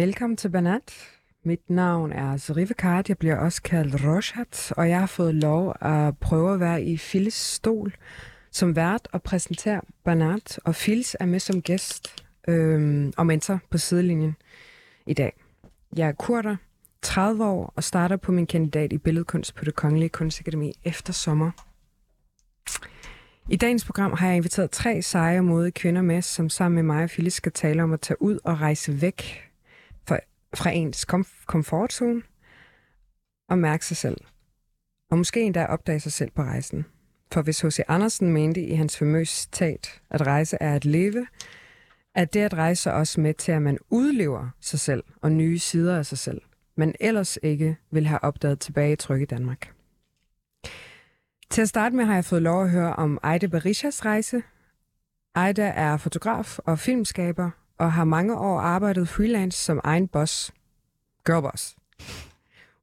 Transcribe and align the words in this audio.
Velkommen 0.00 0.36
til 0.36 0.48
Banat. 0.48 0.94
Mit 1.44 1.70
navn 1.70 2.12
er 2.12 2.36
Zarife 2.36 2.74
Kart. 2.74 3.08
Jeg 3.08 3.18
bliver 3.18 3.36
også 3.36 3.62
kaldt 3.62 4.04
Roshat, 4.04 4.72
og 4.76 4.88
jeg 4.88 5.00
har 5.00 5.06
fået 5.06 5.34
lov 5.34 5.74
at 5.80 6.18
prøve 6.18 6.54
at 6.54 6.60
være 6.60 6.82
i 6.82 6.96
Fils 6.96 7.34
stol 7.34 7.94
som 8.50 8.76
vært 8.76 9.08
og 9.12 9.22
præsentere 9.22 9.80
Banat. 10.04 10.60
Og 10.64 10.74
Fils 10.74 11.16
er 11.20 11.26
med 11.26 11.40
som 11.40 11.62
gæst 11.62 12.24
øhm, 12.48 13.12
og 13.16 13.26
mentor 13.26 13.60
på 13.70 13.78
sidelinjen 13.78 14.36
i 15.06 15.14
dag. 15.14 15.32
Jeg 15.96 16.08
er 16.08 16.12
kurder, 16.12 16.56
30 17.02 17.44
år 17.44 17.72
og 17.76 17.84
starter 17.84 18.16
på 18.16 18.32
min 18.32 18.46
kandidat 18.46 18.92
i 18.92 18.98
billedkunst 18.98 19.54
på 19.54 19.64
det 19.64 19.74
Kongelige 19.74 20.08
Kunstakademi 20.08 20.72
efter 20.84 21.12
sommer. 21.12 21.50
I 23.48 23.56
dagens 23.56 23.84
program 23.84 24.12
har 24.12 24.26
jeg 24.26 24.36
inviteret 24.36 24.70
tre 24.70 25.02
seje 25.02 25.40
modige 25.40 25.72
kvinder 25.72 26.02
med, 26.02 26.22
som 26.22 26.48
sammen 26.48 26.74
med 26.74 26.82
mig 26.82 27.04
og 27.04 27.10
Phyllis 27.10 27.34
skal 27.34 27.52
tale 27.52 27.82
om 27.82 27.92
at 27.92 28.00
tage 28.00 28.22
ud 28.22 28.38
og 28.44 28.60
rejse 28.60 29.02
væk 29.02 29.49
fra, 30.54 30.70
ens 30.70 31.06
komfortzone 31.46 32.22
og 33.48 33.58
mærke 33.58 33.86
sig 33.86 33.96
selv. 33.96 34.16
Og 35.10 35.18
måske 35.18 35.42
endda 35.42 35.66
opdage 35.66 36.00
sig 36.00 36.12
selv 36.12 36.30
på 36.30 36.42
rejsen. 36.42 36.84
For 37.32 37.42
hvis 37.42 37.60
H.C. 37.60 37.80
Andersen 37.88 38.32
mente 38.32 38.62
i 38.62 38.74
hans 38.74 38.98
famøse 38.98 39.36
citat, 39.36 40.00
at 40.10 40.26
rejse 40.26 40.56
er 40.60 40.74
at 40.74 40.84
leve, 40.84 41.26
er 42.14 42.24
det 42.24 42.40
at 42.40 42.54
rejse 42.54 42.92
også 42.92 43.20
med 43.20 43.34
til, 43.34 43.52
at 43.52 43.62
man 43.62 43.78
udlever 43.90 44.48
sig 44.60 44.80
selv 44.80 45.04
og 45.22 45.32
nye 45.32 45.58
sider 45.58 45.98
af 45.98 46.06
sig 46.06 46.18
selv, 46.18 46.40
men 46.76 46.94
ellers 47.00 47.38
ikke 47.42 47.76
vil 47.90 48.06
have 48.06 48.24
opdaget 48.24 48.60
tilbage 48.60 48.96
tryk 48.96 49.20
i 49.20 49.24
Danmark. 49.24 49.72
Til 51.50 51.62
at 51.62 51.68
starte 51.68 51.96
med 51.96 52.04
har 52.04 52.14
jeg 52.14 52.24
fået 52.24 52.42
lov 52.42 52.64
at 52.64 52.70
høre 52.70 52.96
om 52.96 53.18
Ejde 53.22 53.48
Berishas 53.48 54.04
rejse. 54.04 54.42
Ejda 55.36 55.72
er 55.76 55.96
fotograf 55.96 56.58
og 56.58 56.78
filmskaber 56.78 57.50
og 57.80 57.92
har 57.92 58.04
mange 58.04 58.38
år 58.38 58.60
arbejdet 58.60 59.08
freelance 59.08 59.58
som 59.58 59.80
egen 59.84 60.08
boss. 60.08 60.52
Girlboss. 61.26 61.76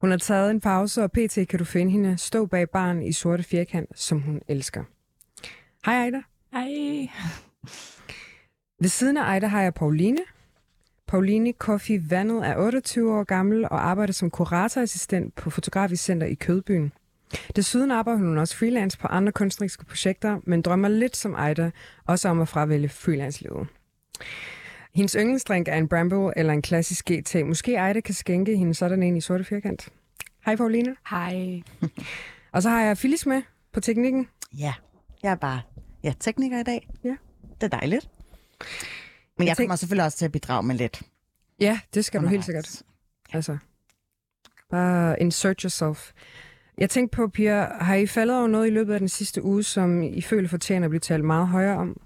Hun 0.00 0.10
har 0.10 0.18
taget 0.18 0.50
en 0.50 0.60
pause, 0.60 1.02
og 1.02 1.12
pt. 1.12 1.38
kan 1.48 1.58
du 1.58 1.64
finde 1.64 1.92
hende 1.92 2.18
stå 2.18 2.46
bag 2.46 2.70
barn 2.70 3.02
i 3.02 3.12
sorte 3.12 3.42
firkant, 3.42 4.00
som 4.00 4.20
hun 4.20 4.40
elsker. 4.48 4.84
Hej 5.84 5.94
Ejda. 5.94 6.22
Hej. 6.52 7.08
Ved 8.80 8.88
siden 8.88 9.16
af 9.16 9.22
Ejda 9.22 9.46
har 9.46 9.62
jeg 9.62 9.74
Pauline. 9.74 10.18
Pauline 11.06 11.52
Koffi 11.52 12.10
Vandet 12.10 12.46
er 12.46 12.56
28 12.56 13.18
år 13.18 13.24
gammel 13.24 13.64
og 13.64 13.88
arbejder 13.88 14.12
som 14.12 14.30
kuratorassistent 14.30 15.34
på 15.34 15.50
Fotografisk 15.50 16.04
Center 16.04 16.26
i 16.26 16.34
Kødbyen. 16.34 16.92
Desuden 17.56 17.90
arbejder 17.90 18.18
hun 18.18 18.38
også 18.38 18.56
freelance 18.56 18.98
på 18.98 19.06
andre 19.06 19.32
kunstneriske 19.32 19.84
projekter, 19.84 20.40
men 20.44 20.62
drømmer 20.62 20.88
lidt 20.88 21.16
som 21.16 21.34
Ejda, 21.34 21.70
også 22.06 22.28
om 22.28 22.40
at 22.40 22.48
fravælge 22.48 22.88
freelance-livet. 22.88 23.66
Hendes 24.94 25.12
yndlingsdrink 25.18 25.68
er 25.68 25.74
en 25.76 25.88
Bramble 25.88 26.38
eller 26.38 26.52
en 26.52 26.62
klassisk 26.62 27.10
GT. 27.12 27.46
Måske 27.46 27.74
Ejda 27.74 28.00
kan 28.00 28.14
skænke 28.14 28.56
hende 28.56 28.74
sådan 28.74 29.02
en 29.02 29.16
i 29.16 29.20
sorte 29.20 29.44
firkant. 29.44 29.88
Hej 30.44 30.56
Pauline. 30.56 30.96
Hej. 31.10 31.62
Og 32.52 32.62
så 32.62 32.68
har 32.68 32.82
jeg 32.82 32.96
Phyllis 32.96 33.26
med 33.26 33.42
på 33.72 33.80
teknikken. 33.80 34.28
Ja, 34.58 34.74
jeg 35.22 35.30
er 35.30 35.34
bare 35.36 35.60
ja, 36.02 36.12
tekniker 36.20 36.60
i 36.60 36.62
dag. 36.62 36.88
Ja. 37.04 37.16
Det 37.60 37.72
er 37.72 37.78
dejligt. 37.78 38.08
Men 39.38 39.46
jeg, 39.48 39.56
tænk- 39.56 39.66
kommer 39.66 39.76
selvfølgelig 39.76 40.04
også 40.04 40.18
til 40.18 40.24
at 40.24 40.32
bidrage 40.32 40.62
med 40.62 40.74
lidt. 40.74 41.02
Ja, 41.60 41.80
det 41.94 42.04
skal 42.04 42.20
du 42.22 42.26
helt 42.26 42.48
undervejs. 42.48 42.66
sikkert. 42.66 42.82
Altså, 43.32 43.56
bare 44.70 45.20
insert 45.22 45.60
yourself. 45.60 46.12
Jeg 46.78 46.90
tænkte 46.90 47.16
på, 47.16 47.28
Pia, 47.28 47.68
har 47.80 47.94
I 47.94 48.06
faldet 48.06 48.36
over 48.38 48.46
noget 48.46 48.66
i 48.66 48.70
løbet 48.70 48.92
af 48.94 48.98
den 48.98 49.08
sidste 49.08 49.42
uge, 49.42 49.62
som 49.62 50.02
I 50.02 50.20
føler 50.22 50.48
fortjener 50.48 50.86
at 50.86 50.90
blive 50.90 51.00
talt 51.00 51.24
meget 51.24 51.48
højere 51.48 51.76
om? 51.76 52.00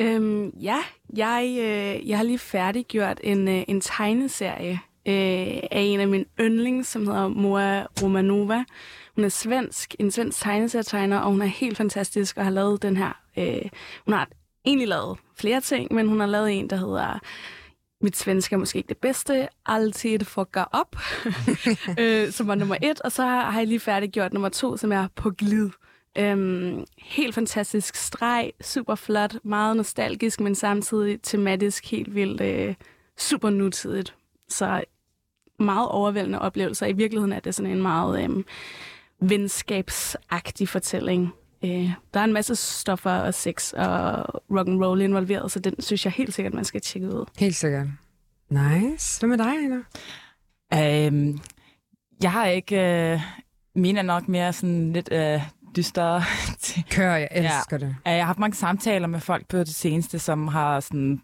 Øhm, 0.00 0.48
ja, 0.48 0.78
jeg, 1.16 1.46
øh, 1.58 2.08
jeg 2.08 2.16
har 2.18 2.24
lige 2.24 2.38
færdiggjort 2.38 3.20
en, 3.22 3.48
øh, 3.48 3.64
en 3.68 3.80
tegneserie 3.80 4.80
øh, 5.08 5.62
af 5.70 5.80
en 5.80 6.00
af 6.00 6.08
mine 6.08 6.24
yndlings, 6.40 6.88
som 6.88 7.06
hedder 7.06 7.28
Moa 7.28 7.86
Romanova. 8.02 8.64
Hun 9.14 9.24
er 9.24 9.28
svensk, 9.28 9.94
en 9.98 10.10
svensk 10.10 10.42
tegneserietegner, 10.42 11.18
og 11.18 11.30
hun 11.30 11.42
er 11.42 11.46
helt 11.46 11.76
fantastisk 11.76 12.36
og 12.36 12.44
har 12.44 12.50
lavet 12.50 12.82
den 12.82 12.96
her. 12.96 13.20
Øh, 13.38 13.68
hun 14.04 14.14
har 14.14 14.28
egentlig 14.64 14.88
lavet 14.88 15.18
flere 15.36 15.60
ting, 15.60 15.94
men 15.94 16.08
hun 16.08 16.20
har 16.20 16.26
lavet 16.26 16.52
en, 16.52 16.70
der 16.70 16.76
hedder 16.76 17.18
mit 18.02 18.16
svenske 18.16 18.54
er 18.54 18.58
måske 18.58 18.76
ikke 18.76 18.88
det 18.88 18.96
bedste, 18.96 19.48
altid 19.66 20.24
fucker 20.24 20.64
op, 20.72 20.96
øh, 22.00 22.32
som 22.32 22.46
var 22.46 22.54
nummer 22.54 22.76
et, 22.82 23.00
og 23.00 23.12
så 23.12 23.22
har 23.22 23.58
jeg 23.58 23.66
lige 23.66 23.80
færdiggjort 23.80 24.32
nummer 24.32 24.48
to, 24.48 24.76
som 24.76 24.92
er 24.92 25.08
på 25.16 25.30
glid. 25.30 25.70
Øhm, 26.18 26.84
helt 26.98 27.34
fantastisk 27.34 27.96
streg, 27.96 28.52
super 28.60 28.94
flot, 28.94 29.36
meget 29.44 29.76
nostalgisk, 29.76 30.40
men 30.40 30.54
samtidig 30.54 31.22
tematisk 31.22 31.90
helt 31.90 32.14
vildt 32.14 32.40
øh, 32.40 32.74
super 33.18 33.50
nutidigt. 33.50 34.14
Så 34.48 34.84
meget 35.58 35.88
overvældende 35.88 36.38
oplevelser. 36.38 36.86
I 36.86 36.92
virkeligheden 36.92 37.32
er 37.32 37.40
det 37.40 37.54
sådan 37.54 37.70
en 37.70 37.82
meget 37.82 38.24
øh, 38.24 38.44
venskabsagtig 39.20 40.68
fortælling. 40.68 41.32
Øh, 41.64 41.90
der 42.14 42.20
er 42.20 42.24
en 42.24 42.32
masse 42.32 42.56
stoffer 42.56 43.10
og 43.10 43.34
sex 43.34 43.72
og 43.72 44.24
rock 44.50 44.68
and 44.68 44.84
roll 44.84 45.00
involveret, 45.00 45.52
så 45.52 45.58
den 45.58 45.82
synes 45.82 46.04
jeg 46.04 46.12
helt 46.12 46.34
sikkert, 46.34 46.54
man 46.54 46.64
skal 46.64 46.80
tjekke 46.80 47.08
ud. 47.08 47.24
Helt 47.38 47.54
sikkert. 47.54 47.86
Nice. 48.50 49.20
Hvad 49.20 49.28
med 49.28 49.38
dig, 49.38 49.56
Anna? 49.64 51.06
Øhm, 51.06 51.38
jeg 52.22 52.32
har 52.32 52.46
ikke... 52.46 52.76
Øh, 53.12 53.20
mine 53.74 53.98
er 53.98 54.02
nok 54.02 54.28
mere 54.28 54.52
sådan 54.52 54.92
lidt 54.92 55.08
øh, 55.12 55.40
dystere. 55.76 56.22
Kør, 56.90 57.14
jeg 57.14 57.28
elsker 57.30 57.78
ja. 57.80 57.86
det. 57.86 57.96
Jeg 58.04 58.14
har 58.20 58.26
haft 58.26 58.38
mange 58.38 58.56
samtaler 58.56 59.06
med 59.06 59.20
folk 59.20 59.48
på 59.48 59.58
det 59.58 59.68
seneste, 59.74 60.18
som 60.18 60.48
har 60.48 60.80
sådan 60.80 61.20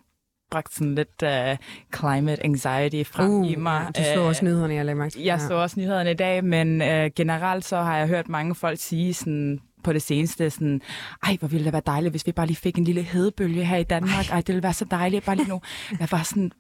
bragt 0.50 0.74
sådan 0.74 0.94
lidt 0.94 1.22
uh, 1.22 1.56
climate 1.98 2.44
anxiety 2.44 3.02
frem 3.10 3.44
i 3.44 3.54
mig. 3.56 3.80
Uh, 3.80 3.86
du 3.88 4.02
så 4.14 4.20
Øh, 4.20 4.26
også 4.26 4.44
nyhederne, 4.44 4.74
jeg 4.74 4.84
lagde 4.84 4.98
mærke 4.98 5.12
til. 5.12 5.22
Jeg 5.22 5.40
så 5.40 5.54
også 5.54 5.80
nyhederne 5.80 6.10
i 6.10 6.14
dag, 6.14 6.44
men 6.44 6.82
øh, 6.82 7.10
generelt 7.16 7.64
så 7.64 7.76
har 7.76 7.96
jeg 7.96 8.08
hørt 8.08 8.28
mange 8.28 8.54
folk 8.54 8.78
sige 8.80 9.14
sådan 9.14 9.60
på 9.84 9.92
det 9.92 10.02
seneste 10.02 10.50
sådan, 10.50 10.80
ej, 11.26 11.36
hvor 11.40 11.48
ville 11.48 11.64
det 11.64 11.72
være 11.72 11.82
dejligt, 11.86 12.12
hvis 12.12 12.26
vi 12.26 12.32
bare 12.32 12.46
lige 12.46 12.56
fik 12.56 12.78
en 12.78 12.84
lille 12.84 13.02
hedebølge 13.02 13.64
her 13.64 13.76
i 13.76 13.82
Danmark. 13.84 14.28
Ej, 14.30 14.34
ej 14.34 14.36
det 14.40 14.48
ville 14.48 14.62
være 14.62 14.72
så 14.72 14.84
dejligt, 14.84 15.24
bare 15.24 15.36
lige 15.36 15.48
nu. 15.48 15.60
Jeg 16.00 16.08
var 16.10 16.22
sådan, 16.22 16.52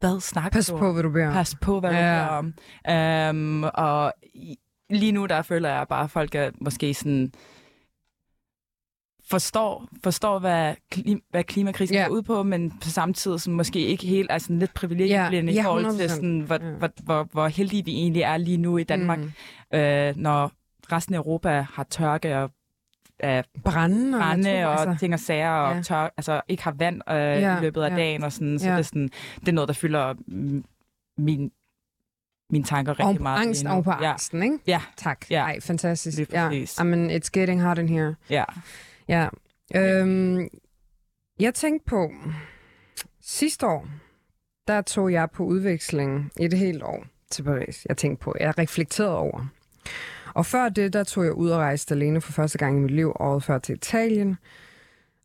hvad 0.00 0.20
snakker 0.20 0.50
Pas 0.50 0.66
du 0.66 0.72
om? 0.74 0.78
på, 0.78 0.92
hvad 0.92 1.02
du 1.02 1.10
beder 1.10 1.26
om. 1.26 1.32
Pas 1.32 1.54
på, 1.62 1.80
hvad 1.80 1.90
Ja. 1.90 1.98
ja. 1.98 2.22
du 2.22 2.28
gør 2.28 2.36
om. 2.36 3.34
Um, 3.36 3.64
og 3.74 4.12
lige 4.90 5.12
nu, 5.12 5.26
der 5.26 5.42
føler 5.42 5.68
jeg 5.68 5.88
bare, 5.88 6.04
at 6.04 6.10
folk 6.10 6.34
er 6.34 6.50
måske 6.60 6.94
sådan 6.94 7.32
forstår, 9.30 9.88
forstår 10.04 10.38
hvad, 10.38 10.74
klim, 10.90 11.22
hvad 11.30 11.44
klimakrisen 11.44 11.96
yeah. 11.96 12.08
går 12.08 12.14
ud 12.14 12.22
på, 12.22 12.42
men 12.42 12.70
på 12.70 12.88
samme 12.88 13.14
tid 13.14 13.38
som 13.38 13.52
måske 13.52 13.78
ikke 13.86 14.06
helt 14.06 14.30
er 14.30 14.38
sådan 14.38 14.58
lidt 14.58 14.74
privilegieblinde 14.74 15.52
ja, 15.52 15.60
i 15.60 15.64
forhold 15.64 15.86
100%. 15.86 15.96
til, 15.98 16.10
sådan, 16.10 16.40
hvor, 16.40 16.54
Ja. 16.62 16.70
hvor, 16.70 16.90
hvor, 17.02 17.28
hvor 17.32 17.48
heldige 17.48 17.84
vi 17.84 17.92
egentlig 17.94 18.22
er 18.22 18.36
lige 18.36 18.56
nu 18.56 18.78
i 18.78 18.84
Danmark, 18.84 19.18
Mm. 19.18 19.78
øh, 19.78 20.16
når 20.16 20.52
resten 20.92 21.14
af 21.14 21.18
Europa 21.18 21.66
har 21.72 21.84
tørke 21.84 22.38
og 22.38 22.50
øh, 23.24 23.42
Brænde 23.64 24.16
og 24.16 24.20
brænde 24.22 24.42
natur, 24.42 24.66
og 24.66 24.80
altså. 24.80 24.96
ting 25.00 25.14
og 25.14 25.20
sager, 25.20 25.50
og 25.50 25.76
Ja. 25.76 25.82
tør, 25.82 26.10
altså 26.16 26.40
ikke 26.48 26.62
har 26.62 26.72
vand 26.72 27.00
øh, 27.10 27.14
Ja, 27.16 27.58
i 27.58 27.60
løbet 27.60 27.82
af 27.82 27.90
ja. 27.90 27.96
dagen, 27.96 28.24
og 28.24 28.32
sådan, 28.32 28.58
så 28.58 28.66
Ja. 28.66 28.72
det, 28.72 28.78
er 28.78 28.82
sådan, 28.82 29.10
det 29.40 29.48
er 29.48 29.52
noget, 29.52 29.68
der 29.68 29.74
fylder 29.74 30.14
mm, 30.26 30.64
min, 31.18 31.50
mine 32.50 32.64
tanker 32.64 33.00
rigtig 33.00 33.16
på 33.16 33.22
meget. 33.22 33.40
angst 33.46 33.66
oven 33.66 33.84
på 33.84 33.90
ja. 33.90 34.10
angsten, 34.10 34.42
ikke? 34.42 34.58
Ja, 34.66 34.80
Tak. 34.96 35.30
Ja. 35.30 35.40
Ej, 35.42 35.60
fantastisk. 35.60 36.18
Lige 36.18 36.28
Ja. 36.32 36.50
I 36.50 36.84
mean, 36.86 37.10
it's 37.10 37.28
getting 37.32 37.62
hot 37.62 37.78
in 37.78 37.88
here. 37.88 38.14
ja. 38.30 38.44
Ja. 39.08 39.28
Øhm, 39.76 40.48
jeg 41.40 41.54
tænkte 41.54 41.86
på, 41.86 42.10
sidste 43.20 43.66
år, 43.66 43.88
der 44.68 44.82
tog 44.82 45.12
jeg 45.12 45.30
på 45.30 45.44
udveksling 45.44 46.30
et 46.40 46.52
helt 46.52 46.82
år 46.82 47.04
til 47.30 47.42
Paris. 47.42 47.86
Jeg 47.88 47.96
tænkte 47.96 48.22
på, 48.24 48.34
jeg 48.40 48.58
reflekterede 48.58 49.16
over. 49.16 49.46
Og 50.34 50.46
før 50.46 50.68
det, 50.68 50.92
der 50.92 51.04
tog 51.04 51.24
jeg 51.24 51.32
ud 51.32 51.50
og 51.50 51.58
rejste 51.58 51.94
alene 51.94 52.20
for 52.20 52.32
første 52.32 52.58
gang 52.58 52.76
i 52.76 52.80
mit 52.80 52.90
liv, 52.90 53.12
året 53.20 53.42
før 53.44 53.58
til 53.58 53.74
Italien. 53.74 54.36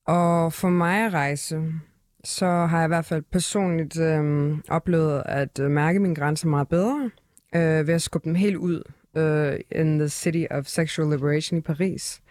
Og 0.08 0.54
for 0.54 0.70
mig 0.70 1.06
at 1.06 1.14
rejse, 1.14 1.74
så 2.26 2.46
har 2.46 2.78
jeg 2.78 2.86
i 2.86 2.88
hvert 2.88 3.06
fald 3.06 3.24
personligt 3.32 4.00
øh, 4.00 4.52
oplevet 4.70 5.24
at 5.26 5.60
øh, 5.60 5.72
mærke 5.72 6.00
mine 6.00 6.16
grænser 6.16 6.48
meget 6.48 6.68
bedre, 6.68 7.12
øh, 7.56 7.88
ved 7.88 7.94
at 7.94 8.02
skubbe 8.02 8.26
dem 8.26 8.36
helt 8.36 8.56
ud 8.56 8.84
øh, 9.18 9.60
in 9.72 10.00
the 10.00 10.10
city 10.10 10.44
of 10.52 10.66
sexual 10.66 11.10
liberation 11.10 11.58
i 11.58 11.62
Paris. 11.62 12.22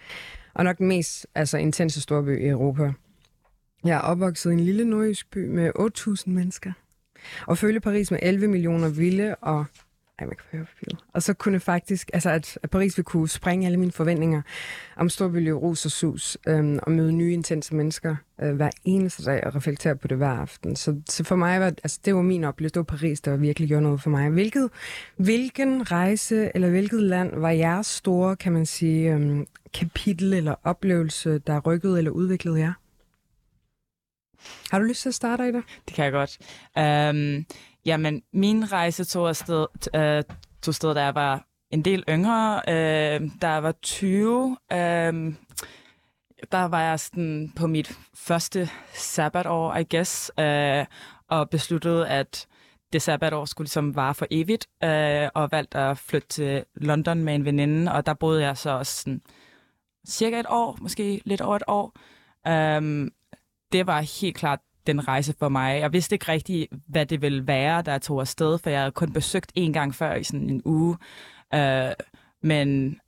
Og 0.54 0.64
nok 0.64 0.78
den 0.78 0.88
mest 0.88 1.26
altså, 1.34 1.58
intense 1.58 2.00
storby 2.00 2.44
i 2.44 2.48
Europa. 2.48 2.92
Jeg 3.84 3.96
er 3.96 4.00
opvokset 4.00 4.50
i 4.50 4.52
en 4.52 4.60
lille 4.60 4.84
nordjysk 4.84 5.30
by 5.30 5.46
med 5.46 5.70
8.000 5.78 6.30
mennesker. 6.30 6.72
Og 7.46 7.58
følge 7.58 7.80
Paris 7.80 8.10
med 8.10 8.18
11 8.22 8.48
millioner 8.48 8.88
vilde 8.88 9.34
og... 9.34 9.64
Ej, 10.18 10.26
man 10.26 10.36
kan 10.36 10.58
høre 10.58 10.64
på 10.64 10.96
Og 11.12 11.22
så 11.22 11.34
kunne 11.34 11.60
faktisk... 11.60 12.10
Altså, 12.12 12.30
at, 12.30 12.58
at 12.62 12.70
Paris 12.70 12.96
ville 12.96 13.04
kunne 13.04 13.28
sprænge 13.28 13.66
alle 13.66 13.78
mine 13.78 13.92
forventninger 13.92 14.42
om 14.96 15.08
storby 15.08 15.48
ros 15.48 15.84
og 15.84 15.90
sus, 15.90 16.38
øhm, 16.46 16.78
og 16.82 16.92
møde 16.92 17.12
nye, 17.12 17.32
intense 17.32 17.74
mennesker 17.74 18.16
øh, 18.40 18.54
hver 18.54 18.70
eneste 18.84 19.24
dag 19.24 19.44
og 19.44 19.54
reflektere 19.54 19.96
på 19.96 20.08
det 20.08 20.16
hver 20.16 20.28
aften. 20.28 20.76
Så, 20.76 21.00
så 21.08 21.24
for 21.24 21.36
mig 21.36 21.60
var... 21.60 21.66
Altså, 21.66 22.00
det 22.04 22.14
var 22.14 22.22
min 22.22 22.44
oplevelse. 22.44 22.74
Det 22.74 22.78
var 22.78 22.96
Paris, 22.96 23.20
der 23.20 23.36
virkelig 23.36 23.68
gjorde 23.68 23.82
noget 23.82 24.00
for 24.00 24.10
mig. 24.10 24.30
Hvilket, 24.30 24.70
hvilken 25.16 25.90
rejse 25.92 26.50
eller 26.54 26.70
hvilket 26.70 27.02
land 27.02 27.40
var 27.40 27.50
jeres 27.50 27.86
store, 27.86 28.36
kan 28.36 28.52
man 28.52 28.66
sige, 28.66 29.12
øhm, 29.12 29.46
kapitel 29.74 30.34
eller 30.34 30.54
oplevelse, 30.64 31.38
der 31.38 31.60
rykkede 31.60 31.98
eller 31.98 32.10
udviklede 32.10 32.58
jer? 32.58 32.72
Har 34.70 34.78
du 34.78 34.84
lyst 34.84 35.02
til 35.02 35.08
at 35.08 35.14
starte, 35.14 35.48
Ida? 35.48 35.62
Det 35.86 35.94
kan 35.94 36.04
jeg 36.04 36.12
godt. 36.12 36.38
Um, 36.76 37.46
jamen, 37.86 38.22
min 38.32 38.72
rejse 38.72 39.04
tog 39.04 39.28
afsted, 39.28 39.66
uh, 39.94 40.36
tog 40.62 40.74
sted, 40.74 40.94
da 40.94 41.04
jeg 41.04 41.14
var 41.14 41.46
en 41.70 41.82
del 41.82 42.04
yngre. 42.08 42.62
Uh, 42.68 43.30
da 43.42 43.48
jeg 43.48 43.62
var 43.62 43.72
20, 43.72 44.46
uh, 44.46 44.78
øh, 44.78 45.34
der 46.52 46.64
var 46.64 46.80
jeg 46.82 47.00
sådan 47.00 47.52
på 47.56 47.66
mit 47.66 47.98
første 48.14 48.70
sabbatår, 48.94 49.76
I 49.76 49.84
guess, 49.90 50.32
uh, 50.38 50.84
og 51.28 51.50
besluttede, 51.50 52.08
at 52.08 52.46
det 52.92 53.02
sabbatår 53.02 53.44
skulle 53.44 53.66
ligesom 53.66 53.96
vare 53.96 54.14
for 54.14 54.26
evigt, 54.30 54.66
uh, 54.84 55.42
og 55.42 55.52
valgte 55.52 55.78
at 55.78 55.98
flytte 55.98 56.28
til 56.28 56.64
London 56.74 57.24
med 57.24 57.34
en 57.34 57.44
veninde, 57.44 57.92
og 57.92 58.06
der 58.06 58.14
boede 58.14 58.42
jeg 58.42 58.56
så 58.56 58.70
også 58.70 59.00
sådan, 59.02 59.20
cirka 60.08 60.40
et 60.40 60.46
år, 60.48 60.78
måske 60.80 61.22
lidt 61.24 61.40
over 61.40 61.56
et 61.56 61.62
år. 61.66 61.92
Um, 62.78 63.12
det 63.72 63.86
var 63.86 64.00
helt 64.20 64.36
klart 64.36 64.60
den 64.86 65.08
rejse 65.08 65.34
for 65.38 65.48
mig. 65.48 65.80
Jeg 65.80 65.92
vidste 65.92 66.14
ikke 66.14 66.32
rigtig, 66.32 66.68
hvad 66.88 67.06
det 67.06 67.22
ville 67.22 67.46
være, 67.46 67.82
jeg 67.86 68.02
tog 68.02 68.20
afsted, 68.20 68.58
for 68.58 68.70
jeg 68.70 68.80
havde 68.80 68.92
kun 68.92 69.12
besøgt 69.12 69.52
en 69.54 69.72
gang 69.72 69.94
før 69.94 70.14
i 70.14 70.24
sådan 70.24 70.50
en 70.50 70.62
uge. 70.64 70.96
Uh, 71.54 71.92
men 72.42 72.98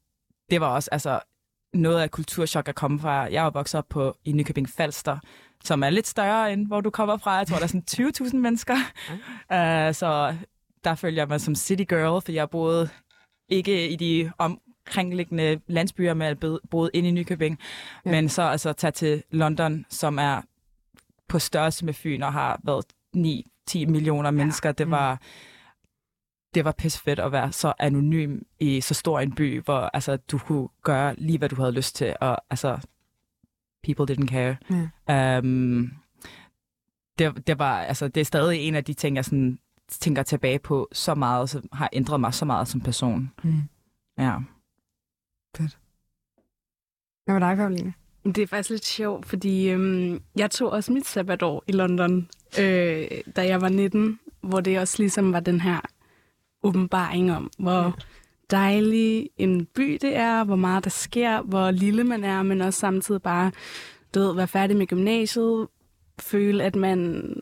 det 0.50 0.60
var 0.60 0.66
også 0.66 0.88
altså, 0.92 1.20
noget 1.74 2.00
af 2.00 2.10
kulturschok 2.10 2.68
at 2.68 2.74
komme 2.74 3.00
fra. 3.00 3.12
Jeg 3.12 3.46
er 3.46 3.50
vokset 3.50 3.78
op 3.78 3.88
på, 3.88 4.16
i 4.24 4.32
Nykøbing 4.32 4.68
Falster, 4.68 5.18
som 5.64 5.82
er 5.82 5.90
lidt 5.90 6.06
større 6.06 6.52
end 6.52 6.66
hvor 6.66 6.80
du 6.80 6.90
kommer 6.90 7.16
fra. 7.16 7.32
Jeg 7.32 7.46
tror, 7.46 7.56
der 7.56 7.62
er 7.62 7.68
sådan 7.68 8.06
20.000 8.26 8.36
mennesker. 8.36 8.76
Uh, 9.50 9.94
så 9.94 10.36
der 10.84 10.94
følger 10.94 11.20
jeg 11.20 11.28
mig 11.28 11.40
som 11.40 11.54
city 11.54 11.84
girl, 11.88 12.22
for 12.22 12.32
jeg 12.32 12.50
boede 12.50 12.88
ikke 13.48 13.88
i 13.88 13.96
de 13.96 14.32
omkringliggende 14.38 15.60
landsbyer, 15.66 16.14
men 16.14 16.28
jeg 16.28 16.36
boede 16.70 16.90
inde 16.94 17.08
i 17.08 17.12
Nykøbing. 17.12 17.58
Ja. 18.04 18.10
Men 18.10 18.28
så 18.28 18.42
altså 18.42 18.72
tage 18.72 18.90
til 18.90 19.22
London, 19.30 19.86
som 19.90 20.18
er 20.18 20.42
på 21.28 21.38
størrelse 21.38 21.84
med 21.84 21.94
Fyn 21.94 22.22
og 22.22 22.32
har 22.32 22.60
været 22.64 22.84
9-10 23.16 23.86
millioner 23.86 24.30
mennesker. 24.30 24.68
Ja. 24.68 24.72
Det 24.72 24.90
var 24.90 25.20
det 26.56 26.64
var 26.64 26.72
pisse 26.72 27.00
fedt 27.00 27.18
at 27.18 27.32
være 27.32 27.52
så 27.52 27.72
anonym 27.78 28.38
i 28.60 28.80
så 28.80 28.94
stor 28.94 29.20
en 29.20 29.34
by, 29.34 29.62
hvor 29.62 29.80
altså, 29.94 30.16
du 30.16 30.38
kunne 30.38 30.68
gøre 30.82 31.14
lige, 31.18 31.38
hvad 31.38 31.48
du 31.48 31.56
havde 31.56 31.72
lyst 31.72 31.96
til, 31.96 32.16
og 32.20 32.38
altså, 32.50 32.78
people 33.84 34.14
didn't 34.14 34.26
care. 34.26 34.56
Ja. 35.08 35.38
Um, 35.38 35.92
det, 37.18 37.46
det, 37.46 37.58
var, 37.58 37.80
altså, 37.80 38.08
det 38.08 38.20
er 38.20 38.24
stadig 38.24 38.60
en 38.60 38.74
af 38.74 38.84
de 38.84 38.94
ting, 38.94 39.16
jeg 39.16 39.24
sådan, 39.24 39.58
tænker 39.88 40.22
tilbage 40.22 40.58
på 40.58 40.88
så 40.92 41.14
meget, 41.14 41.50
som 41.50 41.68
har 41.72 41.90
ændret 41.92 42.20
mig 42.20 42.34
så 42.34 42.44
meget 42.44 42.68
som 42.68 42.80
person. 42.80 43.32
Mm. 43.44 43.62
Ja. 44.18 44.38
Fedt. 45.56 45.78
Hvad 47.24 47.34
var 47.34 47.38
dig, 47.38 47.56
Karoline? 47.56 47.94
Det 48.26 48.38
er 48.38 48.46
faktisk 48.46 48.70
lidt 48.70 48.84
sjovt, 48.84 49.26
fordi 49.26 49.68
øhm, 49.68 50.20
jeg 50.36 50.50
tog 50.50 50.70
også 50.70 50.92
mit 50.92 51.06
sabbatår 51.06 51.64
i 51.66 51.72
London, 51.72 52.28
øh, 52.60 53.06
da 53.36 53.46
jeg 53.46 53.60
var 53.60 53.68
19, 53.68 54.18
hvor 54.40 54.60
det 54.60 54.78
også 54.78 54.94
ligesom 54.98 55.32
var 55.32 55.40
den 55.40 55.60
her 55.60 55.80
åbenbaring 56.62 57.32
om, 57.32 57.50
hvor 57.58 57.98
dejlig 58.50 59.30
en 59.36 59.66
by 59.66 59.98
det 60.02 60.16
er, 60.16 60.44
hvor 60.44 60.56
meget 60.56 60.84
der 60.84 60.90
sker, 60.90 61.42
hvor 61.42 61.70
lille 61.70 62.04
man 62.04 62.24
er, 62.24 62.42
men 62.42 62.60
også 62.60 62.80
samtidig 62.80 63.22
bare, 63.22 63.52
du 64.14 64.20
ved, 64.20 64.34
være 64.34 64.48
færdig 64.48 64.76
med 64.76 64.86
gymnasiet, 64.86 65.68
føle, 66.18 66.64
at 66.64 66.76
man 66.76 67.32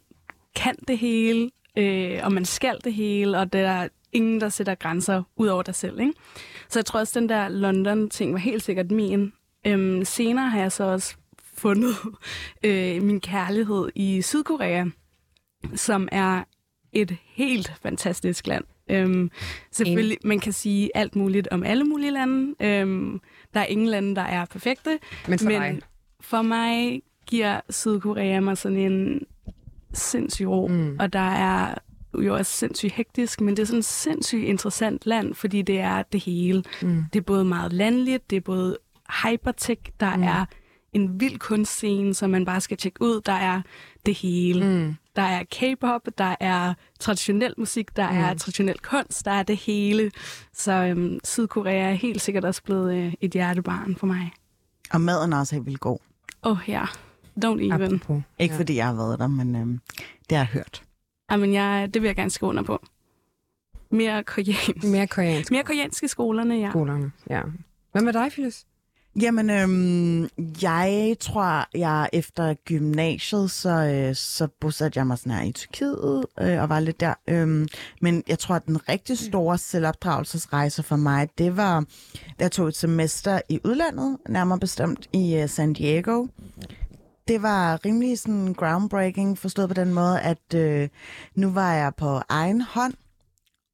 kan 0.57 0.77
det 0.89 0.99
hele, 0.99 1.51
øh, 1.79 2.21
og 2.23 2.33
man 2.33 2.45
skal 2.45 2.79
det 2.85 2.95
hele, 2.95 3.39
og 3.39 3.53
der 3.53 3.69
er 3.69 3.89
ingen, 4.13 4.41
der 4.41 4.49
sætter 4.49 4.75
grænser 4.75 5.23
ud 5.37 5.47
over 5.47 5.63
dig 5.63 5.75
selv. 5.75 6.01
Ikke? 6.01 6.13
Så 6.69 6.79
jeg 6.79 6.87
tror 6.87 7.01
også, 7.01 7.21
den 7.21 7.29
der 7.29 7.49
London-ting 7.49 8.33
var 8.33 8.39
helt 8.39 8.63
sikkert 8.63 8.91
min. 8.91 9.33
Øhm, 9.67 10.05
senere 10.05 10.51
har 10.51 10.61
jeg 10.61 10.73
så 10.73 10.85
også 10.85 11.17
fundet 11.55 11.95
øh, 12.65 13.03
min 13.03 13.21
kærlighed 13.21 13.89
i 13.95 14.23
Sydkorea, 14.23 14.85
som 15.75 16.09
er 16.13 16.45
et 16.93 17.17
helt 17.25 17.73
fantastisk 17.83 18.47
land. 18.47 18.65
Øhm, 18.91 19.31
selvfølgelig, 19.71 20.19
man 20.25 20.41
kan 20.41 20.53
sige 20.53 20.91
alt 20.95 21.17
muligt 21.17 21.49
om 21.51 21.63
alle 21.63 21.85
mulige 21.85 22.11
lande. 22.11 22.55
Øhm, 22.61 23.21
der 23.55 23.61
er 23.61 23.65
ingen 23.65 23.89
lande, 23.89 24.15
der 24.17 24.23
er 24.23 24.45
perfekte. 24.45 24.99
Men 25.29 25.39
for, 25.39 25.47
men 25.49 25.61
dig? 25.61 25.81
for 26.21 26.43
mig 26.43 27.03
giver 27.27 27.61
Sydkorea 27.71 28.41
mig 28.41 28.59
sådan 28.59 28.79
en 28.79 29.27
sindssyg 29.93 30.47
ro, 30.47 30.67
mm. 30.67 30.97
og 31.01 31.13
der 31.13 31.31
er 31.31 31.75
jo 32.23 32.35
også 32.35 32.53
sindssygt 32.53 32.93
hektisk, 32.93 33.41
men 33.41 33.57
det 33.57 33.63
er 33.63 33.67
sådan 33.67 33.79
et 33.79 33.85
sindssygt 33.85 34.45
interessant 34.45 35.07
land, 35.07 35.35
fordi 35.35 35.63
det 35.63 35.79
er 35.79 36.03
det 36.03 36.21
hele. 36.21 36.65
Mm. 36.83 37.05
Det 37.13 37.19
er 37.19 37.25
både 37.25 37.45
meget 37.45 37.73
landligt, 37.73 38.31
det 38.31 38.37
er 38.37 38.41
både 38.41 38.79
hypertech, 39.23 39.81
der 40.01 40.17
mm. 40.17 40.23
er 40.23 40.45
en 40.93 41.21
vild 41.21 41.39
kunstscene, 41.39 42.15
som 42.15 42.31
man 42.31 42.45
bare 42.45 42.61
skal 42.61 42.77
tjekke 42.77 43.03
ud. 43.03 43.21
Der 43.21 43.33
er 43.33 43.63
det 44.07 44.15
hele. 44.15 44.67
Mm. 44.67 44.95
Der 45.17 45.23
er 45.23 45.45
K-pop, 45.45 46.09
der 46.19 46.37
er 46.41 46.75
traditionel 47.01 47.55
musik, 47.59 47.97
der 47.97 48.11
mm. 48.11 48.19
er 48.19 48.35
traditionel 48.35 48.79
kunst, 48.79 49.25
der 49.25 49.31
er 49.31 49.43
det 49.43 49.57
hele. 49.57 50.11
Så 50.53 50.73
øhm, 50.73 51.19
Sydkorea 51.25 51.91
er 51.91 51.95
helt 51.95 52.23
sikkert 52.23 52.45
også 52.45 52.63
blevet 52.63 52.95
øh, 52.95 53.15
et 53.21 53.31
hjertebarn 53.31 53.97
for 53.97 54.07
mig. 54.07 54.33
Og 54.91 55.01
maden 55.01 55.33
er 55.33 55.39
også 55.39 55.55
helt 55.55 55.67
vildt 55.67 55.81
god. 55.81 55.99
Åh 56.45 56.53
oh, 56.53 56.59
ja, 56.69 56.85
don't 57.45 57.61
even. 57.61 57.73
Apropos. 57.73 58.23
Ikke 58.39 58.55
ja. 58.55 58.61
fordi 58.61 58.77
jeg 58.77 58.87
har 58.87 58.95
været 58.95 59.19
der, 59.19 59.27
men 59.27 59.57
øhm, 59.57 59.81
det 60.31 60.39
har 60.39 60.45
jeg 60.45 60.47
hørt. 60.47 60.83
Jamen, 61.31 61.53
jeg, 61.53 61.95
det 61.95 62.03
vil 62.03 62.09
jeg 62.09 62.17
gerne 62.17 62.31
skrive 62.31 62.49
under 62.49 62.63
på. 62.63 62.83
Mere 63.91 64.25
koreansk. 64.25 64.85
Mere 64.85 65.07
koreansk. 65.07 65.51
Mere 65.51 65.65
koreansk 65.65 66.03
i 66.03 66.09
skolerne, 66.09 66.55
ja. 66.55 66.71
Skolerne, 66.71 67.13
ja. 67.31 67.43
Hvad 67.93 68.03
med 68.03 68.13
dig, 68.13 68.31
Phyllis? 68.33 68.67
Jamen, 69.21 69.51
øhm, 69.51 70.29
jeg 70.63 71.17
tror, 71.21 71.79
jeg 71.79 72.11
efter 72.13 72.55
gymnasiet, 72.55 73.51
så, 73.51 73.71
øh, 73.71 74.15
så 74.15 74.49
bosatte 74.61 74.99
jeg 74.99 75.07
mig 75.07 75.19
sådan 75.19 75.33
her 75.33 75.43
i 75.43 75.53
Tyrkiet 75.53 76.25
øh, 76.41 76.63
og 76.63 76.69
var 76.69 76.81
lidt 76.81 77.01
der. 77.01 77.15
Øhm, 77.29 77.69
men 78.01 78.23
jeg 78.29 78.39
tror, 78.39 78.55
at 78.55 78.67
den 78.67 78.89
rigtig 78.89 79.19
store 79.19 79.59
selvopdragelsesrejse 79.59 80.83
for 80.83 80.97
mig, 80.97 81.29
det 81.39 81.57
var, 81.57 81.81
da 82.15 82.45
jeg 82.45 82.53
tog 82.53 82.69
et 82.69 82.77
semester 82.77 83.41
i 83.49 83.61
udlandet, 83.65 84.19
nærmere 84.29 84.59
bestemt 84.59 85.09
i 85.13 85.37
øh, 85.37 85.49
San 85.49 85.73
Diego. 85.73 86.27
Det 87.29 87.43
var 87.43 87.85
rimelig 87.85 88.19
sådan 88.19 88.55
groundbreaking, 88.55 89.39
forstået 89.39 89.69
på 89.69 89.75
den 89.75 89.95
måde, 89.95 90.21
at 90.21 90.55
øh, 90.55 90.89
nu 91.35 91.51
var 91.51 91.75
jeg 91.75 91.93
på 91.97 92.21
egen 92.29 92.61
hånd, 92.61 92.95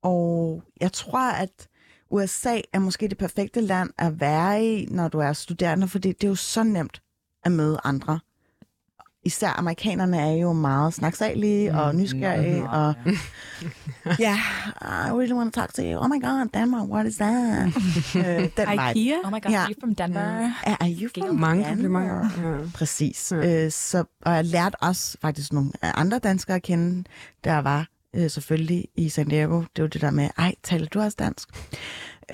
og 0.03 0.63
jeg 0.81 0.93
tror, 0.93 1.31
at 1.33 1.69
USA 2.11 2.61
er 2.73 2.79
måske 2.79 3.09
det 3.09 3.19
perfekte 3.19 3.61
land 3.61 3.91
at 3.99 4.21
være 4.21 4.65
i, 4.65 4.87
når 4.91 5.09
du 5.09 5.19
er 5.19 5.33
studerende, 5.33 5.89
fordi 5.89 6.09
det 6.09 6.25
er 6.25 6.29
jo 6.29 6.35
så 6.35 6.63
nemt 6.63 7.03
at 7.45 7.53
møde 7.53 7.81
andre. 7.85 8.21
Især 9.25 9.59
amerikanerne 9.59 10.19
er 10.19 10.33
jo 10.33 10.53
meget 10.53 10.95
snaksalige 10.95 11.71
mm, 11.71 11.79
og 11.79 11.95
nysgerrige, 11.95 12.61
mm, 12.61 12.69
og 12.69 12.95
ja, 14.07 14.13
yeah, 14.21 15.09
I 15.09 15.11
really 15.11 15.33
want 15.33 15.55
to 15.55 15.61
talk 15.61 15.75
to 15.75 15.83
you. 15.83 15.99
Oh 15.99 16.09
my 16.09 16.21
god, 16.23 16.49
Denmark, 16.55 16.89
what 16.89 17.07
is 17.07 17.17
that? 17.17 17.67
uh, 17.67 18.23
den 18.57 18.69
IKEA? 18.73 19.19
Oh 19.25 19.33
my 19.33 19.41
god, 19.41 19.53
yeah. 19.53 19.69
you're 19.69 19.81
from 19.81 19.95
Denver. 19.95 20.53
Uh, 20.67 20.77
are 20.81 20.89
you 20.89 21.09
from 21.09 21.37
Mange 21.37 21.65
Denver? 21.65 22.31
Ja. 22.43 22.71
Præcis. 22.75 23.33
Ja. 23.33 23.65
Uh, 23.67 23.73
så, 23.73 24.05
og 24.23 24.35
jeg 24.35 24.45
lærte 24.45 24.77
også 24.83 25.17
faktisk 25.23 25.53
nogle 25.53 25.71
andre 25.83 26.19
danskere 26.19 26.57
at 26.57 26.63
kende, 26.63 27.05
der 27.45 27.59
var 27.59 27.87
øh, 28.17 28.31
selvfølgelig 28.31 28.89
i 28.95 29.09
San 29.09 29.29
Diego. 29.29 29.63
Det 29.77 29.83
var 29.83 29.89
det 29.89 30.01
der 30.01 30.11
med, 30.11 30.31
ej, 30.39 30.55
taler 30.63 30.87
du 30.87 31.01
også 31.01 31.17
dansk? 31.19 31.49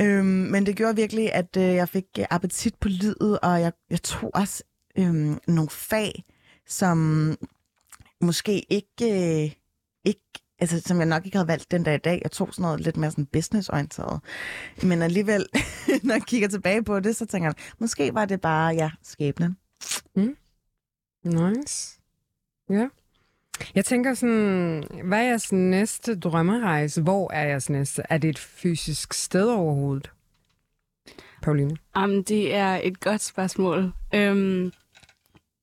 Øhm, 0.01 0.27
men 0.27 0.67
det 0.67 0.77
gjorde 0.77 0.97
virkelig, 0.97 1.33
at 1.33 1.57
øh, 1.57 1.63
jeg 1.63 1.89
fik 1.89 2.05
øh, 2.19 2.25
appetit 2.31 2.75
på 2.75 2.89
livet, 2.89 3.39
og 3.43 3.61
jeg, 3.61 3.73
jeg 3.91 4.03
tog 4.03 4.31
også 4.35 4.63
øh, 4.99 5.37
nogle 5.47 5.71
fag, 5.71 6.25
som 6.67 7.37
måske 8.21 8.73
ikke, 8.73 9.45
øh, 9.45 9.53
ikke 10.05 10.21
altså, 10.59 10.81
som 10.81 10.99
jeg 10.99 11.07
nok 11.07 11.25
ikke 11.25 11.37
havde 11.37 11.49
valgt 11.49 11.71
den 11.71 11.83
dag 11.83 11.95
i 11.95 11.99
dag. 11.99 12.21
Jeg 12.23 12.31
tog 12.31 12.49
sådan 12.53 12.63
noget 12.63 12.81
lidt 12.81 12.97
mere 12.97 13.11
sådan 13.11 13.27
businessorienteret. 13.27 14.21
Men 14.83 15.03
alligevel, 15.03 15.47
når 16.05 16.15
jeg 16.15 16.23
kigger 16.23 16.49
tilbage 16.49 16.85
på 16.85 17.01
det, 17.01 17.17
så 17.17 17.27
tænker 17.27 17.49
jeg, 17.49 17.55
måske 17.79 18.15
var 18.15 18.25
det 18.25 18.41
bare, 18.41 18.75
ja, 18.75 18.91
skæbnen. 19.03 19.57
Mm. 20.17 20.37
Nice. 21.25 22.01
Ja. 22.71 22.75
Yeah. 22.75 22.89
Jeg 23.75 23.85
tænker 23.85 24.15
sådan, 24.15 24.85
hvad 25.05 25.19
er 25.19 25.23
jeres 25.23 25.53
næste 25.53 26.19
drømmerejse? 26.19 27.03
Hvor 27.03 27.33
er 27.33 27.49
jeres 27.49 27.71
næste? 27.71 28.03
Er 28.11 28.19
det 28.19 28.31
et 28.31 28.39
fysisk 28.39 29.13
sted 29.13 29.49
overhovedet? 29.49 30.11
Pauline? 31.43 31.77
Um, 31.97 32.25
det 32.25 32.55
er 32.55 32.81
et 32.83 33.01
godt 33.01 33.23
spørgsmål. 33.23 33.93
Um, 34.17 34.73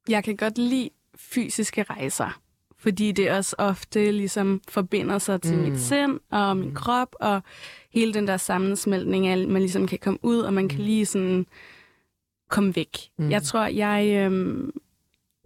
jeg 0.09 0.23
kan 0.23 0.37
godt 0.37 0.57
lide 0.57 0.89
fysiske 1.15 1.83
rejser, 1.83 2.41
fordi 2.77 3.11
det 3.11 3.31
også 3.31 3.55
ofte 3.59 4.11
ligesom 4.11 4.61
forbinder 4.67 5.17
sig 5.17 5.41
til 5.41 5.57
mm. 5.57 5.63
mit 5.63 5.79
sind 5.79 6.19
og 6.31 6.57
min 6.57 6.69
mm. 6.69 6.75
krop, 6.75 7.15
og 7.19 7.41
hele 7.93 8.13
den 8.13 8.27
der 8.27 8.37
sammensmeltning 8.37 9.27
af, 9.27 9.47
man 9.47 9.61
ligesom 9.61 9.87
kan 9.87 9.99
komme 9.99 10.19
ud, 10.21 10.39
og 10.39 10.53
man 10.53 10.69
kan 10.69 10.79
mm. 10.79 10.85
lige 10.85 11.05
sådan 11.05 11.45
komme 12.49 12.75
væk. 12.75 12.97
Mm. 13.17 13.31
Jeg 13.31 13.43
tror, 13.43 13.65
jeg, 13.65 14.25
øhm, 14.25 14.71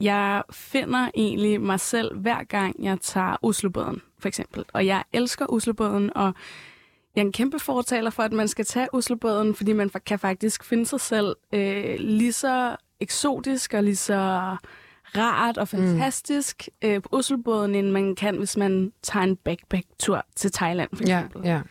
jeg 0.01 0.43
finder 0.51 1.09
egentlig 1.15 1.61
mig 1.61 1.79
selv 1.79 2.17
hver 2.17 2.43
gang, 2.43 2.83
jeg 2.83 2.97
tager 3.01 3.35
Oslobåden, 3.41 4.01
for 4.19 4.27
eksempel. 4.27 4.65
Og 4.73 4.85
jeg 4.85 5.03
elsker 5.13 5.45
Oslobåden, 5.53 6.11
og 6.17 6.33
jeg 7.15 7.21
er 7.21 7.25
en 7.25 7.31
kæmpe 7.31 7.59
fortaler 7.59 8.09
for, 8.09 8.23
at 8.23 8.31
man 8.33 8.47
skal 8.47 8.65
tage 8.65 8.93
Oslobåden, 8.93 9.55
fordi 9.55 9.73
man 9.73 9.89
kan 10.05 10.19
faktisk 10.19 10.63
finde 10.63 10.85
sig 10.85 11.01
selv 11.01 11.35
øh, 11.53 11.95
lige 11.99 12.33
så 12.33 12.75
eksotisk 12.99 13.73
og 13.73 13.83
lige 13.83 13.95
så 13.95 14.55
rart 15.17 15.57
og 15.57 15.67
fantastisk 15.67 16.69
mm. 16.83 16.89
øh, 16.89 17.01
på 17.01 17.09
Oslobåden, 17.11 17.75
end 17.75 17.91
man 17.91 18.15
kan, 18.15 18.37
hvis 18.37 18.57
man 18.57 18.91
tager 19.03 19.23
en 19.23 19.35
backpack-tur 19.35 20.25
til 20.35 20.51
Thailand, 20.51 20.89
for 20.93 21.03
Ja, 21.07 21.19
eksempel. 21.19 21.49
ja. 21.49 21.61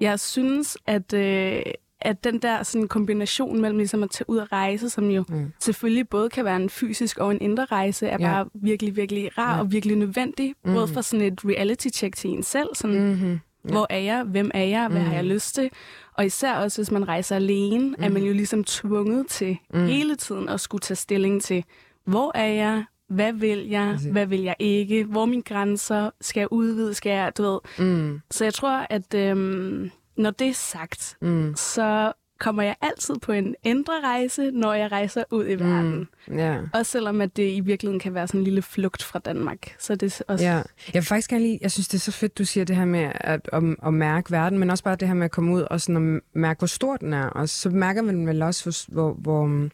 Jeg 0.00 0.20
synes, 0.20 0.78
at, 0.86 1.12
øh, 1.12 1.62
at 2.04 2.24
den 2.24 2.38
der 2.38 2.62
sådan, 2.62 2.88
kombination 2.88 3.60
mellem 3.60 3.78
ligesom 3.78 4.02
at 4.02 4.10
tage 4.10 4.30
ud 4.30 4.36
og 4.36 4.52
rejse, 4.52 4.90
som 4.90 5.10
jo 5.10 5.24
Mm. 5.28 5.34
mm. 5.36 5.52
selvfølgelig 5.60 6.08
både 6.08 6.28
kan 6.28 6.44
være 6.44 6.56
en 6.56 6.70
fysisk 6.70 7.18
og 7.18 7.30
en 7.30 7.38
indre 7.40 7.64
rejse, 7.64 8.06
er 8.06 8.16
Ja. 8.20 8.26
bare 8.32 8.46
virkelig, 8.54 8.96
virkelig 8.96 9.38
rar 9.38 9.50
Ja. 9.50 9.54
ja. 9.54 9.60
og 9.60 9.72
virkelig 9.72 9.96
nødvendig. 9.96 10.54
Mm. 10.64 10.74
Både 10.74 10.88
for 10.88 11.00
sådan 11.00 11.26
et 11.26 11.40
reality-check 11.44 12.16
til 12.16 12.30
en 12.30 12.42
selv, 12.42 12.68
sådan, 12.74 13.00
Mm-hmm. 13.08 13.28
mm. 13.64 13.70
hvor 13.70 13.86
er 13.90 13.98
jeg, 13.98 14.22
hvem 14.24 14.50
er 14.54 14.64
jeg, 14.64 14.88
hvad 14.88 15.00
Mhm. 15.00 15.08
har 15.08 15.14
jeg 15.16 15.24
lyst 15.24 15.54
til? 15.54 15.70
Og 16.14 16.26
især 16.26 16.54
også, 16.54 16.78
hvis 16.82 16.90
man 16.90 17.08
rejser 17.08 17.36
alene, 17.36 17.88
mm. 17.88 17.94
er 18.04 18.08
man 18.08 18.22
jo 18.22 18.32
ligesom 18.32 18.64
tvunget 18.64 19.26
til 19.26 19.56
mm. 19.74 19.86
hele 19.86 20.16
tiden 20.16 20.48
at 20.48 20.60
skulle 20.60 20.80
tage 20.80 20.96
stilling 20.96 21.42
til, 21.42 21.64
hvor 22.06 22.32
er 22.34 22.46
jeg, 22.46 22.84
hvad 23.08 23.32
vil 23.32 23.68
jeg, 23.68 23.90
Præcis. 23.94 24.12
hvad 24.12 24.26
vil 24.26 24.40
jeg 24.42 24.54
ikke, 24.58 25.04
hvor 25.04 25.22
er 25.22 25.26
mine 25.26 25.42
grænser, 25.42 26.10
skal 26.20 26.40
jeg 26.40 26.52
udvide, 26.52 26.94
skal 26.94 27.10
jeg, 27.10 27.32
du 27.38 27.42
ved. 27.42 27.58
Mm. 27.86 28.20
Så 28.30 28.44
jeg 28.44 28.54
tror, 28.54 28.86
at 28.90 29.14
øhm, 29.14 29.90
når 30.16 30.30
det 30.30 30.48
er 30.48 30.54
sagt, 30.54 31.16
Mm. 31.20 31.54
så 31.56 32.12
kommer 32.40 32.62
jeg 32.62 32.76
altid 32.80 33.14
på 33.22 33.32
en 33.32 33.54
ændre 33.64 33.92
rejse, 34.04 34.50
når 34.50 34.72
jeg 34.74 34.92
rejser 34.92 35.24
ud 35.30 35.46
i 35.48 35.54
verden. 35.54 36.08
Mm. 36.28 36.38
Ja. 36.38 36.58
Også 36.72 36.92
selvom 36.92 37.20
at 37.20 37.36
det 37.36 37.52
i 37.52 37.60
virkeligheden 37.60 38.00
kan 38.00 38.14
være 38.14 38.26
sådan 38.26 38.40
en 38.40 38.44
lille 38.44 38.62
flugt 38.62 39.02
fra 39.02 39.18
Danmark. 39.18 39.74
Så 39.78 39.94
det 39.94 40.20
er 40.20 40.32
også... 40.32 40.44
Ja, 40.44 40.50
jeg 40.54 40.64
vil 40.94 41.02
faktisk 41.02 41.30
gerne 41.30 41.44
lige, 41.44 41.58
jeg 41.62 41.70
synes, 41.72 41.88
det 41.88 41.98
er 41.98 42.00
så 42.00 42.12
fedt, 42.12 42.38
du 42.38 42.44
siger 42.44 42.64
det 42.64 42.76
her 42.76 42.84
med 42.84 43.10
at, 43.20 43.40
at, 43.52 43.62
at 43.86 43.94
mærke 43.94 44.30
verden, 44.30 44.58
men 44.58 44.70
også 44.70 44.84
bare 44.84 44.96
det 44.96 45.08
her 45.08 45.14
med 45.14 45.24
at 45.24 45.30
komme 45.30 45.52
ud 45.54 45.62
og 45.62 45.80
sådan 45.80 46.16
at 46.16 46.20
mærke, 46.34 46.58
hvor 46.58 46.66
stor 46.66 46.96
den 46.96 47.12
er. 47.12 47.26
Og 47.26 47.48
så 47.48 47.70
mærker 47.70 48.02
man 48.02 48.26
vel 48.26 48.42
også, 48.42 48.84
hvor, 48.88 49.12
hvor, 49.12 49.46
hvor, 49.46 49.68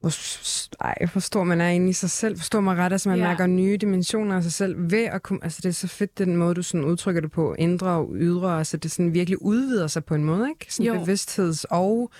hvor, 0.00 0.12
ej, 0.84 0.94
hvor 1.12 1.20
stor 1.20 1.44
man 1.44 1.60
er 1.60 1.68
inde 1.68 1.88
i 1.88 1.92
sig 1.92 2.10
selv. 2.10 2.36
Forstår 2.36 2.60
mig 2.60 2.76
ret, 2.76 2.92
altså 2.92 3.08
man 3.08 3.18
Ja. 3.18 3.24
mærker 3.28 3.46
nye 3.46 3.76
dimensioner 3.76 4.36
af 4.36 4.42
sig 4.42 4.52
selv 4.52 4.90
ved 4.90 5.04
at 5.04 5.22
komme, 5.22 5.44
altså 5.44 5.60
det 5.62 5.68
er 5.68 5.72
så 5.72 5.88
fedt, 5.88 6.18
den 6.18 6.36
måde, 6.36 6.54
du 6.54 6.62
sådan 6.62 6.84
udtrykker 6.84 7.20
det 7.20 7.30
på, 7.30 7.54
indre 7.58 7.88
og 7.90 8.10
ydre, 8.14 8.58
altså 8.58 8.76
det 8.76 8.90
sådan 8.90 9.14
virkelig 9.14 9.42
udvider 9.42 9.86
sig 9.86 10.04
på 10.04 10.14
en 10.14 10.24
måde, 10.24 10.48
ikke? 10.48 10.74
Sådan 10.74 10.86
Jo. 10.94 11.00
bevidstheds- 11.04 11.64
og 11.70 12.10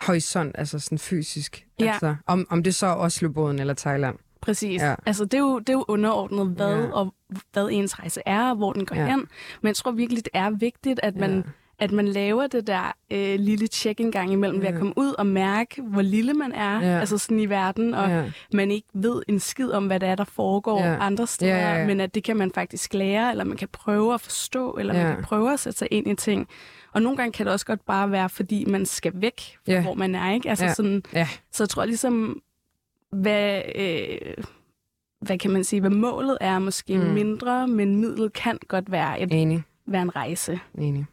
horisont, 0.00 0.54
altså 0.58 0.78
sådan 0.78 0.98
fysisk. 0.98 1.66
Ja. 1.80 1.90
Altså, 1.92 2.16
om, 2.26 2.46
om 2.50 2.62
det 2.62 2.74
så 2.74 2.86
er 2.86 2.94
Oslobåden 2.94 3.58
eller 3.58 3.74
Thailand. 3.74 4.16
Præcis. 4.40 4.82
Ja. 4.82 4.94
Altså, 5.06 5.24
det 5.24 5.34
er, 5.34 5.38
jo, 5.38 5.58
det 5.58 5.68
er 5.68 5.72
jo 5.72 5.84
underordnet, 5.88 6.46
hvad, 6.46 6.76
Ja. 6.76 6.92
og 6.92 7.14
hvad 7.52 7.68
ens 7.72 7.98
rejse 7.98 8.20
er, 8.26 8.50
og 8.50 8.56
hvor 8.56 8.72
den 8.72 8.86
går 8.86 8.96
ja. 8.96 9.06
hen. 9.06 9.18
Men 9.62 9.66
jeg 9.68 9.76
tror 9.76 9.90
virkelig, 9.90 10.24
det 10.24 10.30
er 10.34 10.50
vigtigt, 10.50 11.00
at 11.02 11.16
man, 11.16 11.30
Ja. 11.34 11.42
At 11.80 11.92
man 11.92 12.08
laver 12.08 12.46
det 12.46 12.66
der 12.66 12.92
øh, 13.12 13.38
lille 13.40 13.66
check 13.66 14.00
en 14.00 14.12
gang 14.12 14.32
imellem, 14.32 14.60
ja. 14.60 14.66
ved 14.66 14.74
at 14.74 14.78
komme 14.80 14.92
ud 14.96 15.14
og 15.18 15.26
mærke, 15.26 15.82
hvor 15.82 16.02
lille 16.02 16.34
man 16.34 16.52
er, 16.52 16.80
Ja. 16.80 16.98
altså 17.00 17.18
sådan 17.18 17.40
i 17.40 17.46
verden, 17.48 17.94
og 17.94 18.08
Ja. 18.10 18.30
man 18.52 18.70
ikke 18.70 18.88
ved 18.94 19.22
en 19.28 19.40
skid 19.40 19.70
om, 19.70 19.86
hvad 19.86 20.00
det 20.00 20.08
er, 20.08 20.14
der 20.14 20.24
foregår 20.24 20.84
Ja. 20.84 20.96
andre 21.00 21.26
steder, 21.26 21.56
Ja, 21.56 21.72
ja, 21.72 21.78
ja. 21.80 21.86
men 21.86 22.00
at 22.00 22.14
det 22.14 22.24
kan 22.24 22.36
man 22.36 22.52
faktisk 22.52 22.94
lære, 22.94 23.30
eller 23.30 23.44
man 23.44 23.56
kan 23.56 23.68
prøve 23.72 24.14
at 24.14 24.20
forstå, 24.20 24.72
eller 24.72 24.94
Ja. 24.98 25.04
man 25.04 25.14
kan 25.14 25.24
prøve 25.24 25.52
at 25.52 25.60
sætte 25.60 25.78
sig 25.78 25.88
ind 25.90 26.06
i 26.06 26.14
ting. 26.14 26.48
Og 26.92 27.02
nogle 27.02 27.16
gange 27.16 27.32
kan 27.32 27.46
det 27.46 27.52
også 27.52 27.66
godt 27.66 27.84
bare 27.86 28.10
være, 28.10 28.28
fordi 28.28 28.64
man 28.64 28.86
skal 28.86 29.12
væk 29.14 29.40
fra, 29.64 29.72
Ja. 29.72 29.82
hvor 29.82 29.94
man 29.94 30.14
er, 30.14 30.32
ikke? 30.32 30.50
Altså 30.50 30.64
Ja. 30.64 30.74
sådan, 30.74 31.02
Ja. 31.12 31.28
så 31.52 31.62
jeg 31.64 31.68
tror 31.68 31.84
ligesom, 31.84 32.42
hvad, 33.12 33.62
øh, 33.74 34.44
hvad 35.20 35.38
kan 35.38 35.50
man 35.50 35.64
sige, 35.64 35.80
hvad 35.80 35.90
målet 35.90 36.38
er 36.40 36.58
måske 36.58 36.98
Mm. 36.98 37.04
mm. 37.04 37.10
mindre, 37.10 37.68
men 37.68 37.96
midlet 37.96 38.32
kan 38.32 38.58
godt 38.68 38.90
være, 38.92 39.20
et, 39.20 39.32
Enig, 39.32 39.62
være 39.86 40.02
en 40.02 40.16
rejse. 40.16 40.60
enig. 40.78 41.06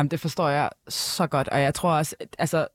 Jamen, 0.00 0.10
det 0.10 0.20
forstår 0.20 0.48
jeg 0.48 0.70
så 0.88 1.26
godt, 1.26 1.48
og 1.48 1.60
jeg 1.60 1.74
tror 1.74 1.92
også, 1.92 2.16
altså, 2.38 2.66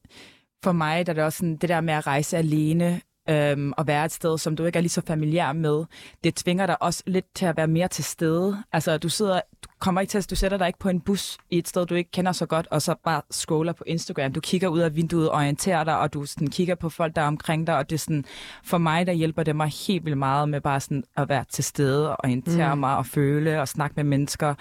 for 0.63 0.71
mig 0.71 1.05
der 1.05 1.11
er 1.11 1.13
det 1.13 1.23
også 1.23 1.37
sådan, 1.37 1.57
det 1.57 1.69
der 1.69 1.81
med 1.81 1.93
at 1.93 2.07
rejse 2.07 2.37
alene, 2.37 3.01
øhm, 3.29 3.73
og 3.77 3.87
være 3.87 4.05
et 4.05 4.11
sted, 4.11 4.37
som 4.37 4.55
du 4.55 4.65
ikke 4.65 4.77
er 4.77 4.81
lige 4.81 4.89
så 4.89 5.01
familiær 5.07 5.53
med, 5.53 5.83
det 6.23 6.35
tvinger 6.35 6.65
dig 6.65 6.81
også 6.81 7.03
lidt 7.07 7.25
til 7.35 7.45
at 7.45 7.57
være 7.57 7.67
mere 7.67 7.87
til 7.87 8.03
stede. 8.03 8.63
Altså, 8.73 8.97
du 8.97 9.09
sidder, 9.09 9.41
du 9.63 9.69
kommer 9.79 10.01
ikke 10.01 10.11
til 10.11 10.17
at, 10.17 10.29
du 10.29 10.35
sætter 10.35 10.57
dig 10.57 10.67
ikke 10.67 10.79
på 10.79 10.89
en 10.89 11.01
bus 11.01 11.37
i 11.49 11.57
et 11.57 11.67
sted, 11.67 11.85
du 11.85 11.95
ikke 11.95 12.11
kender 12.11 12.31
så 12.31 12.45
godt, 12.45 12.67
og 12.71 12.81
så 12.81 12.95
bare 13.03 13.21
scroller 13.31 13.73
på 13.73 13.83
Instagram. 13.87 14.33
Du 14.33 14.39
kigger 14.39 14.67
ud 14.67 14.79
af 14.79 14.95
vinduet, 14.95 15.31
orienterer 15.31 15.83
dig, 15.83 15.99
og 15.99 16.13
du 16.13 16.25
sådan, 16.25 16.47
kigger 16.47 16.75
på 16.75 16.89
folk, 16.89 17.15
der 17.15 17.21
er 17.21 17.27
omkring 17.27 17.67
dig, 17.67 17.77
og 17.77 17.89
det 17.89 17.95
er 17.95 17.99
sådan, 17.99 18.25
for 18.63 18.77
mig, 18.77 19.07
der 19.07 19.13
hjælper 19.13 19.43
det 19.43 19.55
mig 19.55 19.71
helt 19.87 20.05
vildt 20.05 20.17
meget 20.17 20.49
med 20.49 20.61
bare 20.61 20.79
sådan 20.79 21.03
at 21.17 21.29
være 21.29 21.45
til 21.49 21.63
stede, 21.63 22.09
og 22.09 22.17
orientere 22.23 22.75
mm. 22.75 22.79
mig, 22.79 22.97
og 22.97 23.05
føle, 23.05 23.61
og 23.61 23.67
snakke 23.67 23.93
med 23.95 24.03
mennesker. 24.03 24.55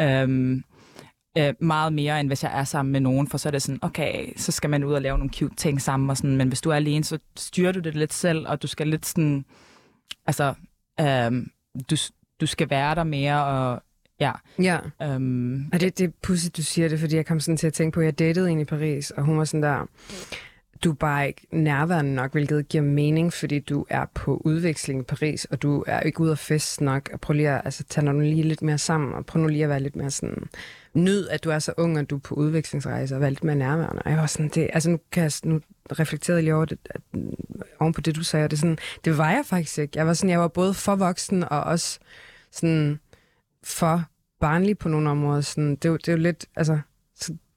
Øhm, 0.00 0.64
øh, 1.38 1.54
meget 1.60 1.92
mere, 1.92 2.20
end 2.20 2.28
hvis 2.28 2.42
jeg 2.42 2.58
er 2.58 2.64
sammen 2.64 2.92
med 2.92 3.00
nogen, 3.00 3.28
for 3.28 3.38
så 3.38 3.48
er 3.48 3.50
det 3.50 3.62
sådan, 3.62 3.78
okay, 3.82 4.32
så 4.36 4.52
skal 4.52 4.70
man 4.70 4.84
ud 4.84 4.92
og 4.92 5.02
lave 5.02 5.18
nogle 5.18 5.32
cute 5.32 5.54
ting 5.54 5.80
sammen, 5.80 6.10
og 6.10 6.16
sådan, 6.16 6.36
men 6.36 6.48
hvis 6.48 6.60
du 6.60 6.70
er 6.70 6.74
alene, 6.74 7.04
så 7.04 7.18
styrer 7.36 7.72
du 7.72 7.80
det 7.80 7.94
lidt 7.94 8.12
selv, 8.12 8.48
og 8.48 8.62
du 8.62 8.66
skal 8.66 8.88
lidt 8.88 9.06
sådan, 9.06 9.44
altså, 10.26 10.54
øhm, 11.00 11.50
du, 11.90 11.96
du 12.40 12.46
skal 12.46 12.70
være 12.70 12.94
der 12.94 13.04
mere, 13.04 13.44
og 13.44 13.82
ja, 14.20 14.32
Ja, 14.58 14.78
øhm, 15.02 15.68
og 15.72 15.80
det, 15.80 15.98
det 15.98 16.04
er 16.04 16.12
pudsigt, 16.22 16.56
du 16.56 16.62
siger 16.62 16.88
det, 16.88 17.00
fordi 17.00 17.16
jeg 17.16 17.26
kom 17.26 17.40
sådan 17.40 17.56
til 17.56 17.66
at 17.66 17.72
tænke 17.72 17.94
på, 17.94 18.00
at 18.00 18.06
jeg 18.06 18.18
datede 18.18 18.50
en 18.50 18.60
i 18.60 18.64
Paris, 18.64 19.10
og 19.10 19.22
hun 19.22 19.38
var 19.38 19.44
sådan 19.44 19.62
der, 19.62 19.86
du 20.84 20.90
er 20.90 20.94
bare 20.94 21.26
ikke 21.26 21.46
nærværende 21.50 22.14
nok, 22.14 22.32
hvilket 22.32 22.68
giver 22.68 22.84
mening, 22.84 23.32
fordi 23.32 23.58
du 23.58 23.86
er 23.88 24.04
på 24.14 24.42
udveksling 24.44 25.00
i 25.00 25.04
Paris, 25.04 25.44
og 25.44 25.62
du 25.62 25.84
er 25.86 26.00
ikke 26.00 26.20
ude 26.20 26.32
at 26.32 26.38
feste 26.38 26.84
nok, 26.84 27.10
og 27.12 27.20
prøv 27.20 27.34
lige 27.34 27.50
at 27.50 27.62
altså, 27.64 27.84
tage 27.84 28.12
nu 28.12 28.20
lige 28.20 28.42
lidt 28.42 28.62
mere 28.62 28.78
sammen, 28.78 29.14
og 29.14 29.26
prøv 29.26 29.42
nu 29.42 29.48
lige 29.48 29.64
at 29.64 29.70
være 29.70 29.80
lidt 29.80 29.96
mere 29.96 30.10
sådan, 30.10 30.48
nyd, 30.94 31.28
at 31.28 31.44
du 31.44 31.50
er 31.50 31.58
så 31.58 31.72
ung, 31.76 31.98
og 31.98 32.10
du 32.10 32.16
er 32.16 32.20
på 32.20 32.34
udvekslingsrejse, 32.34 33.14
og 33.14 33.20
være 33.20 33.30
lidt 33.30 33.44
mere 33.44 33.56
nærværende. 33.56 34.02
Og 34.02 34.10
jeg 34.10 34.18
var 34.18 34.26
sådan, 34.26 34.48
det, 34.48 34.70
altså 34.72 34.90
nu, 34.90 34.98
kan 35.12 35.22
jeg, 35.22 35.32
nu 35.44 35.60
reflekterede 36.00 36.38
jeg 36.38 36.44
lige 36.44 36.54
over 36.54 36.64
det, 36.64 36.78
at, 36.84 37.00
oven 37.80 37.92
på 37.92 38.00
det, 38.00 38.16
du 38.16 38.24
sagde, 38.24 38.44
og 38.44 38.50
det, 38.50 38.58
sådan, 38.58 38.78
det 39.04 39.18
var 39.18 39.30
jeg 39.30 39.42
faktisk 39.46 39.78
ikke. 39.78 39.98
Jeg 39.98 40.06
var 40.06 40.14
sådan, 40.14 40.30
jeg 40.30 40.40
var 40.40 40.48
både 40.48 40.74
for 40.74 40.96
voksen, 40.96 41.44
og 41.44 41.60
også 41.60 41.98
sådan 42.50 43.00
for 43.64 44.04
barnlig 44.40 44.78
på 44.78 44.88
nogle 44.88 45.10
områder. 45.10 45.40
Sådan, 45.40 45.76
det, 45.76 45.84
er 45.84 45.96
det 45.96 46.08
er 46.08 46.12
jo 46.12 46.18
lidt, 46.18 46.46
altså, 46.56 46.78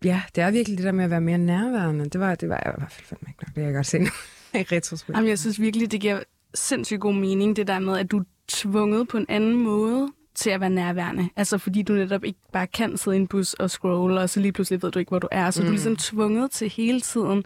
ja, 0.03 0.21
det 0.35 0.43
er 0.43 0.51
virkelig 0.51 0.77
det 0.77 0.85
der 0.85 0.91
med 0.91 1.03
at 1.03 1.09
være 1.09 1.21
mere 1.21 1.37
nærværende. 1.37 2.09
Det 2.09 2.21
var, 2.21 2.35
det 2.35 2.49
var 2.49 2.61
jeg 2.65 2.73
i 2.77 2.79
hvert 2.79 2.91
fald 2.91 3.05
fandme 3.05 3.27
ikke 3.29 3.43
nok. 3.43 3.55
Det 3.55 3.61
jeg 3.61 3.73
godt 3.73 3.85
se 3.85 3.99
nu 3.99 4.05
i 4.59 4.63
retrospekt. 4.63 5.17
Jamen, 5.17 5.29
jeg 5.29 5.39
synes 5.39 5.61
virkelig, 5.61 5.91
det 5.91 6.01
giver 6.01 6.19
sindssygt 6.53 6.99
god 6.99 7.13
mening, 7.13 7.55
det 7.55 7.67
der 7.67 7.79
med, 7.79 7.97
at 7.97 8.11
du 8.11 8.19
er 8.19 8.23
tvunget 8.47 9.07
på 9.07 9.17
en 9.17 9.25
anden 9.29 9.55
måde 9.55 10.11
til 10.35 10.49
at 10.49 10.59
være 10.59 10.69
nærværende. 10.69 11.29
Altså 11.35 11.57
fordi 11.57 11.81
du 11.81 11.93
netop 11.93 12.23
ikke 12.23 12.39
bare 12.51 12.67
kan 12.67 12.97
sidde 12.97 13.17
i 13.17 13.19
en 13.19 13.27
bus 13.27 13.53
og 13.53 13.69
scrolle, 13.69 14.19
og 14.19 14.29
så 14.29 14.39
lige 14.39 14.51
pludselig 14.51 14.81
ved 14.81 14.91
du 14.91 14.99
ikke, 14.99 15.09
hvor 15.09 15.19
du 15.19 15.27
er. 15.31 15.51
Så 15.51 15.61
mm. 15.61 15.65
du 15.65 15.67
er 15.67 15.71
ligesom 15.71 15.95
tvunget 15.95 16.51
til 16.51 16.69
hele 16.69 17.01
tiden 17.01 17.43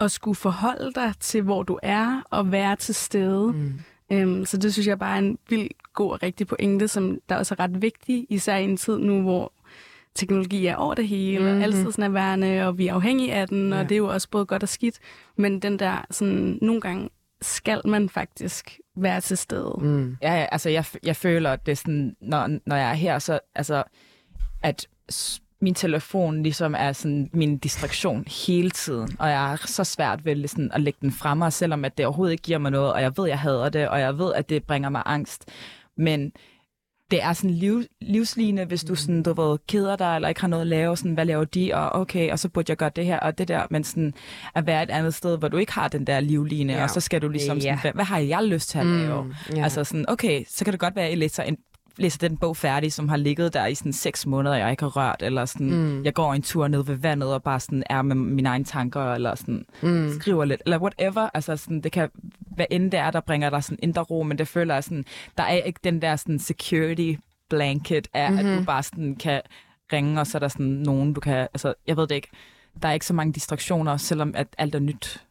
at 0.00 0.10
skulle 0.10 0.34
forholde 0.34 0.92
dig 0.94 1.12
til, 1.20 1.42
hvor 1.42 1.62
du 1.62 1.78
er, 1.82 2.22
og 2.30 2.52
være 2.52 2.76
til 2.76 2.94
stede. 2.94 3.52
Mm. 3.52 3.72
Øhm, 4.12 4.44
så 4.44 4.56
det 4.56 4.72
synes 4.72 4.86
jeg 4.86 4.98
bare 4.98 5.14
er 5.14 5.18
en 5.18 5.38
vild 5.48 5.68
god 5.94 6.12
og 6.12 6.22
rigtig 6.22 6.46
pointe, 6.46 6.88
som 6.88 7.18
der 7.28 7.36
også 7.36 7.54
er 7.54 7.60
ret 7.60 7.82
vigtig, 7.82 8.26
især 8.28 8.56
i 8.56 8.64
en 8.64 8.76
tid 8.76 8.98
nu, 8.98 9.22
hvor 9.22 9.52
teknologi 10.16 10.66
er 10.66 10.76
over 10.76 10.94
det 10.94 11.08
hele, 11.08 11.38
mm-hmm. 11.38 11.52
Mhm. 11.54 11.58
og 11.58 11.64
altid 11.64 11.92
nærværende, 11.98 12.66
og 12.66 12.78
vi 12.78 12.86
er 12.88 12.94
afhængige 12.94 13.32
af 13.34 13.48
den, 13.48 13.72
Ja. 13.72 13.78
og 13.78 13.88
det 13.88 13.92
er 13.92 13.96
jo 13.98 14.08
også 14.08 14.28
både 14.30 14.46
godt 14.46 14.62
og 14.62 14.68
skidt. 14.68 14.98
Men 15.36 15.60
den 15.60 15.78
der, 15.78 16.04
sådan, 16.10 16.58
nogle 16.62 16.80
gange 16.80 17.08
skal 17.42 17.80
man 17.84 18.08
faktisk 18.08 18.80
være 18.96 19.20
til 19.20 19.36
stede. 19.36 19.74
Mm. 19.80 20.16
Ja, 20.22 20.34
ja, 20.34 20.46
altså 20.52 20.70
jeg, 20.70 20.84
jeg 21.02 21.16
føler, 21.16 21.52
at 21.52 21.66
det 21.66 21.72
er 21.72 21.76
sådan, 21.76 22.16
når, 22.20 22.58
når 22.66 22.76
jeg 22.76 22.90
er 22.90 22.94
her, 22.94 23.18
så 23.18 23.38
altså, 23.54 23.82
at 24.62 24.86
min 25.60 25.74
telefon 25.74 26.42
ligesom 26.42 26.74
er 26.78 26.92
sådan 26.92 27.30
min 27.32 27.58
distraktion 27.58 28.24
hele 28.46 28.70
tiden, 28.70 29.16
og 29.18 29.28
jeg 29.28 29.52
er 29.52 29.56
så 29.56 29.84
svært 29.84 30.24
ved 30.24 30.48
sådan 30.48 30.70
at 30.72 30.80
lægge 30.80 30.98
den 31.02 31.12
frem 31.12 31.38
mig, 31.38 31.52
selvom 31.52 31.84
at 31.84 31.98
det 31.98 32.06
overhovedet 32.06 32.32
ikke 32.32 32.42
giver 32.42 32.58
mig 32.58 32.70
noget, 32.70 32.92
og 32.92 33.02
jeg 33.02 33.12
ved, 33.16 33.28
jeg 33.28 33.38
hader 33.38 33.68
det, 33.68 33.88
og 33.88 34.00
jeg 34.00 34.18
ved, 34.18 34.34
at 34.34 34.48
det 34.48 34.64
bringer 34.64 34.88
mig 34.88 35.02
angst. 35.06 35.44
Men 35.96 36.32
det 37.10 37.22
er 37.22 37.32
sådan 37.32 37.50
liv, 37.50 37.82
livslignende, 38.00 38.64
hvis 38.64 38.84
du 38.84 38.94
sådan, 38.94 39.22
du 39.22 39.32
ved, 39.42 39.58
keder 39.68 39.96
dig, 39.96 40.14
eller 40.14 40.28
ikke 40.28 40.40
har 40.40 40.48
noget 40.48 40.60
at 40.60 40.66
lave, 40.66 40.96
sådan, 40.96 41.14
hvad 41.14 41.24
laver 41.24 41.44
de, 41.44 41.70
og 41.74 41.92
okay, 41.92 42.30
og 42.32 42.38
så 42.38 42.48
burde 42.48 42.70
jeg 42.70 42.76
gøre 42.76 42.90
det 42.96 43.06
her 43.06 43.18
og 43.20 43.38
det 43.38 43.48
der, 43.48 43.66
men 43.70 43.84
sådan 43.84 44.14
at 44.54 44.66
være 44.66 44.82
et 44.82 44.90
andet 44.90 45.14
sted, 45.14 45.38
hvor 45.38 45.48
du 45.48 45.56
ikke 45.56 45.72
har 45.72 45.88
den 45.88 46.06
der 46.06 46.20
livline, 46.20 46.72
Ja. 46.72 46.82
og 46.82 46.90
så 46.90 47.00
skal 47.00 47.22
du 47.22 47.28
ligesom 47.28 47.60
sådan, 47.60 47.78
hvad, 47.80 47.92
hvad 47.94 48.04
har 48.04 48.18
jeg 48.18 48.44
lyst 48.44 48.68
til 48.70 48.78
at 48.78 48.86
lave? 48.86 49.24
Mm. 49.24 49.32
Ja. 49.56 49.62
Altså 49.64 49.84
sådan, 49.84 50.04
okay, 50.08 50.44
så 50.48 50.64
kan 50.64 50.72
det 50.72 50.80
godt 50.80 50.96
være, 50.96 51.04
at 51.04 51.10
jeg 51.10 51.18
læser, 51.18 51.42
en, 51.42 51.56
læser 51.98 52.18
den 52.28 52.36
bog 52.36 52.56
færdig, 52.56 52.92
som 52.92 53.08
har 53.08 53.16
ligget 53.16 53.54
der 53.54 53.66
i 53.66 53.74
sådan 53.74 53.92
seks 53.92 54.26
måneder, 54.26 54.54
og 54.54 54.60
jeg 54.60 54.70
ikke 54.70 54.82
har 54.82 54.96
rørt, 54.96 55.22
eller 55.22 55.44
sådan, 55.44 55.70
Mm. 55.70 55.76
mm. 55.76 56.04
jeg 56.04 56.14
går 56.14 56.34
en 56.34 56.42
tur 56.42 56.68
ned 56.68 56.84
ved 56.84 56.94
vandet, 56.94 57.34
og 57.34 57.42
bare 57.42 57.60
sådan 57.60 57.82
er 57.90 58.02
med 58.02 58.16
mine 58.16 58.48
egne 58.48 58.64
tanker, 58.64 59.12
eller 59.14 59.34
sådan 59.34 59.66
Mm. 59.82 60.12
skriver 60.20 60.44
lidt, 60.44 60.62
eller 60.64 60.78
whatever. 60.78 61.30
Altså 61.34 61.56
sådan, 61.56 61.80
det 61.80 61.92
kan, 61.92 62.08
hvad 62.54 62.66
end 62.70 62.90
det 62.90 63.00
er, 63.00 63.10
der 63.10 63.20
bringer 63.20 63.50
dig 63.50 63.64
sådan 63.64 63.78
indre 63.82 64.02
ro, 64.02 64.22
men 64.22 64.38
det 64.38 64.48
føler 64.48 64.74
jeg 64.74 64.84
sådan, 64.84 65.04
der 65.36 65.42
er 65.42 65.52
ikke 65.62 65.80
den 65.84 66.02
der 66.02 66.16
sådan 66.16 66.38
security 66.38 67.14
blanket 67.50 68.08
af, 68.14 68.30
mm-hmm. 68.32 68.48
at 68.48 68.58
du 68.58 68.64
bare 68.64 68.82
sådan 68.82 69.16
kan 69.16 69.40
ringe, 69.92 70.20
og 70.20 70.26
så 70.26 70.38
er 70.38 70.40
der 70.40 70.48
sådan 70.48 70.66
nogen, 70.66 71.12
du 71.14 71.20
kan, 71.20 71.34
altså, 71.36 71.74
jeg 71.86 71.96
ved 71.96 72.06
det 72.06 72.14
ikke, 72.14 72.28
der 72.82 72.88
er 72.88 72.92
ikke 72.92 73.06
så 73.06 73.14
mange 73.14 73.32
distraktioner, 73.32 73.96
selvom 73.96 74.32
at 74.36 74.46
alt 74.58 74.74
er 74.74 74.78
nyt. 74.78 75.22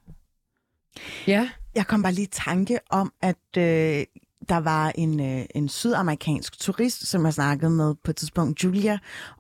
Ja. 1.28 1.50
Jeg 1.76 1.88
kom 1.88 2.02
bare 2.04 2.12
lige 2.14 2.26
i 2.26 2.30
tanke 2.32 2.80
om, 2.90 3.14
at 3.22 3.58
øh, 3.58 4.04
der 4.50 4.58
var 4.58 4.92
en, 4.96 5.20
øh, 5.20 5.46
en 5.56 5.70
sydamerikansk 5.70 6.60
turist, 6.60 7.08
som 7.08 7.26
jeg 7.26 7.34
snakkede 7.34 7.72
med 7.72 7.96
på 8.04 8.12
et 8.12 8.16
tidspunkt, 8.16 8.64
Julia, 8.64 8.98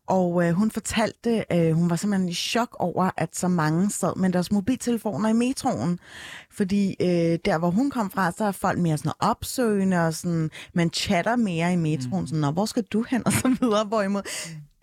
og 0.07 0.47
øh, 0.47 0.53
hun 0.53 0.71
fortalte, 0.71 1.45
øh, 1.51 1.71
hun 1.71 1.89
var 1.89 1.95
simpelthen 1.95 2.29
i 2.29 2.33
chok 2.33 2.75
over, 2.79 3.09
at 3.17 3.35
så 3.35 3.47
mange 3.47 3.89
sad 3.89 4.15
med 4.15 4.31
deres 4.31 4.51
mobiltelefoner 4.51 5.29
i 5.29 5.33
metroen. 5.33 5.99
Fordi 6.51 6.95
øh, 7.01 7.39
der, 7.45 7.57
hvor 7.57 7.69
hun 7.69 7.89
kom 7.89 8.11
fra, 8.11 8.31
så 8.31 8.45
er 8.45 8.51
folk 8.51 8.79
mere 8.79 8.97
sådan 8.97 9.11
opsøgende, 9.19 10.07
og 10.07 10.13
sådan, 10.13 10.49
man 10.73 10.89
chatter 10.93 11.35
mere 11.35 11.73
i 11.73 11.75
metroen, 11.75 12.21
mm. 12.21 12.27
sådan, 12.27 12.41
Nå, 12.41 12.51
hvor 12.51 12.65
skal 12.65 12.83
du 12.83 13.05
hen, 13.09 13.25
og 13.25 13.33
så 13.33 13.55
videre, 13.59 13.85
hvorimod 13.85 14.21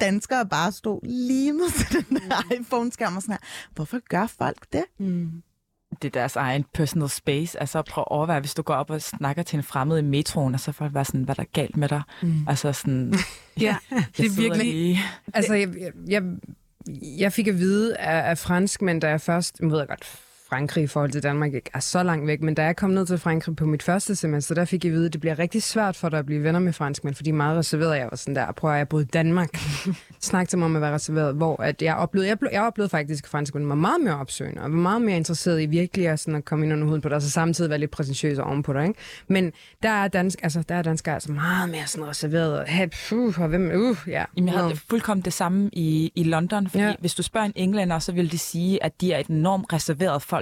danskere 0.00 0.46
bare 0.46 0.72
stod 0.72 1.00
lige 1.02 1.52
med 1.52 1.70
til 1.70 2.06
den 2.08 2.16
der 2.16 2.54
iPhone-skærm 2.60 3.16
og 3.16 3.22
sådan 3.22 3.32
her. 3.32 3.70
Hvorfor 3.74 3.98
gør 4.08 4.26
folk 4.26 4.72
det? 4.72 4.84
Mm. 4.98 5.42
Det 6.02 6.08
er 6.16 6.20
deres 6.20 6.36
egen 6.36 6.64
personal 6.74 7.08
space. 7.08 7.60
Altså 7.60 7.82
prøv 7.82 8.02
at 8.02 8.08
overveje, 8.10 8.40
hvis 8.40 8.54
du 8.54 8.62
går 8.62 8.74
op 8.74 8.90
og 8.90 9.02
snakker 9.02 9.42
til 9.42 9.56
en 9.56 9.62
fremmed 9.62 9.98
i 9.98 10.02
metroen, 10.02 10.54
og 10.54 10.60
så 10.60 10.72
folk 10.72 10.94
være 10.94 11.04
sådan, 11.04 11.22
hvad 11.22 11.34
der 11.34 11.42
er 11.42 11.46
galt 11.52 11.76
med 11.76 11.88
dig? 11.88 12.02
Mm. 12.22 12.34
Altså 12.48 12.72
sådan, 12.72 13.14
Ja, 13.60 13.76
det 14.16 14.26
er 14.26 14.36
virkelig... 14.36 14.72
lige- 14.74 14.98
Altså, 15.34 15.54
jeg, 15.54 15.68
jeg, 16.08 16.22
jeg, 17.18 17.32
fik 17.32 17.48
at 17.48 17.58
vide 17.58 17.96
af, 17.96 18.30
af 18.30 18.38
fransk, 18.38 18.82
men 18.82 19.00
da 19.00 19.08
jeg 19.08 19.20
først, 19.20 19.56
jeg 19.60 19.70
ved 19.70 19.78
jeg 19.78 19.88
godt, 19.88 20.20
Frankrig 20.52 20.84
i 20.84 20.86
forhold 20.86 21.10
til 21.10 21.22
Danmark 21.22 21.54
ikke 21.54 21.70
er 21.74 21.80
så 21.80 22.02
langt 22.02 22.26
væk, 22.26 22.42
men 22.42 22.54
da 22.54 22.64
jeg 22.64 22.76
kom 22.76 22.90
ned 22.90 23.06
til 23.06 23.18
Frankrig 23.18 23.56
på 23.56 23.66
mit 23.66 23.82
første 23.82 24.16
semester, 24.16 24.54
der 24.54 24.64
fik 24.64 24.84
jeg 24.84 24.90
at 24.90 24.94
vide, 24.94 25.06
at 25.06 25.12
det 25.12 25.20
bliver 25.20 25.38
rigtig 25.38 25.62
svært 25.62 25.96
for 25.96 26.08
dig 26.08 26.18
at 26.18 26.26
blive 26.26 26.42
venner 26.42 26.60
med 26.60 26.72
franskmænd, 26.72 27.14
fordi 27.14 27.30
meget 27.30 27.58
reserveret 27.58 27.96
jeg 27.96 28.08
var 28.10 28.16
sådan 28.16 28.34
der, 28.34 28.52
prøver 28.52 28.74
jeg 28.74 28.88
boede 28.88 29.04
i 29.04 29.06
Danmark, 29.06 29.56
snak 30.20 30.48
til 30.48 30.58
mig 30.58 30.66
om 30.66 30.76
at 30.76 30.82
være 30.82 30.94
reserveret, 30.94 31.34
hvor 31.34 31.62
at 31.62 31.82
jeg 31.82 31.96
oplevede, 31.96 32.28
jeg, 32.28 32.38
blev, 32.38 32.50
jeg 32.52 32.62
oplevede 32.62 32.88
faktisk, 32.88 33.24
at 33.24 33.30
franskmænd 33.30 33.66
var 33.66 33.74
meget 33.74 34.00
mere 34.00 34.16
opsøgende, 34.16 34.62
og 34.62 34.70
var 34.70 34.76
meget 34.76 35.02
mere 35.02 35.16
interesseret 35.16 35.62
i 35.62 35.66
virkelig 35.66 36.08
at, 36.08 36.20
sådan 36.20 36.34
at 36.34 36.44
komme 36.44 36.64
ind 36.64 36.72
under 36.72 36.86
huden 36.86 37.00
på 37.00 37.08
dig, 37.08 37.16
og 37.16 37.22
så 37.22 37.30
samtidig 37.30 37.70
være 37.70 37.78
lidt 37.78 37.90
præsentøs 37.90 38.38
oven 38.38 38.62
på 38.62 38.72
dig, 38.72 38.82
ikke? 38.82 39.00
Men 39.28 39.52
der 39.82 39.88
er, 39.88 40.08
dansk, 40.08 40.38
altså, 40.42 40.62
der 40.68 40.74
er 40.74 40.82
danskere 40.82 41.14
altså 41.14 41.32
meget 41.32 41.70
mere 41.70 41.86
sådan 41.86 42.08
reserveret, 42.08 42.58
og, 42.58 42.66
hey, 42.66 42.88
puh, 43.08 43.40
og 43.40 43.48
hvem, 43.48 43.70
uh, 43.74 43.96
ja. 44.06 44.24
Jamen, 44.36 44.48
jeg 44.48 44.58
havde 44.58 44.70
det 44.70 44.82
fuldkommen 44.90 45.24
det 45.24 45.32
samme 45.32 45.70
i, 45.72 46.12
i 46.14 46.24
London, 46.24 46.68
fordi 46.68 46.84
ja. 46.84 46.94
hvis 47.00 47.14
du 47.14 47.22
spørger 47.22 47.46
en 47.46 47.52
englænder, 47.56 47.98
så 47.98 48.12
vil 48.12 48.32
de 48.32 48.38
sige, 48.38 48.84
at 48.84 49.00
de 49.00 49.12
er 49.12 49.18
et 49.18 49.26
enormt 49.26 49.72
reserveret 49.72 50.22
folk. 50.22 50.41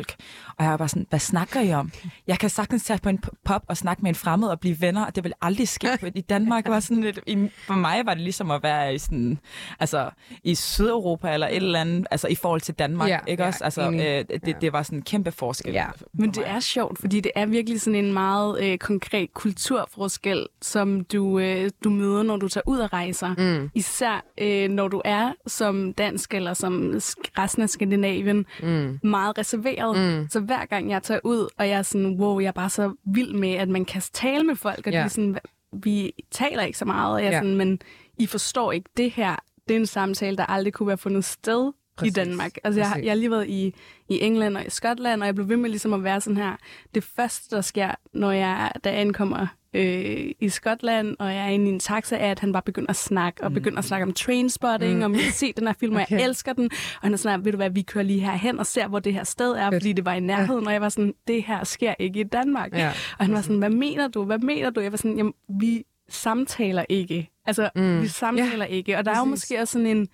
Og 0.57 0.65
jeg 0.65 0.71
var 0.71 0.77
bare 0.77 0.89
sådan, 0.89 1.07
hvad 1.11 1.19
snakker 1.19 1.61
I 1.61 1.73
om? 1.73 1.93
Jeg 2.27 2.39
kan 2.39 2.51
sagtens 2.51 2.85
tage 2.85 2.99
på 3.03 3.09
en 3.09 3.23
pop 3.45 3.63
og 3.69 3.77
snakke 3.77 4.03
med 4.03 4.09
en 4.09 4.15
fremmed 4.15 4.49
og 4.49 4.61
blive 4.61 4.81
venner, 4.81 5.07
og 5.07 5.17
det 5.17 5.25
vil 5.25 5.33
aldrig 5.43 5.69
ske 5.69 5.89
i 6.15 6.21
Danmark. 6.21 6.69
Var 6.69 6.81
sådan 6.81 7.03
lidt, 7.03 7.21
i, 7.27 7.49
for 7.67 7.75
mig 7.75 8.07
var 8.07 8.15
det 8.15 8.23
ligesom 8.23 8.51
at 8.51 8.63
være 8.63 8.95
i, 8.95 8.99
sådan, 8.99 9.39
altså, 9.81 10.11
i 10.45 10.55
Sydeuropa 10.55 11.35
eller 11.35 11.49
et 11.49 11.57
eller 11.57 11.81
andet, 11.81 12.07
altså 12.11 12.29
i 12.29 12.35
forhold 12.35 12.61
til 12.61 12.75
Danmark. 12.75 13.09
Ja, 13.09 13.19
ikke 13.27 13.43
ja, 13.43 13.47
også? 13.49 13.65
Altså, 13.65 13.91
øh, 13.91 14.41
det, 14.45 14.57
det 14.61 14.73
var 14.73 14.83
sådan 14.83 14.99
en 14.99 15.03
kæmpe 15.03 15.33
forskel. 15.33 15.73
Ja. 15.73 15.91
for 15.97 16.05
Men 16.13 16.31
det 16.31 16.37
mig. 16.37 16.47
er 16.47 16.61
sjovt, 16.61 16.99
fordi 16.99 17.21
det 17.21 17.33
er 17.35 17.47
virkelig 17.47 17.81
sådan 17.81 18.05
en 18.05 18.13
meget 18.13 18.63
øh, 18.65 18.79
konkret 18.79 19.35
kulturforskel, 19.35 20.47
som 20.63 21.05
du, 21.05 21.39
øh, 21.39 21.71
du 21.85 21.91
møder, 21.91 22.23
når 22.23 22.37
du 22.37 22.49
tager 22.49 22.63
ud 22.67 22.79
og 22.79 22.93
rejser. 22.93 23.35
Mm, 23.39 23.71
Især 23.75 24.25
øh, 24.39 24.69
når 24.71 24.89
du 24.89 25.03
er 25.05 25.33
som 25.47 25.93
dansk 25.93 26.35
eller 26.35 26.55
som 26.55 27.01
resten 27.39 27.63
af 27.63 27.71
Skandinavien 27.71 28.47
mm, 28.63 28.99
meget 29.03 29.39
reserveret. 29.39 29.90
Mm. 29.97 30.27
Så 30.31 30.41
hver 30.41 30.65
gang 30.67 30.91
jeg 30.91 31.03
tager 31.03 31.21
ud, 31.25 31.49
og 31.59 31.69
jeg 31.69 31.79
er 31.79 31.83
sådan, 31.83 32.17
wow, 32.21 32.39
jeg 32.41 32.49
er 32.49 32.53
bare 32.53 32.71
så 32.71 32.93
vild 33.05 33.33
med, 33.35 33.53
at 33.53 33.69
man 33.69 33.85
kan 33.85 34.03
tale 34.13 34.45
med 34.45 34.57
folk, 34.57 34.87
og 34.87 34.93
Ja. 34.93 35.05
de 35.05 35.09
sådan, 35.09 35.39
vi 35.73 36.13
taler 36.31 36.63
ikke 36.63 36.79
så 36.79 36.85
meget, 36.85 37.15
og 37.15 37.21
jeg 37.21 37.29
er 37.29 37.33
Ja. 37.33 37.39
sådan, 37.41 37.57
men 37.57 37.79
I 38.19 38.27
forstår 38.27 38.73
ikke, 38.73 38.91
det 38.97 39.11
her, 39.11 39.37
det 39.69 39.77
er 39.77 39.81
en 39.81 39.87
samtale, 39.87 40.37
der 40.37 40.47
aldrig 40.47 40.73
kunne 40.73 40.87
være 40.87 40.99
fundet 40.99 41.25
sted 41.25 41.73
Præcis. 42.01 42.17
i 42.17 42.21
Danmark. 42.21 42.53
Altså, 42.65 42.81
jeg, 42.81 42.89
har- 42.89 42.95
Præcis. 42.95 43.05
jeg 43.05 43.11
har 43.11 43.17
lige 43.17 43.31
været 43.31 43.49
i, 43.49 43.75
i 44.09 44.21
England 44.21 44.57
og 44.57 44.67
i 44.67 44.71
Skotland, 44.71 45.21
og 45.21 45.27
jeg 45.27 45.35
blev 45.35 45.49
ved 45.49 45.57
med 45.57 45.71
ligesom 45.71 45.93
at 45.93 46.05
være 46.05 46.21
sådan 46.21 46.37
her. 46.37 46.57
Det 46.95 47.05
første, 47.05 47.57
der 47.57 47.63
sker, 47.63 47.91
når 48.13 48.31
jeg, 48.33 48.71
jeg 48.85 48.99
ankommer 48.99 49.47
øh, 49.75 50.31
i 50.41 50.49
Skotland, 50.49 51.17
og 51.19 51.35
jeg 51.35 51.45
er 51.45 51.49
inde 51.49 51.67
i 51.67 51.69
en 51.73 51.81
taxa, 51.81 52.17
er, 52.17 52.31
at 52.31 52.41
han 52.41 52.53
bare 52.53 52.63
begynder 52.63 52.91
at 52.91 52.97
snakke, 52.97 53.45
og 53.45 53.53
begynder 53.53 53.79
at 53.79 53.85
snakke 53.85 54.05
om 54.07 54.13
trainspotting, 54.13 54.93
Mm. 54.93 54.99
mm. 54.99 55.03
og 55.13 55.17
jeg 55.19 55.25
har 55.25 55.33
set 55.33 55.57
den 55.57 55.67
her 55.67 55.75
film, 55.81 55.97
og 55.97 56.03
Okay. 56.03 56.17
jeg 56.19 56.25
elsker 56.25 56.53
den. 56.53 56.65
Og 56.73 57.01
han 57.03 57.13
er 57.13 57.17
sådan 57.17 57.45
ved 57.45 57.53
du 57.53 57.57
hvad, 57.57 57.71
vi 57.71 57.83
kører 57.83 58.05
lige 58.05 58.21
herhen 58.21 58.59
og 58.59 58.67
ser, 58.67 58.89
hvor 58.89 58.99
det 58.99 59.15
her 59.15 59.25
sted 59.25 59.53
er, 59.53 59.71
Fedt. 59.71 59.83
fordi 59.83 59.93
det 59.93 60.05
var 60.05 60.15
i 60.15 60.21
nærheden, 60.21 60.67
og 60.67 60.73
jeg 60.73 60.81
var 60.81 60.89
sådan, 60.89 61.15
det 61.29 61.43
her 61.43 61.65
sker 61.65 61.95
ikke 61.99 62.21
i 62.21 62.25
Danmark. 62.25 62.73
Ja. 62.73 62.89
Og 63.19 63.25
han 63.25 63.35
var 63.35 63.41
sådan, 63.41 63.59
hvad 63.59 63.71
mener 63.71 64.09
du? 64.09 64.25
Hvad 64.25 64.39
mener 64.39 64.71
du? 64.71 64.81
Jeg 64.81 64.93
var 64.93 64.99
sådan, 64.99 65.17
jamen, 65.17 65.33
vi 65.61 65.83
samtaler 66.09 66.85
ikke. 66.89 67.31
Altså, 67.47 67.71
Mm. 67.75 67.83
mm. 67.83 68.03
vi 68.03 68.09
samtaler 68.09 68.65
ja, 68.65 68.71
ikke. 68.75 68.99
Og 68.99 69.05
der 69.05 69.11
er 69.11 69.19
jo 69.19 69.25
præcis. 69.25 69.31
måske 69.31 69.61
også 69.61 69.73
sådan 69.73 69.87
en, 69.87 70.09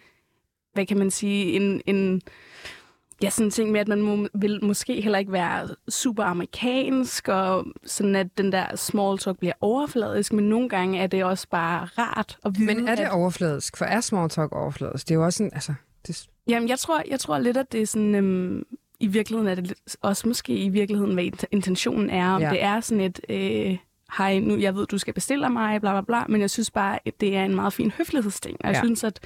hvad 0.76 0.86
kan 0.86 0.98
man 0.98 1.10
sige, 1.10 1.44
en, 1.52 1.80
en 1.86 2.22
ja, 3.22 3.30
sådan 3.30 3.46
en 3.46 3.50
ting 3.50 3.70
med, 3.72 3.80
at 3.80 3.88
man 3.88 4.02
må, 4.02 4.28
vil 4.34 4.64
måske 4.64 5.00
heller 5.00 5.18
ikke 5.18 5.32
være 5.32 5.68
super 5.88 6.24
amerikansk, 6.24 7.28
og 7.28 7.66
sådan 7.86 8.16
at 8.16 8.38
den 8.38 8.52
der 8.52 8.76
small 8.76 9.18
talk 9.18 9.38
bliver 9.38 9.52
overfladisk, 9.60 10.32
men 10.32 10.48
nogle 10.48 10.68
gange 10.68 10.98
er 10.98 11.06
det 11.06 11.24
også 11.24 11.46
bare 11.50 11.84
rart 11.84 12.38
at 12.44 12.58
vide, 12.58 12.66
Men 12.74 12.88
er 12.88 12.94
det 12.94 13.02
at, 13.02 13.10
overfladisk? 13.12 13.76
For 13.76 13.84
er 13.84 14.00
small 14.00 14.28
talk 14.28 14.52
overfladisk? 14.52 15.08
Det 15.08 15.14
er 15.14 15.18
jo 15.18 15.24
også 15.24 15.42
en, 15.42 15.50
altså, 15.52 15.74
det, 16.06 16.26
Jamen, 16.48 16.68
jeg 16.68 16.78
tror, 16.78 17.02
jeg 17.10 17.20
tror 17.20 17.38
lidt, 17.38 17.56
at 17.56 17.72
det 17.72 17.82
er 17.82 17.86
sådan... 17.86 18.14
Øhm, 18.14 18.62
I 19.00 19.06
virkeligheden 19.06 19.50
er 19.50 19.54
det 19.54 19.66
lidt, 19.66 19.96
også 20.02 20.28
måske 20.28 20.52
i 20.56 20.68
virkeligheden, 20.68 21.14
hvad 21.14 21.24
int- 21.24 21.44
intentionen 21.50 22.10
er. 22.10 22.28
Om 22.30 22.42
Ja. 22.42 22.50
det 22.50 22.62
er 22.62 22.80
sådan 22.80 23.00
et... 23.04 23.20
Øh, 23.28 23.76
hej, 24.18 24.38
nu, 24.38 24.56
jeg 24.56 24.74
ved, 24.74 24.86
du 24.86 24.98
skal 24.98 25.14
bestille 25.14 25.48
mig, 25.50 25.80
bla 25.80 25.92
bla 25.92 26.00
bla, 26.00 26.26
men 26.28 26.40
jeg 26.40 26.50
synes 26.50 26.70
bare, 26.70 26.98
at 27.06 27.20
det 27.20 27.36
er 27.36 27.44
en 27.44 27.54
meget 27.54 27.72
fin 27.72 27.90
høflighedsting. 27.90 28.56
Og 28.60 28.66
jeg 28.68 28.74
Ja. 28.74 28.80
synes, 28.80 29.04
at, 29.04 29.20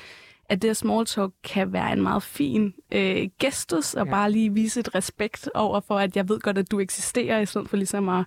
at 0.50 0.62
det 0.62 0.68
her 0.68 0.74
small 0.74 1.06
talk 1.06 1.32
kan 1.44 1.72
være 1.72 1.92
en 1.92 2.02
meget 2.02 2.22
fin 2.22 2.74
øh, 2.92 3.28
gestus, 3.40 3.94
og 3.94 4.06
Ja. 4.06 4.10
bare 4.10 4.30
lige 4.32 4.54
vise 4.54 4.80
et 4.80 4.94
respekt 4.94 5.48
over 5.54 5.80
for, 5.80 5.98
at 5.98 6.16
jeg 6.16 6.28
ved 6.28 6.40
godt, 6.40 6.58
at 6.58 6.70
du 6.70 6.80
eksisterer, 6.80 7.40
i 7.40 7.46
stedet 7.46 7.68
for 7.68 7.76
ligesom 7.76 8.08
at 8.08 8.24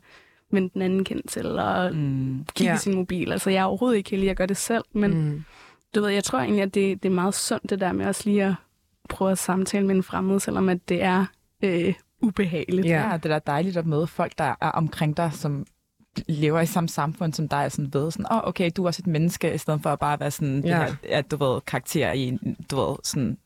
vende 0.51 0.69
den 0.73 0.81
anden 0.81 1.03
kendt 1.03 1.29
til, 1.29 1.59
og 1.59 1.95
Mm. 1.95 2.45
kigge 2.55 2.63
Ja. 2.63 2.71
ja. 2.71 2.77
sin 2.77 2.95
mobil. 2.95 3.31
Altså, 3.31 3.49
jeg 3.49 3.59
er 3.62 3.65
overhovedet 3.65 3.97
ikke 3.97 4.09
heldig, 4.09 4.27
jeg 4.27 4.36
gør 4.36 4.45
det 4.45 4.57
selv, 4.57 4.83
men 4.93 5.12
mm. 5.13 5.43
du 5.95 6.01
ved, 6.01 6.09
jeg 6.09 6.23
tror 6.23 6.39
egentlig, 6.39 6.62
at 6.62 6.73
det, 6.73 7.03
det 7.03 7.09
er 7.09 7.13
meget 7.13 7.33
sundt, 7.33 7.69
det 7.69 7.79
der 7.79 7.91
med 7.91 8.05
også 8.05 8.21
lige 8.25 8.43
at 8.45 8.53
prøve 9.09 9.31
at 9.31 9.38
samtale 9.38 9.88
med 9.88 9.95
en 9.95 10.03
fremmed, 10.03 10.39
selvom 10.39 10.69
at 10.69 10.89
det 10.89 11.03
er 11.03 11.25
øh, 11.63 11.93
ubehageligt. 12.21 12.88
Ja. 12.88 13.17
Det 13.23 13.31
er 13.31 13.39
dejligt 13.39 13.77
at 13.77 13.86
møde 13.86 14.07
folk, 14.07 14.31
der 14.38 14.55
er 14.62 14.69
omkring 14.69 15.17
dig, 15.17 15.29
som 15.33 15.65
lever 16.28 16.60
i 16.62 16.65
samme 16.65 16.89
samfund 16.89 17.34
som 17.34 17.47
dig, 17.47 17.65
og 17.65 17.71
sådan 17.71 17.93
ved 17.93 18.12
sådan, 18.12 18.26
åh, 18.32 18.38
oh, 18.38 18.47
okay, 18.47 18.71
du 18.78 18.84
er 18.84 18.88
også 18.88 19.02
et 19.02 19.08
menneske, 19.08 19.54
i 19.54 19.58
stedet 19.58 19.80
for 19.84 19.89
at 19.89 19.99
bare 19.99 20.19
være 20.19 20.32
sådan, 20.32 20.65
Ja. 20.65 20.80
det 20.80 20.97
her, 21.10 21.17
at 21.17 21.32
du 21.32 21.38
ved, 21.38 21.62
karakter 21.62 22.12
i, 22.12 22.38
du 22.71 22.76
ved, 22.76 22.95
sådan, 23.04 23.38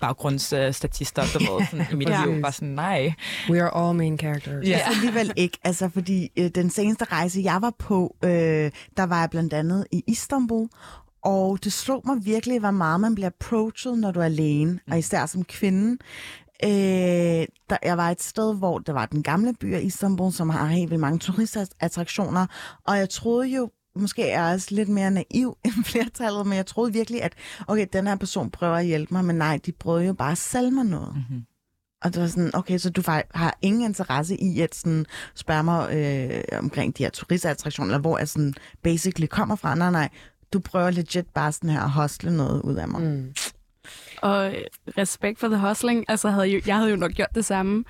baggrundsstatister, 0.00 1.22
du 1.34 1.38
ved, 1.38 1.66
sådan, 1.70 1.86
i 1.92 1.94
mit 1.94 2.08
Ja. 2.08 2.24
liv, 2.24 2.42
bare 2.42 2.52
sådan, 2.52 2.68
nej. 2.68 3.12
We 3.50 3.62
are 3.62 3.88
all 3.88 3.96
main 3.98 4.18
characters. 4.18 4.66
Ja. 4.68 4.80
alligevel 4.94 5.32
ikke, 5.36 5.58
altså 5.64 5.88
fordi 5.88 6.30
øh, 6.36 6.50
den 6.54 6.70
seneste 6.70 7.04
rejse, 7.04 7.40
jeg 7.44 7.58
var 7.62 7.72
på, 7.78 8.16
øh, 8.24 8.30
der 8.96 9.02
var 9.06 9.20
jeg 9.20 9.30
blandt 9.30 9.52
andet 9.52 9.86
i 9.92 10.02
Istanbul, 10.06 10.68
og 11.22 11.58
det 11.64 11.72
slog 11.72 12.02
mig 12.04 12.16
virkelig, 12.24 12.60
hvor 12.60 12.70
meget 12.70 13.00
man 13.00 13.14
bliver 13.14 13.28
approached, 13.40 13.96
når 13.96 14.10
du 14.12 14.20
er 14.20 14.24
alene, 14.24 14.80
og 14.90 14.98
især 14.98 15.26
som 15.26 15.44
kvinde. 15.44 15.98
Øh, 16.64 17.46
der, 17.70 17.76
jeg 17.82 17.96
var 17.96 18.10
et 18.10 18.22
sted, 18.22 18.56
hvor 18.56 18.78
der 18.78 18.92
var 18.92 19.06
den 19.06 19.22
gamle 19.22 19.54
by 19.60 19.74
af 19.74 19.80
Istanbul, 19.82 20.32
som 20.32 20.50
har 20.50 20.66
helt 20.66 20.90
vildt 20.90 21.00
mange 21.00 21.18
turistattraktioner, 21.18 22.46
og 22.86 22.98
jeg 22.98 23.10
troede 23.10 23.48
jo, 23.48 23.70
måske 23.96 24.22
er 24.22 24.42
jeg 24.42 24.54
også 24.54 24.68
lidt 24.70 24.88
mere 24.88 25.10
naiv 25.10 25.56
end 25.64 25.84
flertallet, 25.84 26.46
men 26.46 26.56
jeg 26.56 26.66
troede 26.66 26.92
virkelig, 26.92 27.22
at 27.22 27.32
okay, 27.66 27.86
den 27.92 28.06
her 28.06 28.16
person 28.16 28.50
prøver 28.50 28.76
at 28.76 28.86
hjælpe 28.86 29.14
mig, 29.14 29.24
men 29.24 29.36
nej, 29.36 29.60
de 29.66 29.72
prøvede 29.72 30.06
jo 30.06 30.12
bare 30.12 30.32
at 30.32 30.38
sælge 30.38 30.70
mig 30.70 30.84
noget. 30.84 31.14
Mm-hmm. 31.14 31.42
Og 32.02 32.14
det 32.14 32.22
var 32.22 32.28
sådan, 32.28 32.50
okay, 32.54 32.78
så 32.78 32.90
du 32.90 33.02
har 33.34 33.58
ingen 33.62 33.82
interesse 33.82 34.36
i 34.36 34.60
at 34.60 34.74
sådan 34.74 35.06
spørge 35.34 35.62
mig 35.62 35.94
øh, 35.94 36.58
omkring 36.58 36.98
de 36.98 37.02
her 37.02 37.10
turistattraktioner, 37.10 37.88
eller 37.88 38.00
hvor 38.00 38.18
jeg 38.18 38.28
sådan 38.28 38.54
basically 38.82 39.26
kommer 39.26 39.56
fra. 39.56 39.74
Nej, 39.74 39.90
nej, 39.90 40.08
du 40.52 40.60
prøver 40.60 40.90
legit 40.90 41.26
bare 41.34 41.52
sådan 41.52 41.70
her 41.70 41.80
at 41.82 41.90
hostle 41.90 42.36
noget 42.36 42.62
ud 42.62 42.74
af 42.74 42.88
mig. 42.88 43.02
Mm. 43.02 43.34
Mm. 44.22 44.28
Og 44.28 44.46
øh, 44.54 44.62
respekt 44.98 45.38
for 45.38 45.48
the 45.48 45.68
hustling, 45.68 46.04
altså 46.08 46.28
havde 46.28 46.46
jo, 46.46 46.60
jeg 46.66 46.76
havde 46.76 46.90
jo 46.90 46.96
nok 46.96 47.12
gjort 47.12 47.34
det 47.34 47.44
samme. 47.44 47.84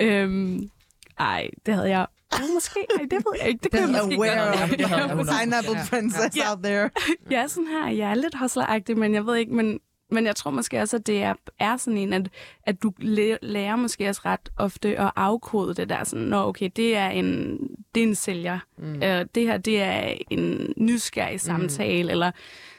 Øhm, 0.00 0.70
ej, 1.18 1.48
det 1.66 1.74
havde 1.74 1.88
jeg 1.90 2.06
Ja, 2.32 2.38
måske. 2.54 2.80
Ej, 2.98 3.02
det 3.10 3.12
ved 3.12 3.32
jeg 3.40 3.48
ikke. 3.48 3.60
Det 3.62 3.70
kan 3.70 3.80
jeg 3.80 3.88
måske 3.88 4.14
Aware 4.14 4.46
godt. 4.50 4.62
of 4.62 4.68
Det 4.70 4.86
havde 4.86 5.00
jeg 5.02 5.08
the 5.10 5.20
100%. 5.20 5.42
pineapple 5.44 5.74
princess 5.90 6.36
Ja. 6.36 6.50
out 6.50 6.58
there. 6.64 6.90
Jeg 7.30 7.40
er 7.42 7.46
sådan 7.46 7.66
her, 7.66 7.88
jeg 7.90 8.10
er 8.10 8.14
lidt 8.14 8.38
hustleragtig, 8.38 8.98
men 8.98 9.14
jeg 9.14 9.26
ved 9.26 9.36
ikke, 9.36 9.54
men, 9.54 9.80
men 10.10 10.26
jeg 10.26 10.36
tror 10.36 10.50
måske 10.50 10.80
også, 10.82 10.96
at 10.96 11.06
det 11.06 11.22
er, 11.22 11.34
er 11.58 11.76
sådan 11.76 11.98
en, 11.98 12.12
at, 12.12 12.28
at 12.62 12.82
du 12.82 12.92
læ- 12.98 13.36
lærer 13.42 13.76
måske 13.76 14.08
også 14.08 14.20
ret 14.24 14.48
ofte 14.56 14.98
at 14.98 15.10
afkode 15.16 15.74
det 15.74 15.88
der, 15.88 16.04
sådan, 16.04 16.24
nå 16.26 16.36
okay, 16.48 16.70
det 16.76 16.96
er 16.96 17.08
en, 17.08 17.58
det 17.94 18.02
er 18.02 18.06
en 18.06 18.14
sælger, 18.14 18.58
mm. 18.78 19.02
øh, 19.02 19.26
det 19.34 19.42
her, 19.46 19.56
det 19.58 19.82
er 19.82 20.14
en 20.30 20.72
nysgerrig 20.76 21.40
samtale, 21.40 22.02
mm. 22.04 22.10
eller, 22.10 22.30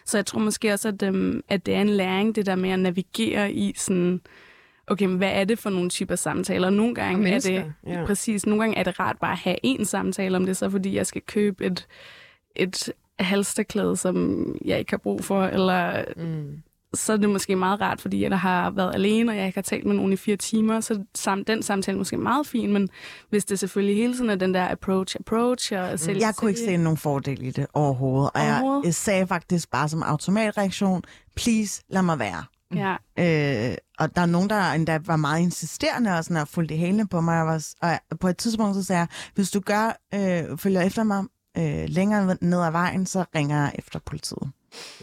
så 0.08 0.18
jeg 0.18 0.26
tror 0.26 0.40
måske 0.40 0.74
også, 0.74 0.88
at, 0.88 1.04
øhm, 1.04 1.44
at 1.50 1.66
det 1.66 1.76
er 1.76 1.82
en 1.82 1.90
læring, 1.90 2.36
det 2.36 2.46
der 2.46 2.56
med 2.56 2.70
at 2.70 2.80
navigere 2.80 3.52
i 3.52 3.74
sådan, 3.78 4.22
okay, 4.88 5.06
men 5.06 5.18
hvad 5.18 5.32
er 5.32 5.44
det 5.44 5.60
for 5.60 5.70
nogle 5.70 5.90
typer 5.90 6.16
samtaler? 6.16 6.70
Nogle 6.70 6.96
gange 6.96 7.32
er 7.32 7.40
det, 7.40 7.74
ja. 7.88 8.06
præcis, 8.06 8.46
nogle 8.46 8.64
gange 8.64 8.78
er 8.78 8.84
det 8.84 9.00
rart 9.00 9.18
bare 9.22 9.32
at 9.32 9.38
have 9.38 9.58
en 9.64 9.86
samtale 9.86 10.38
om 10.38 10.46
det, 10.46 10.58
så 10.58 10.70
fordi 10.70 10.96
jeg 10.96 11.08
skal 11.08 11.22
købe 11.22 11.66
et, 11.66 11.88
et 12.56 12.94
halsterklæde, 13.20 13.98
som 13.98 14.46
jeg 14.66 14.80
ikke 14.80 14.92
har 14.92 14.98
brug 14.98 15.24
for, 15.24 15.44
eller 15.44 16.06
Mm. 16.16 16.62
Så 16.94 17.14
er 17.14 17.18
det 17.18 17.30
måske 17.30 17.56
meget 17.56 17.82
rart, 17.82 18.02
fordi 18.02 18.24
jeg 18.24 18.40
har 18.40 18.70
været 18.72 18.96
alene, 18.96 19.32
og 19.32 19.38
jeg 19.38 19.46
ikke 19.46 19.58
har 19.58 19.62
talt 19.62 19.86
med 19.86 19.96
nogen 19.96 20.14
i 20.14 20.16
fire 20.16 20.36
timer, 20.36 20.80
så 20.80 21.04
sam, 21.16 21.46
den 21.46 21.64
samtale 21.64 21.96
er 21.96 21.98
måske 21.98 22.18
meget 22.18 22.48
fin, 22.48 22.74
men 22.74 22.90
hvis 23.30 23.46
det 23.46 23.60
selvfølgelig 23.60 23.96
hele 23.96 24.14
tiden 24.14 24.30
er 24.30 24.36
den 24.36 24.54
der 24.54 24.68
approach, 24.72 25.16
approach 25.20 25.74
og 25.74 26.00
selv, 26.00 26.18
Jeg 26.18 26.36
kunne 26.36 26.52
ikke 26.52 26.62
se 26.62 26.78
nogen 26.78 26.98
fordel 26.98 27.44
i 27.46 27.52
det 27.52 27.68
overhovedet, 27.74 28.32
og 28.36 28.42
Overhovedet? 28.42 28.86
jeg 28.86 28.96
sagde 28.96 29.28
faktisk 29.28 29.72
bare 29.72 29.90
som 29.90 30.04
automatreaktion, 30.04 31.04
please, 31.36 31.84
lad 31.90 32.02
mig 32.02 32.20
være. 32.20 32.44
Ja, 32.76 32.96
Øh, 33.20 33.76
og 34.00 34.16
der 34.16 34.22
er 34.22 34.26
nogen, 34.26 34.50
der 34.50 34.72
endda 34.72 35.00
var 35.06 35.16
meget 35.16 35.42
insisterende 35.42 36.18
og 36.18 36.24
sådan 36.24 36.42
og 36.42 36.48
fulgte 36.48 36.76
hælene 36.76 37.08
på 37.08 37.22
mig. 37.22 37.42
Og, 37.42 37.48
var, 37.48 37.64
og 38.12 38.20
på 38.20 38.28
et 38.28 38.38
tidspunkt 38.38 38.76
så 38.76 38.84
sagde 38.84 39.00
jeg, 39.00 39.08
hvis 39.36 39.52
du 39.52 39.60
gør, 39.60 39.98
øh, 40.14 40.58
følger 40.58 40.82
efter 40.82 41.04
mig 41.04 41.24
øh, 41.58 41.86
længere 41.88 42.38
ned 42.42 42.62
ad 42.62 42.72
vejen, 42.72 43.06
så 43.06 43.26
ringer 43.36 43.58
jeg 43.58 43.72
efter 43.78 44.00
politiet. 44.00 44.52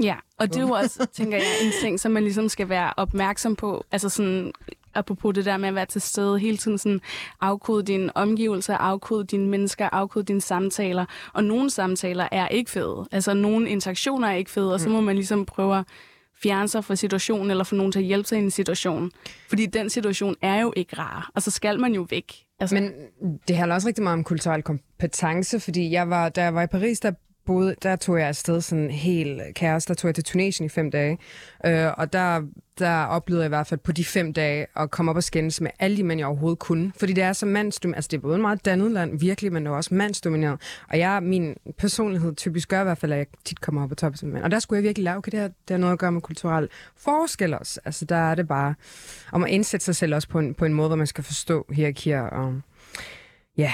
ja. 0.03 0.15
og 0.39 0.49
det 0.49 0.57
er 0.57 0.61
jo 0.61 0.71
også, 0.71 1.07
tænker 1.13 1.37
jeg, 1.37 1.47
en 1.63 1.73
ting, 1.81 2.01
som 2.01 2.13
man 2.13 2.23
ligesom 2.23 2.49
skal 2.49 2.69
være 2.69 2.93
opmærksom 2.97 3.57
på. 3.57 3.85
Altså 3.93 4.09
sådan, 4.09 4.53
apropos 4.95 5.35
det 5.35 5.45
der 5.45 5.57
med 5.57 5.69
at 5.69 5.75
være 5.75 5.87
til 5.87 6.01
stede 6.01 6.39
hele 6.39 6.57
tiden, 6.57 6.79
sådan 6.79 7.01
afkode 7.41 7.83
dine 7.83 8.17
omgivelser, 8.17 8.77
afkode 8.77 9.25
dine 9.25 9.49
mennesker, 9.49 9.89
afkode 9.93 10.25
dine 10.25 10.41
samtaler. 10.41 11.05
Og 11.33 11.45
nogle 11.45 11.71
samtaler 11.71 12.29
er 12.33 12.49
ikke 12.49 12.71
fede. 12.71 13.07
Altså 13.13 13.35
nogle 13.35 13.69
interaktioner 13.69 14.29
er 14.29 14.35
ikke 14.35 14.51
fede, 14.51 14.75
og 14.75 14.81
så 14.81 14.89
må 14.89 15.01
man 15.01 15.15
ligesom 15.17 15.47
prøve 15.47 15.79
at 15.79 15.85
fjerne 16.43 16.69
sig 16.69 16.85
fra 16.85 16.97
situationen, 16.97 17.51
eller 17.51 17.65
få 17.65 17.75
nogen 17.75 17.93
til 17.93 17.99
at 17.99 18.05
hjælpe 18.05 18.29
sig 18.29 18.39
i 18.39 18.43
en 18.43 18.51
situation. 18.51 19.13
Fordi 19.49 19.67
den 19.67 19.91
situation 19.91 20.37
er 20.43 20.61
jo 20.61 20.73
ikke 20.77 20.99
rar, 20.99 21.31
og 21.35 21.43
så 21.43 21.51
skal 21.51 21.81
man 21.81 21.95
jo 21.95 22.07
væk. 22.11 22.44
Altså, 22.61 22.75
Men 22.75 22.93
det 23.49 23.57
handler 23.57 23.75
også 23.75 23.89
rigtig 23.89 24.03
meget 24.03 24.19
om 24.19 24.25
kulturel 24.25 24.63
kompetence, 24.63 25.61
fordi 25.61 25.91
jeg 25.91 26.11
var, 26.11 26.29
da 26.29 26.43
jeg 26.43 26.55
var 26.55 26.63
i 26.63 26.67
Paris, 26.67 27.01
der 27.01 27.13
boede, 27.47 27.75
der 27.83 27.97
tog 27.97 28.19
jeg 28.19 28.29
afsted 28.29 28.61
sådan 28.61 28.91
helt 28.91 29.41
kaos. 29.57 29.87
Der 29.87 29.95
tog 29.95 30.09
jeg 30.09 30.15
til 30.15 30.25
Tunesien 30.25 30.67
i 30.67 30.69
fem 30.69 30.91
dage, 30.91 31.19
øh, 31.67 31.91
og 31.97 32.13
der, 32.13 32.43
der 32.79 33.05
oplevede 33.05 33.43
jeg 33.43 33.49
i 33.49 33.49
hvert 33.49 33.67
fald 33.67 33.81
på 33.81 33.93
de 33.93 34.05
fem 34.05 34.33
dage 34.33 34.67
at 34.77 34.91
komme 34.91 35.11
op 35.11 35.17
og 35.17 35.25
skændes 35.25 35.61
med 35.61 35.71
alle 35.79 35.97
de 35.97 36.03
mænd, 36.03 36.21
jeg 36.21 36.27
overhovedet 36.27 36.59
kunne. 36.59 36.93
Fordi 36.99 37.13
det 37.13 37.25
er 37.25 37.33
så 37.33 37.47
mandsdomineret. 37.47 37.97
Altså, 37.97 38.09
det 38.09 38.17
er 38.17 38.21
både 38.21 38.39
meget 38.39 38.65
dannet 38.65 38.91
land, 38.91 39.21
virkelig, 39.21 39.53
men 39.53 39.67
det 39.67 39.71
er 39.71 39.77
også 39.77 39.95
mandsdomineret. 39.95 40.61
Og 40.89 40.99
jeg, 40.99 41.23
min 41.23 41.57
personlighed 41.79 42.35
typisk 42.35 42.69
gør 42.69 42.81
i 42.81 42.85
hvert 42.85 42.99
fald, 42.99 43.13
at 43.13 43.19
jeg 43.19 43.27
tit 43.45 43.61
kommer 43.61 43.83
op 43.83 43.89
på 43.89 43.95
toppen 43.95 44.17
som 44.17 44.29
mænd. 44.29 44.45
Og 44.45 44.51
der 44.51 44.59
skulle 44.59 44.79
jeg 44.79 44.85
virkelig 44.85 45.05
lave, 45.05 45.17
okay, 45.17 45.33
det 45.33 45.41
her, 45.41 45.49
det 45.49 45.71
har 45.71 45.79
noget 45.79 45.93
at 45.93 45.99
gøre 45.99 46.13
med 46.13 46.21
kulturel 46.21 46.69
forskel 46.97 47.55
også. 47.55 47.81
Altså, 47.85 48.05
der 48.05 48.17
er 48.17 48.35
det 48.35 48.49
bare 48.49 48.75
om 49.33 49.45
at 49.45 49.51
indsætte 49.51 49.85
sig 49.85 49.97
selv 49.97 50.15
også 50.15 50.29
på 50.29 50.39
en, 50.39 50.55
på 50.55 50.65
en 50.65 50.75
måde, 50.75 50.89
hvor 50.89 50.97
man 50.97 51.07
skal 51.07 51.25
forstå 51.25 51.67
hierarkier 51.71 52.23
og 52.23 52.61
Ja. 53.57 53.73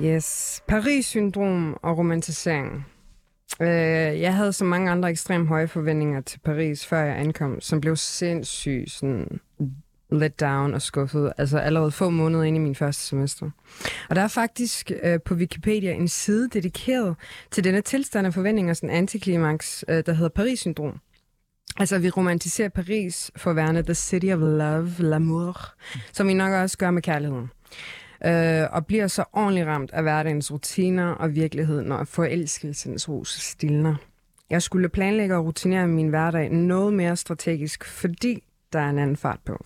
Yes. 0.00 0.62
Paris-syndrom 0.68 1.76
og 1.82 1.98
romantisering. 1.98 2.86
Øh, 3.60 3.68
jeg 4.20 4.34
havde 4.34 4.52
så 4.52 4.64
mange 4.64 4.90
andre 4.90 5.10
ekstremt 5.10 5.48
høje 5.48 5.68
forventninger 5.68 6.20
til 6.20 6.38
Paris, 6.38 6.86
før 6.86 6.98
jeg 7.00 7.18
ankom, 7.18 7.60
som 7.60 7.80
blev 7.80 7.96
sindssygt 7.96 8.90
sådan 8.90 9.40
let 10.10 10.40
down 10.40 10.74
og 10.74 10.82
skuffet, 10.82 11.32
altså 11.38 11.58
allerede 11.58 11.90
få 11.90 12.10
måneder 12.10 12.44
ind 12.44 12.56
i 12.56 12.60
min 12.60 12.74
første 12.74 13.02
semester. 13.02 13.50
Og 14.10 14.16
der 14.16 14.22
er 14.22 14.28
faktisk 14.28 14.92
øh, 15.02 15.20
på 15.24 15.34
Wikipedia 15.34 15.92
en 15.92 16.08
side 16.08 16.48
dedikeret 16.48 17.16
til 17.50 17.64
denne 17.64 17.80
tilstand 17.80 18.26
af 18.26 18.34
forventninger, 18.34 18.74
sådan 18.74 18.90
antiklimaks, 18.90 19.84
øh, 19.88 20.02
der 20.06 20.12
hedder 20.12 20.28
Paris-syndrom. 20.28 21.00
Altså, 21.76 21.98
vi 21.98 22.10
romantiserer 22.10 22.68
Paris 22.68 23.30
for 23.36 23.52
værende 23.52 23.82
the 23.82 23.94
city 23.94 24.26
of 24.26 24.38
love, 24.40 24.88
l'amour, 24.98 25.74
som 26.12 26.28
vi 26.28 26.34
nok 26.34 26.52
også 26.52 26.78
gør 26.78 26.90
med 26.90 27.02
kærligheden. 27.02 27.50
Øh, 28.24 28.62
og 28.72 28.86
bliver 28.86 29.06
så 29.06 29.24
ordentligt 29.32 29.66
ramt 29.66 29.90
af 29.92 30.02
hverdagens 30.02 30.52
rutiner 30.52 31.06
og 31.06 31.34
virkelighed, 31.34 31.82
når 31.82 32.04
forelskelsens 32.04 33.08
rus 33.08 33.40
stilner. 33.40 33.94
Jeg 34.50 34.62
skulle 34.62 34.88
planlægge 34.88 35.36
og 35.36 35.44
rutinere 35.44 35.88
min 35.88 36.08
hverdag 36.08 36.50
noget 36.50 36.94
mere 36.94 37.16
strategisk, 37.16 37.84
fordi 37.84 38.42
der 38.72 38.78
er 38.78 38.90
en 38.90 38.98
anden 38.98 39.16
fart 39.16 39.40
på. 39.44 39.64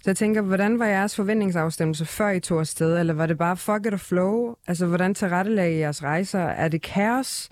Så 0.00 0.10
jeg 0.10 0.16
tænker, 0.16 0.42
hvordan 0.42 0.78
var 0.78 0.86
jeres 0.86 1.16
forventningsafstemmelse 1.16 2.06
før 2.06 2.30
I 2.30 2.40
tog 2.40 2.60
afsted, 2.60 2.98
eller 2.98 3.14
var 3.14 3.26
det 3.26 3.38
bare 3.38 3.56
fuck 3.56 3.86
it 3.86 3.92
og 3.92 4.00
flow? 4.00 4.54
Altså, 4.66 4.86
hvordan 4.86 5.14
tilrettelagde 5.14 5.76
I 5.76 5.78
jeres 5.78 6.02
rejser? 6.02 6.40
Er 6.40 6.68
det 6.68 6.82
kaos? 6.82 7.50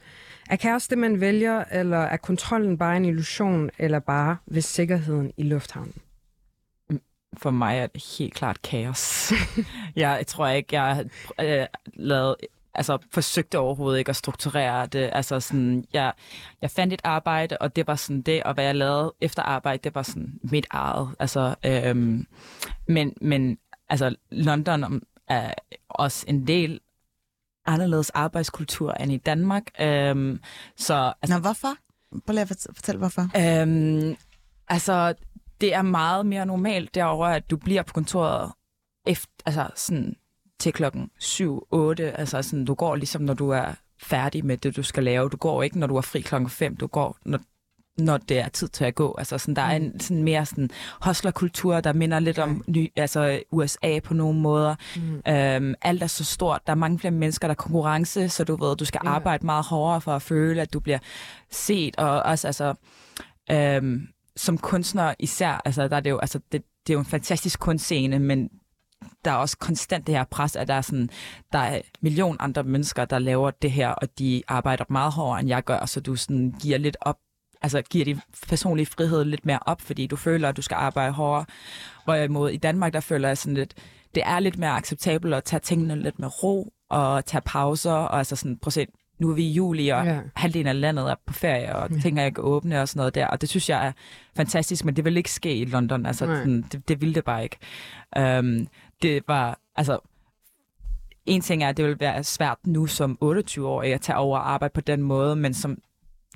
Er 0.51 0.57
kaos 0.57 0.89
det, 0.89 0.99
man 0.99 1.21
vælger, 1.21 1.65
eller 1.73 1.99
er 1.99 2.17
kontrollen 2.17 2.79
bare 2.79 2.97
en 2.97 3.05
illusion, 3.05 3.71
eller 3.79 3.99
bare 3.99 4.37
ved 4.47 4.63
sikkerheden 4.63 5.33
i 5.37 5.43
lufthavnen? 5.43 5.95
For 7.37 7.51
mig 7.51 7.79
er 7.79 7.87
det 7.87 8.05
helt 8.19 8.35
klart 8.35 8.63
kaos. 8.63 9.33
jeg 9.97 10.25
tror 10.27 10.49
ikke, 10.49 10.69
jeg 10.81 10.95
har 10.97 11.05
øh, 11.41 11.67
lavet 11.95 12.37
altså 12.75 12.99
forsøgte 13.11 13.59
overhovedet 13.59 13.99
ikke 13.99 14.09
at 14.09 14.17
strukturere 14.17 14.87
det. 14.87 15.11
Altså 15.13 15.41
sådan, 15.41 15.85
jeg, 15.93 16.13
jeg 16.63 16.71
fandt 16.71 16.93
et 16.93 17.01
arbejde, 17.05 17.59
og 17.59 17.77
det 17.77 17.87
var 17.87 17.95
sådan 17.95 18.23
det, 18.23 18.43
og 18.43 18.55
hvad 18.55 18.65
jeg 18.65 18.75
lavede 18.75 19.15
efter 19.21 19.43
arbejde, 19.43 19.83
det 19.85 19.95
var 19.95 20.03
sådan 20.03 20.41
mit 20.43 20.67
eget. 20.71 21.09
Altså, 21.19 21.55
øhm, 21.65 22.27
men, 22.87 23.15
men 23.21 23.59
altså, 23.89 24.15
London 24.31 25.03
er 25.29 25.55
også 25.89 26.25
en 26.29 26.47
del 26.47 26.81
anderledes 27.67 28.11
arbejdskultur 28.11 28.93
end 28.93 29.13
i 29.13 29.17
Danmark. 29.17 29.63
Øhm, 29.81 30.41
så 30.77 31.13
altså, 31.23 31.37
Nå, 31.37 31.41
hvorfor? 31.41 31.75
Prøv 32.27 32.33
lige 32.33 32.41
at 32.43 32.49
fort- 32.49 32.67
fortælle, 32.75 32.99
hvorfor. 32.99 33.23
Øhm, 33.63 34.17
altså, 34.69 35.15
det 35.61 35.75
er 35.75 35.83
meget 35.83 36.27
mere 36.27 36.47
normalt 36.47 36.95
derover, 36.95 37.27
at 37.27 37.51
du 37.51 37.57
bliver 37.57 37.83
på 37.83 37.93
kontoret 37.93 38.53
efter, 39.07 39.33
altså 39.47 39.69
sådan 39.77 40.17
til 40.61 40.73
klokken 40.73 41.11
7-8. 41.23 42.03
Altså 42.03 42.43
sådan, 42.43 42.65
du 42.65 42.75
går 42.75 42.97
ligesom, 42.97 43.23
når 43.23 43.35
du 43.35 43.51
er 43.51 43.75
færdig 44.03 44.47
med 44.47 44.57
det, 44.57 44.77
du 44.77 44.83
skal 44.83 45.05
lave. 45.05 45.29
Du 45.29 45.37
går 45.37 45.63
ikke, 45.63 45.79
når 45.79 45.87
du 45.87 45.97
er 45.97 46.01
fri 46.01 46.21
klokken 46.21 46.51
5. 46.51 46.77
Du 46.77 46.87
går, 46.87 47.17
når, 47.25 47.39
når 47.99 48.17
det 48.17 48.39
er 48.39 48.49
tid 48.49 48.69
til 48.69 48.85
at 48.85 48.95
gå. 48.95 49.15
Altså 49.19 49.39
sådan, 49.39 49.57
der 49.57 49.63
er 49.63 49.77
en 49.77 50.01
sådan 50.01 50.23
mere 50.23 50.47
sådan 50.47 50.71
hostlerkultur, 51.01 51.81
der 51.81 51.93
minder 51.93 52.19
lidt 52.19 52.39
om 52.39 52.65
ny, 52.67 52.93
altså 52.97 53.43
USA 53.51 53.99
på 54.05 54.15
nogle 54.15 54.41
måder. 54.41 54.75
Mm. 54.97 55.33
Øhm, 55.33 55.75
alt 55.83 56.03
er 56.03 56.07
så 56.07 56.25
stort. 56.25 56.61
Der 56.67 56.73
er 56.73 56.77
mange 56.77 56.99
flere 56.99 57.13
mennesker, 57.13 57.49
der 57.49 57.55
er 57.55 57.57
konkurrence, 57.57 58.29
så 58.29 58.45
du 58.45 58.57
ved, 58.57 58.77
du 58.77 58.85
skal 58.85 59.01
arbejde 59.05 59.47
meget 59.47 59.65
hårdere 59.65 60.01
for 60.01 60.13
at 60.13 60.23
føle, 60.23 60.63
at 60.63 60.73
du 60.73 60.81
bliver 60.81 60.99
set. 61.51 61.97
Og 61.97 62.23
også 62.23 62.47
altså, 62.49 62.75
øhm, 63.51 64.09
som 64.41 64.59
kunstner 64.59 65.15
især, 65.19 65.63
altså 65.65 65.89
der 65.89 65.97
er 65.97 66.01
det 66.01 66.11
jo, 66.11 66.19
altså 66.19 66.41
det, 66.53 66.63
det 66.87 66.93
er 66.93 66.95
jo 66.95 66.99
en 66.99 67.07
fantastisk 67.07 67.61
kunstscene, 67.61 68.19
men 68.19 68.49
der 69.25 69.31
er 69.31 69.35
også 69.35 69.59
konstant 69.59 70.07
det 70.07 70.15
her 70.15 70.25
pres, 70.25 70.57
at 70.57 70.69
der 70.69 70.75
er, 70.75 70.81
sådan, 70.81 71.11
der 71.53 71.59
er 71.59 71.77
en 71.77 71.83
million 72.01 72.37
andre 72.41 72.63
mennesker, 72.63 73.05
der 73.05 73.19
laver 73.19 73.51
det 73.51 73.73
her, 73.73 73.89
og 73.89 74.19
de 74.19 74.43
arbejder 74.49 74.85
meget 74.89 75.13
hårdere, 75.13 75.41
end 75.41 75.49
jeg 75.49 75.65
gør, 75.65 75.87
så 75.87 76.01
du 76.01 76.17
sådan 76.17 76.55
giver 76.61 76.79
lidt 76.79 76.97
op, 77.01 77.19
altså 77.63 77.83
giver 77.83 78.05
din 78.05 78.21
personlige 78.49 78.87
frihed 78.87 79.25
lidt 79.25 79.47
mere 79.47 79.59
op, 79.67 79.81
fordi 79.81 80.07
du 80.07 80.17
føler, 80.17 80.49
at 80.49 80.57
du 80.57 80.63
skal 80.63 80.75
arbejde 80.75 81.13
hårdere. 81.13 81.45
Hvorimod 82.05 82.51
i 82.51 82.57
Danmark, 82.57 82.93
der 82.93 83.01
føler 83.01 83.29
jeg 83.29 83.39
sådan 83.39 83.55
lidt, 83.55 83.75
det 84.15 84.23
er 84.27 84.39
lidt 84.41 84.59
mere 84.59 84.71
acceptabelt 84.71 85.35
at 85.35 85.45
tage 85.45 85.61
tingene 85.61 86.03
lidt 86.03 86.19
med 86.19 86.43
ro, 86.43 86.73
og 86.91 87.25
tage 87.25 87.43
pauser, 87.47 87.93
og 87.93 88.19
altså 88.19 88.37
sådan, 88.37 88.59
prøv 88.59 88.69
at 88.69 88.73
se, 88.73 88.87
nu 89.21 89.31
er 89.31 89.35
vi 89.35 89.43
i 89.43 89.53
juli, 89.53 89.89
og 89.89 90.05
Ja. 90.05 90.21
halvdelen 90.37 90.67
af 90.67 90.81
landet 90.81 91.11
er 91.11 91.15
på 91.27 91.33
ferie, 91.33 91.77
og 91.77 91.91
Ja. 91.91 91.99
ting 92.01 92.21
er 92.21 92.25
ikke 92.25 92.43
åbne 92.43 92.81
og 92.83 92.89
sådan 92.89 93.01
noget 93.01 93.15
der, 93.15 93.27
og 93.27 93.41
det 93.41 93.49
synes 93.49 93.69
jeg 93.69 93.87
er 93.87 93.93
fantastisk, 94.37 94.85
men 94.85 94.97
det 94.97 95.05
vil 95.05 95.17
ikke 95.17 95.31
ske 95.31 95.55
i 95.57 95.65
London, 95.65 96.07
altså 96.07 96.27
Nej. 96.27 96.37
sådan, 96.37 96.63
det, 96.73 96.89
det 96.89 97.01
ville 97.01 97.15
det 97.15 97.25
bare 97.25 97.43
ikke. 97.43 97.57
Um, 98.39 98.67
det 99.03 99.23
var, 99.29 99.59
altså, 99.77 99.99
en 101.27 101.41
ting 101.41 101.63
er, 101.65 101.69
at 101.69 101.77
det 101.77 101.85
vil 101.85 102.01
være 102.01 102.25
svært 102.25 102.59
nu 102.67 102.87
som 102.87 103.19
28-årig 103.25 103.95
at 103.95 104.01
tage 104.01 104.17
over 104.17 104.39
og 104.39 104.53
arbejde 104.53 104.73
på 104.73 104.81
den 104.81 105.03
måde, 105.03 105.37
men 105.37 105.55
som 105.55 105.79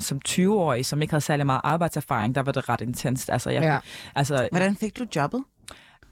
som 0.01 0.21
20-årig, 0.29 0.87
som 0.87 1.03
ikke 1.03 1.13
havde 1.13 1.25
særlig 1.25 1.47
meget 1.47 1.61
arbejdserfaring, 1.65 2.35
der 2.35 2.43
var 2.43 2.53
det 2.53 2.69
ret 2.69 2.81
intenst. 2.81 3.31
Altså, 3.31 3.51
jeg, 3.51 3.63
Ja. 3.63 3.79
altså, 4.15 4.49
Hvordan 4.53 4.77
fik 4.77 4.99
du 4.99 5.07
jobbet? 5.17 5.45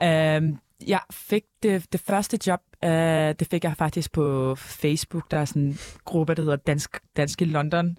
Øhm, 0.03 0.59
jeg 0.87 1.01
fik 1.11 1.43
det, 1.63 1.93
det 1.93 2.01
første 2.01 2.39
job, 2.47 2.61
øh, 2.85 3.35
det 3.39 3.49
fik 3.51 3.65
jeg 3.65 3.77
faktisk 3.77 4.13
på 4.13 4.55
Facebook. 4.55 5.31
Der 5.31 5.39
er 5.39 5.45
sådan 5.45 5.63
en 5.63 5.79
gruppe, 6.05 6.35
der 6.35 6.43
hedder 6.43 6.57
Dansk, 6.57 7.01
Dansk 7.17 7.43
i 7.43 7.45
London. 7.45 7.97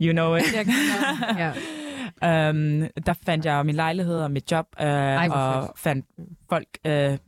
You 0.00 0.12
know 0.12 0.34
it. 0.34 0.44
ja. 1.42 1.52
øhm, 2.48 2.88
der 3.06 3.14
fandt 3.24 3.44
jeg 3.44 3.66
min 3.66 3.74
lejlighed 3.74 4.20
og 4.20 4.30
mit 4.30 4.52
job, 4.52 4.66
øh, 4.80 4.86
Ej, 4.86 5.28
og 5.28 5.64
fedt. 5.64 5.78
fandt 5.78 6.06
folk 6.48 6.68
øh, 6.86 7.18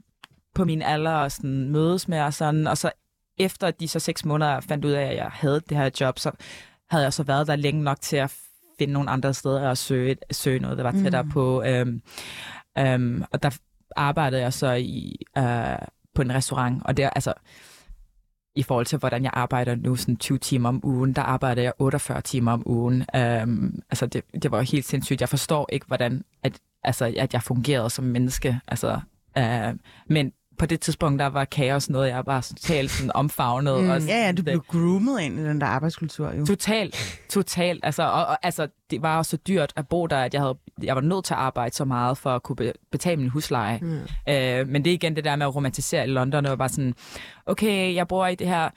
på 0.55 0.65
min 0.65 0.83
alder 0.83 1.11
og 1.11 1.33
sådan 1.33 1.69
mødes 1.69 2.09
med 2.09 2.21
og 2.21 2.35
sådan. 2.35 2.67
Og 2.67 2.79
så 2.79 2.91
efter 3.39 3.71
de 3.71 3.89
så 3.89 3.99
seks 3.99 4.25
måneder 4.25 4.61
fandt 4.61 4.85
ud 4.85 4.91
af, 4.91 5.05
at 5.05 5.17
jeg 5.17 5.31
havde 5.33 5.61
det 5.69 5.77
her 5.77 5.91
job, 6.01 6.19
så 6.19 6.31
havde 6.91 7.05
jeg 7.05 7.13
så 7.13 7.23
været 7.23 7.47
der 7.47 7.57
længe 7.57 7.83
nok 7.83 8.01
til 8.01 8.17
at 8.17 8.35
finde 8.79 8.93
nogle 8.93 9.11
andre 9.11 9.35
steder 9.35 9.69
og 9.69 9.79
søge, 9.79 10.17
søge 10.31 10.59
noget, 10.59 10.79
der 10.79 10.85
var 10.85 10.93
tættere 10.93 11.23
mm. 11.23 11.31
på. 11.31 11.63
Øhm, 11.67 12.03
øhm, 12.79 13.25
og 13.33 13.43
der 13.43 13.59
arbejdede 13.97 14.43
jeg 14.43 14.53
så 14.53 14.73
i 14.73 15.17
øh, 15.39 15.79
på 16.15 16.23
en 16.23 16.35
restaurant, 16.35 16.83
og 16.85 16.97
det 16.97 17.11
altså 17.15 17.33
i 18.55 18.63
forhold 18.63 18.87
til, 18.87 18.99
hvordan 18.99 19.25
jeg 19.25 19.31
arbejder 19.35 19.75
nu, 19.75 19.97
sådan 19.97 20.17
20 20.17 20.39
timer 20.39 20.69
om 20.69 20.81
ugen, 20.85 21.13
der 21.13 21.23
arbejder 21.23 21.63
jeg 21.63 21.73
48 21.79 22.21
timer 22.21 22.53
om 22.53 22.63
ugen. 22.67 23.05
Øhm, 23.17 23.83
altså 23.91 24.07
det, 24.07 24.23
det 24.43 24.51
var 24.51 24.61
helt 24.61 24.85
sindssygt. 24.85 25.21
Jeg 25.21 25.29
forstår 25.29 25.69
ikke, 25.73 25.87
hvordan 25.87 26.25
at, 26.43 26.61
altså, 26.85 27.15
at 27.19 27.35
jeg 27.35 27.43
fungerede 27.43 27.91
som 27.91 28.05
menneske. 28.05 28.61
Altså, 28.69 29.01
øh, 29.39 29.75
men 30.07 30.33
på 30.63 30.67
det 30.67 30.81
tidspunkt, 30.81 31.19
der 31.21 31.27
var 31.27 31.45
kaos 31.45 31.91
noget, 31.91 32.09
jeg 32.09 32.23
var 32.27 32.41
totalt 32.41 32.91
sådan 32.91 33.11
omfavnet. 33.15 33.85
Mm. 33.85 33.91
Og 33.91 34.01
Ja, 34.03 34.25
ja, 34.27 34.31
du 34.33 34.37
det- 34.37 34.45
blev 34.45 34.65
groomet 34.69 35.21
ind 35.21 35.39
i 35.39 35.43
den 35.45 35.61
der 35.61 35.67
arbejdskultur, 35.67 36.33
jo. 36.33 36.47
Totalt, 36.47 37.21
totalt. 37.31 37.81
Altså, 37.85 38.03
og, 38.03 38.27
og, 38.27 38.39
altså, 38.43 38.69
det 38.91 39.03
var 39.03 39.19
også 39.19 39.31
så 39.31 39.37
dyrt 39.37 39.73
at 39.77 39.89
bo 39.89 40.07
der, 40.07 40.17
at 40.17 40.35
jeg, 40.35 40.43
havde, 40.43 40.59
jeg 40.83 40.95
var 40.95 41.01
nødt 41.03 41.25
til 41.25 41.35
at 41.35 41.41
arbejde 41.41 41.75
så 41.75 41.85
meget 41.85 42.19
for 42.19 42.31
at 42.31 42.43
kunne 42.43 42.57
be, 42.57 42.73
betale 42.93 43.17
min 43.21 43.29
husleje. 43.29 43.79
Mm. 43.83 43.99
Øh, 44.29 44.69
men 44.69 44.85
det 44.85 44.91
er 44.91 44.95
igen 44.95 45.17
det 45.17 45.25
der 45.25 45.37
med 45.37 45.47
at 45.47 45.55
romantisere 45.57 46.05
i 46.05 46.11
London, 46.11 46.47
og 46.47 46.59
bare 46.59 46.69
sådan, 46.69 46.95
okay, 47.47 47.95
jeg 47.95 48.09
bor 48.09 48.27
i 48.27 48.35
det 48.35 48.47
her 48.47 48.69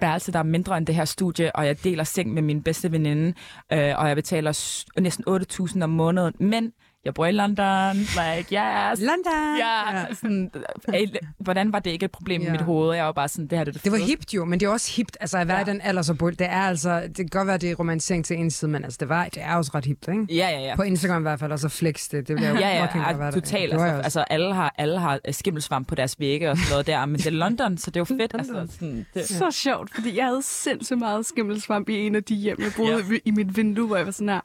værelse, 0.00 0.32
der 0.32 0.38
er 0.38 0.42
mindre 0.42 0.76
end 0.78 0.86
det 0.86 0.94
her 0.94 1.04
studie, 1.04 1.56
og 1.56 1.66
jeg 1.66 1.84
deler 1.84 2.04
seng 2.04 2.34
med 2.34 2.42
min 2.42 2.62
bedste 2.62 2.92
veninde, 2.92 3.34
øh, 3.72 3.92
og 3.98 4.08
jeg 4.08 4.16
betaler 4.16 4.82
næsten 5.00 5.24
8.000 5.28 5.82
om 5.82 5.90
måneden, 5.90 6.32
men 6.40 6.72
jeg 7.04 7.14
bor 7.14 7.26
i 7.26 7.32
London, 7.32 7.96
like, 7.96 8.54
yes. 8.54 9.00
London! 9.00 9.56
Ja, 9.58 10.14
sådan, 10.14 10.50
øh, 10.88 11.08
hvordan 11.38 11.72
var 11.72 11.78
det 11.78 11.90
ikke 11.90 12.04
et 12.04 12.10
problem 12.10 12.42
Ja. 12.42 12.48
i 12.48 12.50
mit 12.50 12.60
hoved? 12.60 12.94
Jeg 12.96 13.04
var 13.04 13.12
bare 13.12 13.28
sådan, 13.28 13.46
det 13.46 13.58
her 13.58 13.64
det, 13.64 13.74
det 13.74 13.84
Det 13.84 13.92
var 13.92 13.98
hipt 13.98 14.34
jo, 14.34 14.44
men 14.44 14.60
det 14.60 14.66
er 14.66 14.70
også 14.70 14.92
hipt. 14.96 15.16
Altså 15.20 15.38
at 15.38 15.48
være 15.48 15.56
ja. 15.56 15.62
i 15.62 15.66
den 15.66 15.80
alder 15.80 16.02
så 16.02 16.14
bold, 16.14 16.36
det 16.36 16.46
er 16.46 16.60
altså, 16.60 17.00
det 17.00 17.16
kan 17.16 17.26
godt 17.26 17.46
være, 17.48 17.58
det 17.58 17.70
er 17.70 17.74
romantisering 17.74 18.24
til 18.24 18.36
en 18.36 18.50
side, 18.50 18.70
men 18.70 18.84
altså 18.84 18.96
det, 19.00 19.08
var, 19.08 19.24
det 19.24 19.42
er 19.42 19.56
også 19.56 19.70
ret 19.74 19.84
hipt, 19.84 20.08
ikke? 20.08 20.26
Ja, 20.30 20.48
ja, 20.48 20.60
ja. 20.60 20.76
På 20.76 20.82
Instagram 20.82 21.22
i 21.22 21.24
hvert 21.24 21.38
fald, 21.40 21.52
og 21.52 21.58
så 21.58 21.68
flex 21.68 22.08
det. 22.08 22.28
Det 22.28 22.36
bliver 22.36 22.50
jo 22.50 22.56
Ja, 22.56 22.84
fucking 22.86 23.04
ja, 23.04 23.12
godt 23.12 23.34
ja 23.34 23.40
totalt. 23.40 23.72
Altså, 23.72 23.86
altså, 23.86 24.20
alle 24.30 24.54
har, 24.54 24.74
alle 24.78 24.98
har 24.98 25.18
øh, 25.28 25.34
skimmelsvamp 25.34 25.88
på 25.88 25.94
deres 25.94 26.20
vægge 26.20 26.50
og 26.50 26.56
sådan 26.56 26.70
noget 26.70 26.86
der, 26.86 27.06
men 27.06 27.16
det 27.16 27.26
er 27.26 27.30
London, 27.30 27.78
så 27.78 27.90
det 27.90 27.96
er 27.96 28.00
jo 28.00 28.04
fedt. 28.04 28.34
altså, 28.34 28.66
sådan, 28.72 29.06
det, 29.14 29.26
Så 29.28 29.50
sjovt, 29.50 29.94
fordi 29.94 30.16
jeg 30.16 30.24
havde 30.26 30.42
sindssygt 30.42 30.98
meget 30.98 31.26
skimmelsvamp 31.26 31.88
i 31.88 31.94
en 32.06 32.14
af 32.14 32.24
de 32.24 32.34
hjem, 32.34 32.56
jeg 32.60 32.72
boede 32.76 33.04
Ja. 33.10 33.16
i 33.24 33.30
mit 33.30 33.56
vindue, 33.56 33.86
hvor 33.86 33.96
jeg 33.96 34.06
var 34.06 34.12
sådan 34.12 34.28
her, 34.28 34.40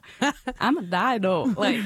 I'm 0.62 0.94
a 0.94 1.12
die 1.14 1.22
dog. 1.22 1.48
Like, 1.66 1.84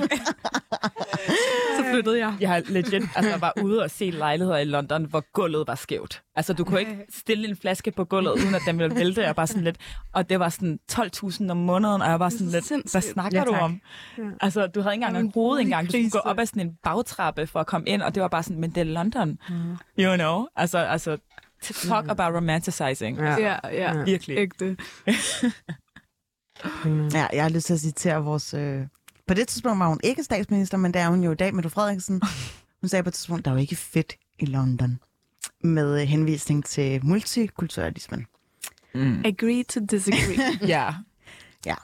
så 1.79 1.85
flyttede 1.93 2.19
jeg. 2.19 2.37
jeg 2.41 2.51
har 2.51 2.63
legit 2.67 3.03
altså, 3.17 3.37
var 3.37 3.53
ude 3.63 3.83
og 3.83 3.91
se 3.91 4.11
lejligheder 4.11 4.59
i 4.59 4.65
London, 4.65 5.05
hvor 5.05 5.25
gulvet 5.33 5.67
var 5.67 5.75
skævt. 5.75 6.23
Altså, 6.37 6.53
du 6.53 6.65
kunne 6.65 6.81
ikke 6.81 7.05
stille 7.21 7.49
en 7.49 7.57
flaske 7.57 7.91
på 7.91 8.05
gulvet, 8.05 8.33
uden 8.33 8.55
at 8.55 8.63
den 8.67 8.79
ville 8.79 8.95
vælte. 8.95 9.23
Jeg 9.23 9.37
bare 9.37 9.47
sådan 9.47 9.65
lidt, 9.65 9.77
og 10.13 10.31
det 10.31 10.41
var 10.41 10.49
sådan 10.49 10.79
12.000 10.93 11.51
om 11.51 11.57
måneden, 11.57 12.03
og 12.03 12.09
jeg 12.09 12.21
var 12.21 12.29
sådan 12.29 12.47
lidt, 12.47 12.93
hvad 12.93 13.01
snakker 13.01 13.39
Ja, 13.39 13.45
du 13.45 13.53
om? 13.53 13.81
Altså, 14.41 14.67
du 14.67 14.81
havde 14.81 14.95
ikke 14.95 15.05
engang 15.07 15.25
en 15.27 15.33
hoved 15.35 15.61
engang. 15.61 15.87
Du 15.87 15.91
skulle 15.93 16.11
gå 16.11 16.19
op 16.19 16.39
ad 16.39 16.47
sådan 16.47 16.67
en 16.67 16.75
bagtrappe 16.83 17.47
for 17.47 17.61
at 17.61 17.67
komme 17.67 17.89
ind, 17.89 18.03
og 18.03 18.15
det 18.15 18.23
var 18.23 18.29
bare 18.29 18.43
sådan, 18.43 18.61
men 18.61 18.71
det 18.71 18.81
er 18.81 18.85
London. 18.85 19.39
You 19.99 20.17
know? 20.17 20.47
Altså, 20.57 20.79
altså 20.79 21.19
talk 21.63 22.09
about 22.09 22.35
romanticizing. 22.35 23.19
Ja. 23.19 23.37
Ja, 23.41 23.59
ja, 23.73 24.03
Virkelig. 24.03 24.39
ægte. 24.39 24.77
Ja, 27.15 27.27
jeg 27.33 27.43
har 27.43 27.49
lyst 27.49 27.67
til 27.67 27.75
at 27.75 27.81
citere 27.81 28.25
vores... 28.25 28.55
Øh... 28.55 28.87
På 29.33 29.37
det 29.37 29.49
tidspunkt 29.49 29.79
var 29.79 29.89
hun 29.89 30.01
ikke 30.05 30.23
statsminister, 30.25 30.79
men 30.79 30.95
det 30.95 31.03
er 31.03 31.09
hun 31.09 31.25
jo 31.25 31.33
i 31.33 31.35
dag, 31.35 31.55
Mette 31.55 31.71
Frederiksen. 31.71 32.23
Hun 32.81 32.89
sagde 32.89 33.03
på 33.03 33.09
et 33.09 33.15
tidspunkt, 33.15 33.45
der 33.45 33.51
er 33.51 33.55
jo 33.55 33.61
ikke 33.61 33.77
fedt 33.77 34.17
i 34.39 34.45
London. 34.45 34.99
Med 35.65 36.01
øh, 36.01 36.09
henvisning 36.09 36.65
til 36.65 37.05
multikulturalismen. 37.05 38.27
Mm. 38.95 39.23
Agree 39.25 39.63
to 39.63 39.81
disagree. 39.91 40.59
Ja. 40.69 40.95
Ja. 41.67 41.75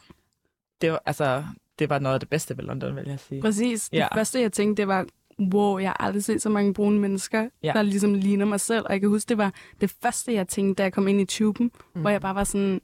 Det 0.81 0.93
var, 0.93 1.03
altså, 1.07 1.45
det 1.79 1.91
var 1.91 1.99
noget 1.99 2.15
af 2.15 2.21
det 2.21 2.29
bedste 2.29 2.57
ved 2.57 2.65
London, 2.65 2.97
vil 2.97 3.05
jeg 3.07 3.19
sige. 3.29 3.41
Præcis. 3.41 3.89
Det 3.89 3.97
Ja. 3.99 4.17
første, 4.17 4.41
jeg 4.41 4.53
tænkte, 4.53 4.81
det 4.83 4.89
var, 4.89 5.07
wow, 5.55 5.79
jeg 5.79 5.89
har 5.91 5.97
aldrig 6.07 6.25
set 6.25 6.43
så 6.43 6.49
mange 6.49 6.75
brune 6.75 7.01
mennesker, 7.01 7.49
ja. 7.63 7.73
der 7.73 7.83
ligesom 7.83 8.15
ligner 8.15 8.45
mig 8.45 8.61
selv. 8.61 8.85
Og 8.87 8.93
jeg 8.93 9.01
kan 9.01 9.09
huske, 9.09 9.29
det 9.29 9.39
var 9.39 9.53
det 9.81 9.95
første, 10.03 10.33
jeg 10.33 10.49
tænkte, 10.49 10.79
da 10.79 10.83
jeg 10.83 10.93
kom 10.93 11.09
ind 11.09 11.21
i 11.21 11.25
tuben, 11.25 11.71
mm. 11.95 12.01
hvor 12.01 12.11
jeg 12.11 12.21
bare 12.21 12.35
var 12.35 12.45
sådan, 12.45 12.81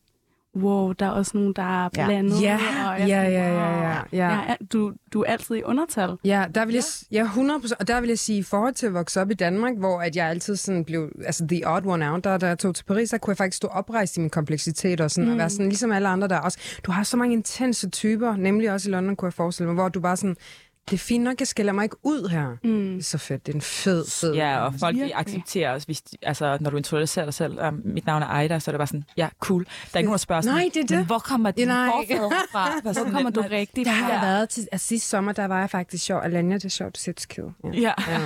wow, 0.56 0.92
der 0.92 1.06
er 1.06 1.10
også 1.10 1.32
nogen, 1.34 1.52
der 1.52 1.62
er 1.84 1.88
Ja. 1.96 2.06
blandet. 2.06 2.42
Ja, 2.42 2.58
og 2.92 2.98
ja, 3.08 3.22
ja, 3.22 3.48
ja, 3.52 3.98
ja, 4.12 4.30
ja. 4.30 4.54
Du, 4.72 4.92
du 5.12 5.20
er 5.22 5.24
altid 5.26 5.54
i 5.56 5.62
undertal. 5.62 6.16
Ja, 6.24 6.44
der 6.54 6.64
vil 6.64 6.74
jeg, 6.74 6.82
s- 6.84 7.04
ja, 7.12 7.24
100%, 7.26 7.72
og 7.80 7.88
der 7.88 8.00
vil 8.00 8.08
jeg 8.08 8.18
sige, 8.18 8.38
i 8.38 8.42
forhold 8.42 8.74
til 8.74 8.86
at 8.86 8.94
vokse 8.94 9.20
op 9.20 9.30
i 9.30 9.34
Danmark, 9.34 9.72
hvor 9.78 10.00
at 10.00 10.16
jeg 10.16 10.26
altid 10.28 10.56
sådan 10.56 10.84
blev, 10.84 11.08
altså 11.24 11.46
the 11.48 11.68
odd 11.68 11.86
one 11.86 12.10
out, 12.10 12.24
der, 12.24 12.38
da 12.38 12.46
jeg 12.46 12.58
tog 12.58 12.74
til 12.74 12.84
Paris, 12.84 13.10
der 13.10 13.18
kunne 13.18 13.30
jeg 13.32 13.36
faktisk 13.38 13.56
stå 13.56 13.68
oprejst 13.68 14.16
i 14.16 14.20
min 14.20 14.30
kompleksitet 14.30 15.00
og 15.00 15.10
sådan, 15.10 15.24
mm. 15.26 15.32
og 15.32 15.38
være 15.38 15.50
sådan, 15.50 15.66
ligesom 15.68 15.92
alle 15.92 16.08
andre 16.08 16.28
der 16.28 16.38
også. 16.38 16.58
Du 16.86 16.92
har 16.92 17.02
så 17.02 17.16
mange 17.16 17.32
intense 17.32 17.90
typer, 17.90 18.36
nemlig 18.36 18.72
også 18.72 18.90
i 18.90 18.92
London, 18.92 19.16
kunne 19.16 19.26
jeg 19.26 19.32
forestille 19.34 19.66
mig, 19.66 19.74
hvor 19.74 19.88
du 19.88 20.00
bare 20.00 20.16
sådan, 20.16 20.36
det 20.90 20.94
er 20.97 20.99
fint 20.99 21.25
nok, 21.25 21.40
jeg 21.40 21.49
skiller 21.49 21.73
mig 21.73 21.83
ikke 21.85 21.97
ud 22.03 22.29
her. 22.29 22.49
Mm. 22.64 22.92
Det 22.92 22.99
er 22.99 23.03
så 23.03 23.18
fedt, 23.18 23.47
det 23.47 23.53
er 23.53 23.57
en 23.57 23.62
fed, 23.62 24.07
fed. 24.11 24.35
Ja, 24.35 24.59
og 24.66 24.75
folk 24.81 24.94
de 24.94 24.99
Virkelig. 25.01 25.20
accepterer 25.20 25.75
os, 25.75 25.85
hvis 25.85 26.01
de, 26.03 26.16
altså, 26.23 26.59
når 26.61 26.70
du 26.70 26.77
introducerer 26.77 27.25
dig 27.27 27.35
selv. 27.35 27.66
Um, 27.66 27.81
mit 27.85 28.07
navn 28.07 28.23
er 28.23 28.27
Aida, 28.27 28.59
så 28.59 28.70
er 28.70 28.73
det 28.73 28.79
bare 28.79 28.87
sådan, 28.87 29.05
ja, 29.16 29.29
cool. 29.40 29.64
Der 29.64 29.70
er 29.94 29.99
ikke 29.99 30.07
nogen, 30.07 30.12
der 30.12 30.16
spørger 30.18 30.42
sådan, 30.42 30.57
Nej, 30.57 30.70
det 30.75 30.83
er 30.83 30.87
det. 30.87 30.97
Men 30.97 31.07
hvor 31.07 31.18
kommer 31.18 31.51
din 31.51 31.68
Nej. 31.68 31.87
fra? 32.53 32.81
Hvor 32.83 32.92
Hvor 33.03 33.11
kommer 33.12 33.31
du 33.31 33.40
rigtigt 33.51 33.87
Der 33.87 33.92
har 33.92 34.11
jeg 34.11 34.18
fra? 34.20 34.27
været 34.27 34.49
til, 34.49 34.68
altså 34.73 34.87
sidste 34.87 35.09
sommer, 35.09 35.33
der 35.33 35.44
var 35.44 35.61
jeg 35.61 35.70
faktisk 35.70 36.05
sjov. 36.05 36.20
Alanya, 36.25 36.55
det 36.55 36.64
er 36.64 36.68
sjovt, 36.68 36.97
du 36.97 37.01
siger, 37.01 37.14
skid. 37.18 37.44
Ja. 37.75 37.92
Ja. 38.09 38.20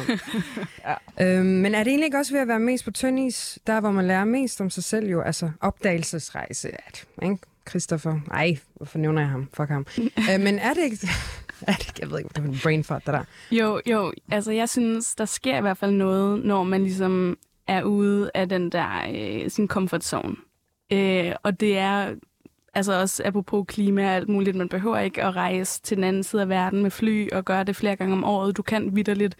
Ja. 1.18 1.38
øhm, 1.38 1.46
men 1.46 1.74
er 1.74 1.78
det 1.78 1.90
egentlig 1.90 2.04
ikke 2.06 2.18
også 2.18 2.32
ved 2.32 2.40
at 2.40 2.48
være 2.48 2.58
mest 2.60 2.84
på 2.84 2.90
tynd 2.90 3.20
is, 3.20 3.58
der 3.66 3.80
hvor 3.80 3.90
man 3.90 4.06
lærer 4.06 4.24
mest 4.24 4.60
om 4.60 4.70
sig 4.70 4.84
selv 4.84 5.06
jo, 5.08 5.20
altså 5.20 5.50
opdagelsesrejse, 5.60 6.68
at, 6.86 7.04
ikke? 7.22 7.36
Christopher, 7.68 8.20
nej, 8.30 8.58
hvorfor 8.74 8.98
nævner 8.98 9.22
jeg 9.22 9.30
ham? 9.30 9.48
Fuck 9.54 9.68
ham. 9.68 9.86
øh, 10.32 10.40
men 10.40 10.58
er 10.58 10.68
er 10.70 10.74
det, 10.74 10.82
ikke- 10.84 11.08
jeg 12.00 12.10
ved 12.10 12.18
ikke, 12.18 12.28
det 12.28 12.38
er 12.38 12.42
en 12.42 12.58
brain 12.62 12.84
fart, 12.84 13.06
det 13.06 13.14
der. 13.14 13.24
Jo, 13.50 13.80
jo, 13.86 14.12
altså 14.30 14.52
jeg 14.52 14.68
synes, 14.68 15.14
der 15.14 15.24
sker 15.24 15.58
i 15.58 15.60
hvert 15.60 15.78
fald 15.78 15.92
noget, 15.92 16.44
når 16.44 16.64
man 16.64 16.82
ligesom 16.82 17.38
er 17.66 17.82
ude 17.82 18.30
af 18.34 18.48
den 18.48 18.70
der, 18.70 18.88
øh, 19.14 19.50
sin 19.50 19.68
comfort 19.68 20.04
zone. 20.04 20.36
Øh, 20.92 21.32
og 21.42 21.60
det 21.60 21.78
er, 21.78 22.14
altså 22.74 23.00
også 23.00 23.22
apropos 23.24 23.64
klima 23.68 24.08
og 24.08 24.14
alt 24.14 24.28
muligt, 24.28 24.56
man 24.56 24.68
behøver 24.68 24.98
ikke 24.98 25.24
at 25.24 25.36
rejse 25.36 25.82
til 25.82 25.96
den 25.96 26.04
anden 26.04 26.22
side 26.22 26.42
af 26.42 26.48
verden 26.48 26.82
med 26.82 26.90
fly 26.90 27.30
og 27.32 27.44
gøre 27.44 27.64
det 27.64 27.76
flere 27.76 27.96
gange 27.96 28.12
om 28.12 28.24
året. 28.24 28.56
Du 28.56 28.62
kan 28.62 28.96
vidderligt 28.96 29.36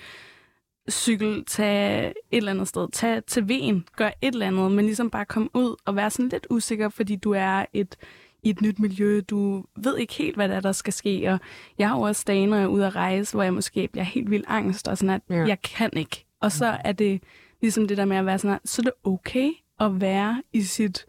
cykel, 0.90 1.44
tage 1.44 2.08
et 2.08 2.14
eller 2.30 2.50
andet 2.52 2.68
sted, 2.68 2.88
tage 2.92 3.20
til 3.20 3.48
ven, 3.48 3.84
gør 3.96 4.10
et 4.22 4.32
eller 4.32 4.46
andet, 4.46 4.72
men 4.72 4.84
ligesom 4.84 5.10
bare 5.10 5.24
komme 5.24 5.48
ud 5.54 5.76
og 5.84 5.96
være 5.96 6.10
sådan 6.10 6.28
lidt 6.28 6.46
usikker, 6.50 6.88
fordi 6.88 7.16
du 7.16 7.32
er 7.32 7.64
et, 7.72 7.96
i 8.42 8.50
et 8.50 8.60
nyt 8.60 8.78
miljø, 8.78 9.20
du 9.30 9.64
ved 9.76 9.98
ikke 9.98 10.14
helt, 10.14 10.36
hvad 10.36 10.48
der, 10.48 10.54
er, 10.56 10.60
der 10.60 10.72
skal 10.72 10.92
ske, 10.92 11.30
og 11.32 11.38
jeg 11.78 11.88
har 11.88 11.96
jo 11.96 12.02
også 12.02 12.24
dage, 12.26 12.46
når 12.46 12.56
jeg 12.56 12.64
er 12.64 12.68
ude 12.68 12.86
at 12.86 12.96
rejse, 12.96 13.34
hvor 13.34 13.42
jeg 13.42 13.54
måske 13.54 13.88
bliver 13.92 14.04
helt 14.04 14.30
vildt 14.30 14.46
angst, 14.48 14.88
og 14.88 14.98
sådan 14.98 15.10
at 15.14 15.22
Ja. 15.30 15.34
ja. 15.36 15.46
jeg 15.46 15.62
kan 15.62 15.90
ikke. 15.96 16.26
Og 16.40 16.52
så 16.52 16.76
er 16.84 16.92
det 16.92 17.22
ligesom 17.60 17.88
det 17.88 17.96
der 17.96 18.04
med 18.04 18.16
at 18.16 18.26
være 18.26 18.38
sådan, 18.38 18.54
at, 18.54 18.70
så 18.70 18.82
er 18.82 18.84
det 18.84 18.92
okay 19.04 19.50
at 19.80 20.00
være 20.00 20.42
i 20.52 20.62
sit 20.62 21.06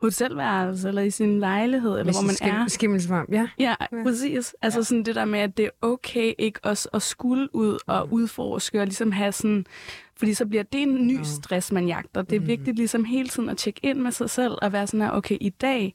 hotelværelse, 0.00 0.88
eller 0.88 1.02
i 1.02 1.10
sin 1.10 1.40
lejlighed, 1.40 1.98
eller 1.98 2.12
hvor 2.12 2.22
man 2.22 2.60
er. 2.60 2.68
Skimmelsvarm, 2.68 3.26
ja. 3.32 3.48
Ja, 3.58 3.74
præcis. 4.04 4.54
Altså 4.62 4.82
sådan 4.82 5.02
det 5.02 5.14
der 5.14 5.24
med, 5.24 5.38
at 5.38 5.56
det 5.56 5.64
er 5.64 5.70
okay 5.82 6.32
ikke 6.38 6.60
også 6.62 6.88
at 6.92 7.02
skulle 7.02 7.54
ud 7.54 7.78
og 7.86 8.12
udforske 8.12 8.80
og 8.80 8.86
ligesom 8.86 9.12
have 9.12 9.32
sådan... 9.32 9.66
Fordi 10.16 10.34
så 10.34 10.46
bliver 10.46 10.62
det 10.62 10.82
en 10.82 11.06
ny 11.06 11.18
stress, 11.22 11.72
man 11.72 11.86
jagter. 11.86 12.22
Det 12.22 12.36
er 12.36 12.40
vigtigt 12.40 12.76
ligesom 12.76 13.04
hele 13.04 13.28
tiden 13.28 13.48
at 13.48 13.56
tjekke 13.56 13.80
ind 13.82 13.98
med 13.98 14.12
sig 14.12 14.30
selv 14.30 14.52
og 14.62 14.72
være 14.72 14.86
sådan 14.86 15.00
her, 15.00 15.10
okay, 15.10 15.36
i 15.40 15.48
dag, 15.48 15.94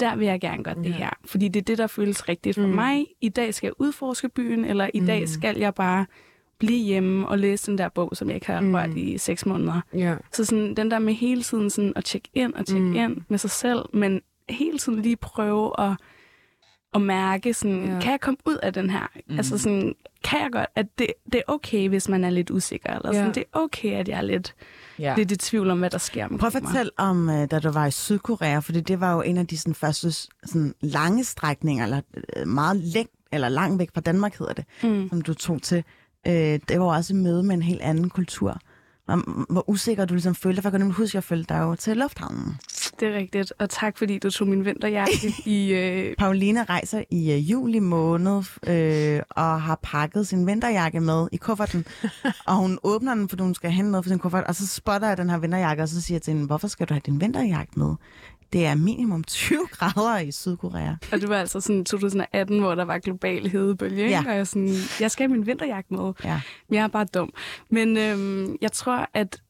der 0.00 0.16
vil 0.16 0.26
jeg 0.26 0.40
gerne 0.40 0.64
gøre 0.64 0.74
det 0.74 0.94
her. 0.94 1.10
Fordi 1.24 1.48
det 1.48 1.60
er 1.60 1.64
det, 1.64 1.78
der 1.78 1.86
føles 1.86 2.28
rigtigt 2.28 2.54
for 2.54 2.66
mig. 2.66 3.06
I 3.20 3.28
dag 3.28 3.54
skal 3.54 3.66
jeg 3.66 3.74
udforske 3.78 4.28
byen, 4.28 4.64
eller 4.64 4.90
i 4.94 5.00
dag 5.00 5.28
skal 5.28 5.58
jeg 5.58 5.74
bare 5.74 6.06
blive 6.58 6.84
hjemme 6.84 7.28
og 7.28 7.38
læse 7.38 7.66
den 7.66 7.78
der 7.78 7.88
bog, 7.88 8.10
som 8.12 8.28
jeg 8.28 8.34
ikke 8.34 8.46
har 8.46 8.60
rørt 8.74 8.96
i 8.96 9.18
seks 9.18 9.46
måneder. 9.46 9.80
ja. 9.94 10.16
Så 10.32 10.44
sådan, 10.44 10.74
den 10.74 10.90
der 10.90 10.98
med 10.98 11.14
hele 11.14 11.42
tiden 11.42 11.70
sådan 11.70 11.92
at 11.96 12.04
tjekke 12.04 12.28
ind 12.34 12.54
og 12.54 12.66
tjekke 12.66 12.86
mm. 12.86 12.94
ind 12.94 13.16
med 13.28 13.38
sig 13.38 13.50
selv, 13.50 13.80
men 13.92 14.20
hele 14.48 14.78
tiden 14.78 15.02
lige 15.02 15.16
prøve 15.16 15.80
at, 15.80 15.92
at 16.94 17.00
mærke, 17.02 17.54
sådan, 17.54 17.84
Ja. 17.84 18.00
kan 18.00 18.10
jeg 18.10 18.20
komme 18.20 18.36
ud 18.46 18.56
af 18.62 18.72
den 18.72 18.90
her? 18.90 19.06
Mm. 19.28 19.36
Altså 19.36 19.58
sådan, 19.58 19.94
kan 20.24 20.40
jeg 20.40 20.48
godt, 20.52 20.66
at 20.76 20.86
det, 20.98 21.06
det 21.32 21.34
er 21.38 21.42
okay, 21.52 21.88
hvis 21.88 22.08
man 22.08 22.24
er 22.24 22.30
lidt 22.30 22.50
usikker, 22.50 22.94
eller 22.94 23.12
sådan, 23.12 23.26
Ja. 23.26 23.32
det 23.32 23.40
er 23.40 23.58
okay, 23.58 23.92
at 23.92 24.08
jeg 24.08 24.18
er 24.18 24.22
lidt, 24.22 24.54
Ja. 24.98 25.14
lidt 25.16 25.30
i 25.32 25.36
tvivl 25.36 25.70
om, 25.70 25.78
hvad 25.78 25.90
der 25.90 25.98
sker 25.98 26.28
med 26.28 26.38
Prøv 26.38 26.46
at 26.46 26.52
fortælle 26.52 26.90
om, 26.96 27.30
øh, 27.30 27.50
da 27.50 27.58
du 27.58 27.70
var 27.70 27.86
i 27.86 27.90
Sydkorea, 27.90 28.58
for 28.58 28.72
det 28.72 29.00
var 29.00 29.12
jo 29.14 29.20
en 29.22 29.36
af 29.36 29.46
de 29.46 29.58
sådan, 29.58 29.74
første 29.74 30.12
sådan, 30.44 30.74
lange 30.80 31.24
strækninger, 31.24 31.84
eller 31.84 32.00
øh, 32.36 32.48
meget 32.48 32.76
læng, 32.76 33.08
eller 33.32 33.48
langt 33.48 33.78
væk 33.78 33.90
fra 33.94 34.00
Danmark 34.00 34.38
hedder 34.38 34.52
det, 34.52 34.64
mm. 34.82 35.08
som 35.08 35.22
du 35.22 35.34
tog 35.34 35.62
til. 35.62 35.84
Øh, 36.26 36.32
det 36.68 36.80
var 36.80 36.84
også 36.86 37.12
et 37.14 37.20
møde 37.20 37.42
med 37.42 37.54
en 37.54 37.62
helt 37.62 37.80
anden 37.80 38.10
kultur. 38.10 38.58
Hvor, 39.04 39.52
hvor 39.52 39.70
usikker 39.70 40.04
du 40.04 40.14
ligesom 40.14 40.34
følte, 40.34 40.62
for 40.62 40.68
jeg 40.68 40.72
kan 40.72 40.80
nemlig 40.80 40.96
huske, 40.96 41.10
at 41.10 41.14
jeg 41.14 41.24
følte 41.24 41.54
dig 41.54 41.60
jo 41.60 41.74
til 41.74 41.96
lufthavnen. 41.96 42.56
Det 43.00 43.08
er 43.08 43.14
rigtigt, 43.14 43.52
og 43.58 43.70
tak 43.70 43.98
fordi 43.98 44.18
du 44.18 44.30
tog 44.30 44.48
min 44.48 44.64
vinterjakke 44.64 45.34
i... 45.46 45.70
Øh, 45.80 46.16
Pauline 46.18 46.64
rejser 46.64 47.04
i 47.10 47.32
øh, 47.32 47.50
juli 47.50 47.78
måned 47.78 48.42
øh, 48.66 49.22
og 49.30 49.62
har 49.62 49.78
pakket 49.82 50.26
sin 50.26 50.46
vinterjakke 50.46 51.00
med 51.00 51.28
i 51.32 51.36
kufferten. 51.36 51.86
og 52.48 52.56
hun 52.56 52.78
åbner 52.82 53.14
den, 53.14 53.28
fordi 53.28 53.42
hun 53.42 53.54
skal 53.54 53.70
hente 53.70 53.90
noget 53.90 54.04
for 54.04 54.08
sin 54.08 54.18
kuffert. 54.18 54.44
Og 54.44 54.54
så 54.54 54.66
spotter 54.66 55.08
jeg 55.08 55.16
den 55.16 55.30
her 55.30 55.38
vinterjakke, 55.38 55.82
og 55.82 55.88
så 55.88 56.00
siger 56.00 56.16
jeg 56.16 56.22
til 56.22 56.32
hende, 56.32 56.46
hvorfor 56.46 56.68
skal 56.68 56.88
du 56.88 56.94
have 56.94 57.02
din 57.06 57.20
vinterjakke 57.20 57.72
med? 57.76 57.94
Det 58.52 58.66
er 58.66 58.74
minimum 58.74 59.24
20 59.24 59.66
grader 59.72 60.18
i 60.18 60.32
Sydkorea. 60.32 60.94
og 61.12 61.20
det 61.20 61.28
var 61.28 61.36
altså 61.36 61.60
sådan 61.60 61.84
2018, 61.84 62.58
hvor 62.58 62.74
der 62.74 62.84
var 62.84 62.98
global 62.98 63.48
hedebølge, 63.48 64.02
ikke? 64.02 64.14
Ja. 64.14 64.24
og 64.26 64.36
jeg, 64.36 64.46
sådan, 64.46 64.74
jeg 65.00 65.10
skal 65.10 65.28
have 65.28 65.36
min 65.36 65.46
vinterjakke 65.46 65.94
med. 65.94 66.12
Ja. 66.24 66.40
Jeg 66.70 66.84
er 66.84 66.88
bare 66.88 67.04
dum. 67.14 67.32
Men 67.70 67.96
øhm, 67.96 68.56
jeg 68.60 68.72
tror, 68.72 69.08
at 69.14 69.40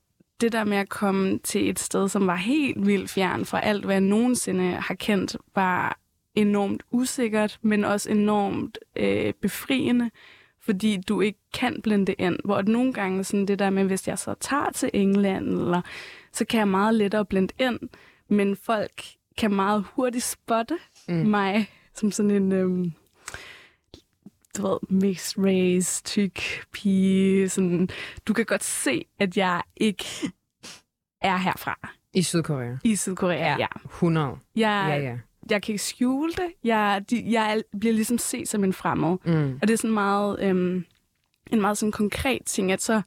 det 0.40 0.53
der 0.53 0.64
med 0.64 0.76
at 0.76 0.88
komme 0.88 1.38
til 1.38 1.68
et 1.68 1.79
sted, 1.79 2.09
som 2.09 2.26
var 2.26 2.37
helt 2.37 2.87
vildt 2.87 3.11
fjern 3.11 3.44
fra 3.44 3.61
alt, 3.61 3.85
hvad 3.85 3.94
jeg 3.94 4.00
nogensinde 4.00 4.72
har 4.72 4.94
kendt, 4.94 5.37
var 5.55 5.98
enormt 6.35 6.83
usikkert, 6.90 7.59
men 7.62 7.85
også 7.85 8.11
enormt 8.11 8.79
øh, 8.96 9.33
befriende, 9.42 10.11
fordi 10.61 10.96
du 10.96 11.20
ikke 11.20 11.38
kan 11.55 11.83
blende 11.83 12.12
ind. 12.12 12.37
Hvor 12.44 12.62
nogle 12.62 12.92
gange 12.92 13.24
sådan 13.24 13.46
det 13.46 13.59
der 13.59 13.70
med, 13.70 13.85
hvis 13.85 14.09
jeg 14.09 14.18
så 14.18 14.35
tager 14.40 14.70
til 14.74 14.90
England, 14.92 15.48
eller, 15.48 15.83
så 16.33 16.44
kan 16.44 16.59
jeg 16.59 16.68
meget 16.68 16.94
lettere 16.94 17.24
blende 17.24 17.55
ind, 17.59 17.79
men 18.29 18.57
folk 18.57 19.03
kan 19.38 19.55
meget 19.55 19.85
hurtigt 19.94 20.24
spotte 20.24 20.79
mm. 21.09 21.14
mig 21.14 21.70
som 21.94 22.12
sådan 22.12 22.31
en... 22.31 22.53
Øhm, 22.53 22.92
du 24.56 24.62
ved, 24.68 24.78
mixed 25.00 25.44
race, 25.44 26.02
tyk 26.04 26.40
pige. 26.72 27.48
Sådan, 27.48 27.88
du 28.26 28.32
kan 28.32 28.44
godt 28.44 28.64
se, 28.64 29.04
at 29.18 29.36
jeg 29.36 29.62
ikke 29.76 30.04
er 31.22 31.36
herfra 31.36 31.88
I 32.14 32.22
Sydkorea. 32.22 32.76
i 32.84 32.96
Sydkorea. 32.96 33.36
Ja. 33.38 33.56
ja. 33.58 33.66
100. 33.84 34.28
Jeg, 34.28 34.36
Ja, 34.56 34.96
ja. 35.10 35.16
jeg 35.50 35.62
kan 35.62 35.72
ikke 35.72 35.84
skjule 35.84 36.32
det. 36.32 36.46
Jeg, 36.64 37.04
de, 37.10 37.24
jeg 37.32 37.56
er- 37.56 37.78
bliver 37.78 37.94
ligesom 37.94 38.18
set 38.18 38.48
som 38.48 38.64
en 38.64 38.72
fremmed. 38.72 39.16
Mm. 39.24 39.58
Og 39.62 39.68
det 39.68 39.70
er 39.74 39.78
sådan 39.78 39.94
meget, 39.94 40.40
øhm, 40.42 40.84
en 41.52 41.60
meget 41.60 41.78
sådan 41.78 41.92
konkret 41.92 42.42
ting, 42.46 42.72
at 42.72 42.82
så 42.82 43.02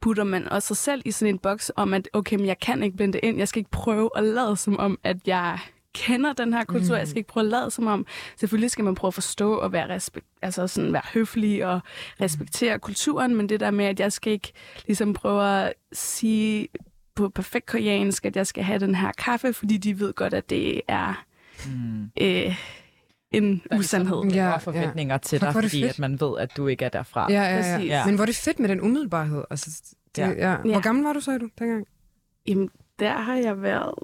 putter 0.00 0.24
man 0.24 0.48
også 0.48 0.66
sig 0.68 0.76
selv 0.76 1.02
i 1.04 1.10
sådan 1.10 1.34
en 1.34 1.38
boks 1.38 1.72
om, 1.76 1.94
at 1.94 2.08
okay, 2.12 2.36
men 2.36 2.46
jeg 2.46 2.58
kan 2.58 2.82
ikke 2.82 2.96
blende 2.96 3.18
ind. 3.18 3.38
Jeg 3.38 3.48
skal 3.48 3.58
ikke 3.60 3.70
prøve 3.70 4.10
at 4.16 4.24
lade 4.24 4.56
som 4.56 4.78
om, 4.78 4.98
at 5.02 5.16
jeg 5.28 5.58
kender 5.94 6.32
den 6.32 6.52
her 6.52 6.64
kultur. 6.64 6.94
Mm. 6.94 6.98
Jeg 6.98 7.08
skal 7.08 7.18
ikke 7.18 7.28
prøve 7.28 7.44
at 7.44 7.50
lade 7.50 7.70
som 7.70 7.86
om. 7.86 8.06
Selvfølgelig 8.36 8.70
skal 8.70 8.84
man 8.84 8.94
prøve 8.94 9.08
at 9.08 9.14
forstå 9.14 9.54
og 9.54 9.72
være, 9.72 9.88
respekt, 9.88 10.26
altså 10.42 10.66
sådan 10.66 10.92
være 10.92 11.02
høflig 11.14 11.66
og 11.66 11.80
respektere 12.20 12.78
kulturen, 12.78 13.34
men 13.36 13.48
det 13.48 13.60
der 13.60 13.70
med, 13.70 13.84
at 13.84 14.00
jeg 14.00 14.12
skal 14.12 14.32
ikke 14.32 14.52
ligesom 14.86 15.12
prøve 15.12 15.62
at 15.66 15.72
sige 15.92 16.68
på 17.14 17.28
perfekt 17.28 17.66
koreansk, 17.66 18.24
at 18.26 18.36
jeg 18.36 18.46
skal 18.46 18.64
have 18.64 18.78
den 18.78 18.94
her 18.94 19.12
kaffe, 19.18 19.52
fordi 19.52 19.76
de 19.76 20.00
ved 20.00 20.12
godt, 20.12 20.34
at 20.34 20.50
det 20.50 20.80
er 20.88 21.24
Mm. 21.66 22.10
øh, 22.20 22.56
en 23.30 23.62
usandhed. 23.78 24.24
Ja, 24.24 24.48
Ja, 24.50 24.56
forventninger 24.56 25.14
ja. 25.14 25.18
til 25.18 25.40
dig, 25.40 25.52
fordi 25.52 25.68
fedt. 25.82 25.84
at 25.92 25.98
man 25.98 26.20
ved, 26.20 26.38
at 26.38 26.56
du 26.56 26.66
ikke 26.66 26.84
er 26.84 26.88
derfra. 26.88 27.32
Ja, 27.32 27.42
ja, 27.42 27.56
ja. 27.56 27.78
Ja. 27.78 28.06
Men 28.06 28.14
hvor 28.14 28.22
er 28.22 28.26
det 28.26 28.36
fedt 28.36 28.58
med 28.58 28.68
den 28.68 28.80
umiddelbarhed. 28.80 29.42
Altså, 29.50 29.82
det, 30.16 30.22
ja. 30.22 30.28
Ja. 30.30 30.50
Ja. 30.50 30.56
Hvor 30.56 30.70
Ja. 30.70 30.80
gammel 30.80 31.04
var 31.04 31.12
du, 31.12 31.20
sagde 31.20 31.38
du, 31.38 31.48
dengang? 31.58 31.86
Jamen, 32.46 32.70
der 32.98 33.12
har 33.12 33.34
jeg 33.36 33.62
været... 33.62 33.94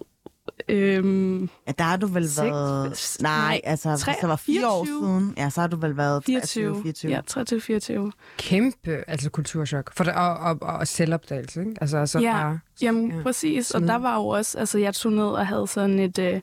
Øhm, 0.68 1.40
Ja, 1.66 1.73
der 1.79 1.85
har 1.85 1.96
du 1.96 2.07
vel 2.07 2.29
Seks- 2.29 2.42
været... 2.42 3.16
Nej, 3.20 3.31
nej, 3.38 3.61
altså, 3.64 3.96
tre- 3.96 4.12
hvis 4.12 4.20
det 4.20 4.29
var 4.29 4.37
fire 4.37 4.68
år 4.70 4.85
24. 4.85 5.03
siden, 5.20 5.35
ja, 5.37 5.51
så 5.51 5.61
har 5.61 5.68
du 5.68 5.77
vel 5.77 5.96
været 5.96 6.25
24. 6.25 6.64
23, 6.75 6.83
24. 6.83 8.01
Ja, 8.01 8.07
23-24. 8.11 8.11
Kæmpe 8.38 9.05
altså, 9.09 9.31
kulturschok. 9.31 9.94
For 9.96 10.05
det, 10.05 10.12
og, 10.12 10.35
og, 10.37 10.59
og 10.62 10.87
selvopdagelse, 10.88 11.61
ikke? 11.61 11.75
Altså, 11.81 11.99
altså 11.99 12.18
Ja. 12.20 12.33
bare, 12.33 12.59
Jamen, 12.83 13.11
Ja. 13.16 13.23
præcis. 13.23 13.70
Og 13.70 13.81
der 13.83 13.96
var 13.96 14.16
jo 14.16 14.27
også... 14.29 14.59
Altså, 14.59 14.79
jeg 14.79 14.94
tog 14.94 15.12
ned 15.12 15.25
og 15.25 15.46
havde 15.46 15.66
sådan 15.66 15.99
et... 15.99 16.18
Øh, 16.18 16.40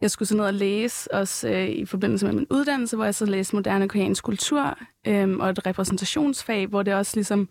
jeg 0.00 0.10
skulle 0.10 0.28
så 0.28 0.36
ned 0.36 0.44
og 0.44 0.54
læse, 0.54 1.14
også 1.14 1.48
øh, 1.48 1.68
i 1.68 1.86
forbindelse 1.86 2.26
med 2.26 2.34
min 2.34 2.46
uddannelse, 2.50 2.96
hvor 2.96 3.04
jeg 3.04 3.14
så 3.14 3.24
læste 3.26 3.56
moderne 3.56 3.88
koreansk 3.88 4.24
kultur 4.24 4.78
øh, 5.06 5.36
og 5.38 5.50
et 5.50 5.66
repræsentationsfag, 5.66 6.66
hvor 6.66 6.82
det 6.82 6.94
også 6.94 7.12
ligesom 7.16 7.48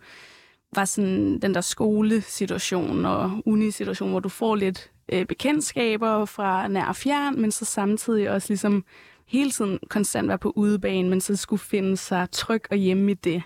var 0.74 0.84
sådan 0.84 1.38
den 1.42 1.54
der 1.54 1.60
skolesituation 1.60 3.04
og 3.06 3.30
unisituation, 3.46 4.10
hvor 4.10 4.20
du 4.20 4.28
får 4.28 4.54
lidt 4.56 4.90
øh, 5.12 5.26
bekendtskaber 5.26 6.24
fra 6.24 6.68
nær 6.68 6.84
og 6.84 6.96
fjern, 6.96 7.40
men 7.40 7.50
så 7.50 7.64
samtidig 7.64 8.30
også 8.30 8.48
ligesom 8.48 8.84
hele 9.26 9.50
tiden 9.50 9.78
konstant 9.88 10.28
være 10.28 10.38
på 10.38 10.52
udebane, 10.56 11.08
men 11.08 11.20
så 11.20 11.36
skulle 11.36 11.60
finde 11.60 11.96
sig 11.96 12.28
tryg 12.32 12.62
og 12.70 12.76
hjemme 12.76 13.10
i 13.10 13.14
det. 13.14 13.42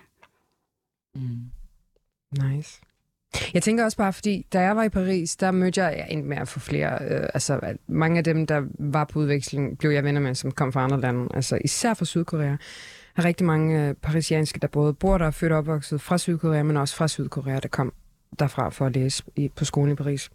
Mm. 1.14 1.50
Nice. 2.42 2.80
Jeg 3.54 3.62
tænker 3.62 3.84
også 3.84 3.96
bare, 3.96 4.12
fordi 4.12 4.46
da 4.52 4.60
jeg 4.60 4.76
var 4.76 4.82
i 4.82 4.88
Paris, 4.88 5.36
der 5.36 5.50
mødte 5.50 5.82
jeg, 5.82 5.98
jeg 5.98 6.06
endte 6.10 6.28
med 6.28 6.36
at 6.36 6.48
få 6.48 6.60
flere, 6.60 6.98
øh, 7.10 7.28
altså 7.34 7.76
mange 7.86 8.18
af 8.18 8.24
dem, 8.24 8.46
der 8.46 8.62
var 8.78 9.04
på 9.04 9.18
udveksling, 9.18 9.78
blev 9.78 9.90
jeg 9.90 10.04
venner 10.04 10.20
med, 10.20 10.34
som 10.34 10.52
kom 10.52 10.72
fra 10.72 10.84
andre 10.84 11.00
lande, 11.00 11.28
altså 11.34 11.58
især 11.64 11.94
fra 11.94 12.04
Sydkorea. 12.04 12.46
Der 12.46 12.56
er 13.16 13.24
rigtig 13.24 13.46
mange 13.46 13.88
øh, 13.88 13.94
parisianske, 13.94 14.58
der 14.60 14.68
både 14.68 14.94
bor 14.94 15.18
der 15.18 15.24
og 15.24 15.26
er 15.26 15.30
født 15.30 15.52
og 15.52 15.58
opvokset 15.58 16.00
fra 16.00 16.18
Sydkorea, 16.18 16.62
men 16.62 16.76
også 16.76 16.96
fra 16.96 17.08
Sydkorea, 17.08 17.58
der 17.58 17.68
kom 17.68 17.92
derfra 18.38 18.68
for 18.68 18.86
at 18.86 18.94
læse 18.94 19.22
i, 19.36 19.48
på 19.48 19.64
skolen 19.64 19.92
i 19.92 19.94
Paris. 19.94 20.30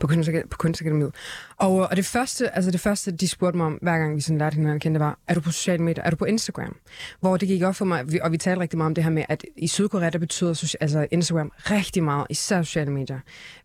På, 0.00 0.06
kunstak- 0.06 0.48
på 0.50 0.56
kunstakademiet. 0.56 1.14
Og, 1.56 1.72
og 1.72 1.96
det 1.96 2.04
første, 2.04 2.54
altså 2.56 2.70
det 2.70 2.80
første, 2.80 3.10
de 3.10 3.28
spurgte 3.28 3.56
mig 3.56 3.66
om, 3.66 3.78
hver 3.82 3.98
gang 3.98 4.16
vi 4.16 4.20
sådan 4.20 4.38
lærte 4.38 4.54
hinanden 4.54 4.76
at 4.76 4.82
kende, 4.82 4.94
det 4.98 5.04
var, 5.04 5.18
er 5.28 5.34
du 5.34 5.40
på 5.40 5.50
sociale 5.52 5.82
medier? 5.82 6.04
Er 6.04 6.10
du 6.10 6.16
på 6.16 6.24
Instagram? 6.24 6.76
Hvor 7.20 7.36
det 7.36 7.48
gik 7.48 7.62
op 7.62 7.76
for 7.76 7.84
mig, 7.84 8.12
vi- 8.12 8.20
og 8.22 8.32
vi 8.32 8.36
talte 8.36 8.60
rigtig 8.60 8.76
meget 8.76 8.86
om 8.86 8.94
det 8.94 9.04
her 9.04 9.10
med, 9.10 9.24
at 9.28 9.44
i 9.56 9.66
Sydkorea, 9.66 10.10
der 10.10 10.18
betyder 10.18 10.74
altså 10.80 11.06
Instagram 11.10 11.52
rigtig 11.56 12.02
meget, 12.02 12.26
især 12.30 12.62
sociale 12.62 12.92
medier. 12.92 13.18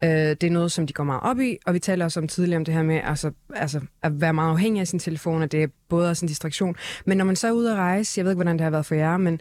Øh, 0.04 0.10
det 0.10 0.44
er 0.44 0.52
noget, 0.52 0.72
som 0.72 0.88
de 0.88 0.94
går 0.94 1.04
meget 1.04 1.22
op 1.24 1.40
i, 1.40 1.58
og 1.66 1.74
vi 1.74 1.80
talte 1.80 2.04
også 2.04 2.20
om 2.20 2.28
tidligere 2.28 2.58
om 2.58 2.66
det 2.66 2.74
her 2.74 2.84
med 2.84 3.02
altså, 3.04 3.32
altså, 3.56 3.82
at 4.04 4.22
være 4.22 4.34
meget 4.34 4.50
afhængig 4.52 4.82
af 4.82 4.88
sin 4.88 5.00
telefon, 5.00 5.42
og 5.42 5.52
det 5.52 5.64
er 5.64 5.68
både 5.90 6.10
også 6.10 6.26
en 6.26 6.28
distraktion. 6.28 6.76
Men 7.06 7.18
når 7.18 7.26
man 7.26 7.36
så 7.36 7.48
er 7.48 7.52
ude 7.52 7.72
at 7.72 7.78
rejse, 7.78 8.20
jeg 8.20 8.26
ved 8.26 8.32
ikke, 8.32 8.38
hvordan 8.38 8.54
det 8.58 8.62
har 8.64 8.70
været 8.72 8.86
for 8.86 8.96
jer, 8.96 9.18
men 9.18 9.40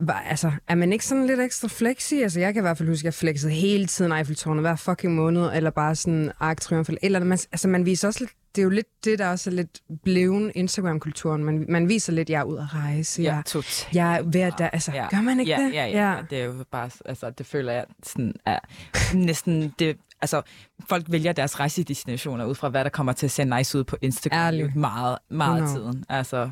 var, 0.00 0.20
altså, 0.20 0.52
er 0.68 0.74
man 0.74 0.92
ikke 0.92 1.06
sådan 1.06 1.26
lidt 1.26 1.40
ekstra 1.40 1.68
flexi? 1.68 2.22
Altså, 2.22 2.40
jeg 2.40 2.54
kan 2.54 2.60
i 2.60 2.66
hvert 2.66 2.78
fald 2.78 2.88
huske, 2.88 3.00
at 3.00 3.04
jeg 3.04 3.14
flexede 3.14 3.52
hele 3.52 3.86
tiden 3.86 4.12
Eiffeltårnet, 4.12 4.62
hver 4.62 4.76
fucking 4.76 5.14
måned, 5.14 5.50
eller 5.54 5.70
bare 5.70 5.94
sådan 5.94 6.32
Arc 6.40 6.56
Triumphal. 6.56 6.98
Eller 7.02 7.24
man, 7.24 7.38
altså, 7.52 7.68
man 7.68 7.86
viser 7.86 8.08
også 8.08 8.20
lidt, 8.20 8.30
det 8.56 8.60
er 8.60 8.64
jo 8.64 8.70
lidt 8.70 8.86
det, 9.04 9.18
der 9.18 9.28
også 9.28 9.50
er 9.50 9.54
lidt 9.54 9.80
bleven 10.04 10.52
Instagram-kulturen. 10.54 11.44
Man, 11.44 11.66
man 11.68 11.88
viser 11.88 12.12
lidt, 12.12 12.30
jeg 12.30 12.38
er 12.40 12.44
ude 12.44 12.60
at 12.60 12.74
rejse, 12.74 13.22
Ja, 13.22 13.34
jeg, 13.34 13.44
totalt. 13.46 13.88
jeg 13.94 14.14
er 14.34 14.46
at, 14.46 14.54
der, 14.58 14.70
altså, 14.70 14.92
Ja. 14.94 15.08
gør 15.10 15.20
man 15.20 15.40
ikke 15.40 15.52
ja, 15.52 15.58
det? 15.62 15.74
Ja, 15.74 15.86
ja, 15.86 16.12
ja. 16.12 16.16
Det 16.30 16.40
er 16.40 16.44
jo 16.44 16.64
bare, 16.70 16.90
altså, 17.04 17.30
det 17.30 17.46
føler 17.46 17.72
jeg 17.72 17.84
sådan 18.02 18.34
er 18.46 18.58
næsten 19.14 19.74
det, 19.78 19.96
altså, 20.20 20.42
folk 20.88 21.04
vælger 21.08 21.32
deres 21.32 21.60
rejsedestinationer 21.60 22.44
ud 22.44 22.54
fra, 22.54 22.68
hvad 22.68 22.84
der 22.84 22.90
kommer 22.90 23.12
til 23.12 23.26
at 23.26 23.30
se 23.30 23.44
nice 23.44 23.78
ud 23.78 23.84
på 23.84 23.96
Instagram. 24.02 24.38
Ærligt. 24.40 24.74
jo 24.74 24.80
Meget, 24.80 25.18
meget 25.30 25.62
100. 25.62 25.78
tiden. 25.92 26.04
Altså, 26.08 26.50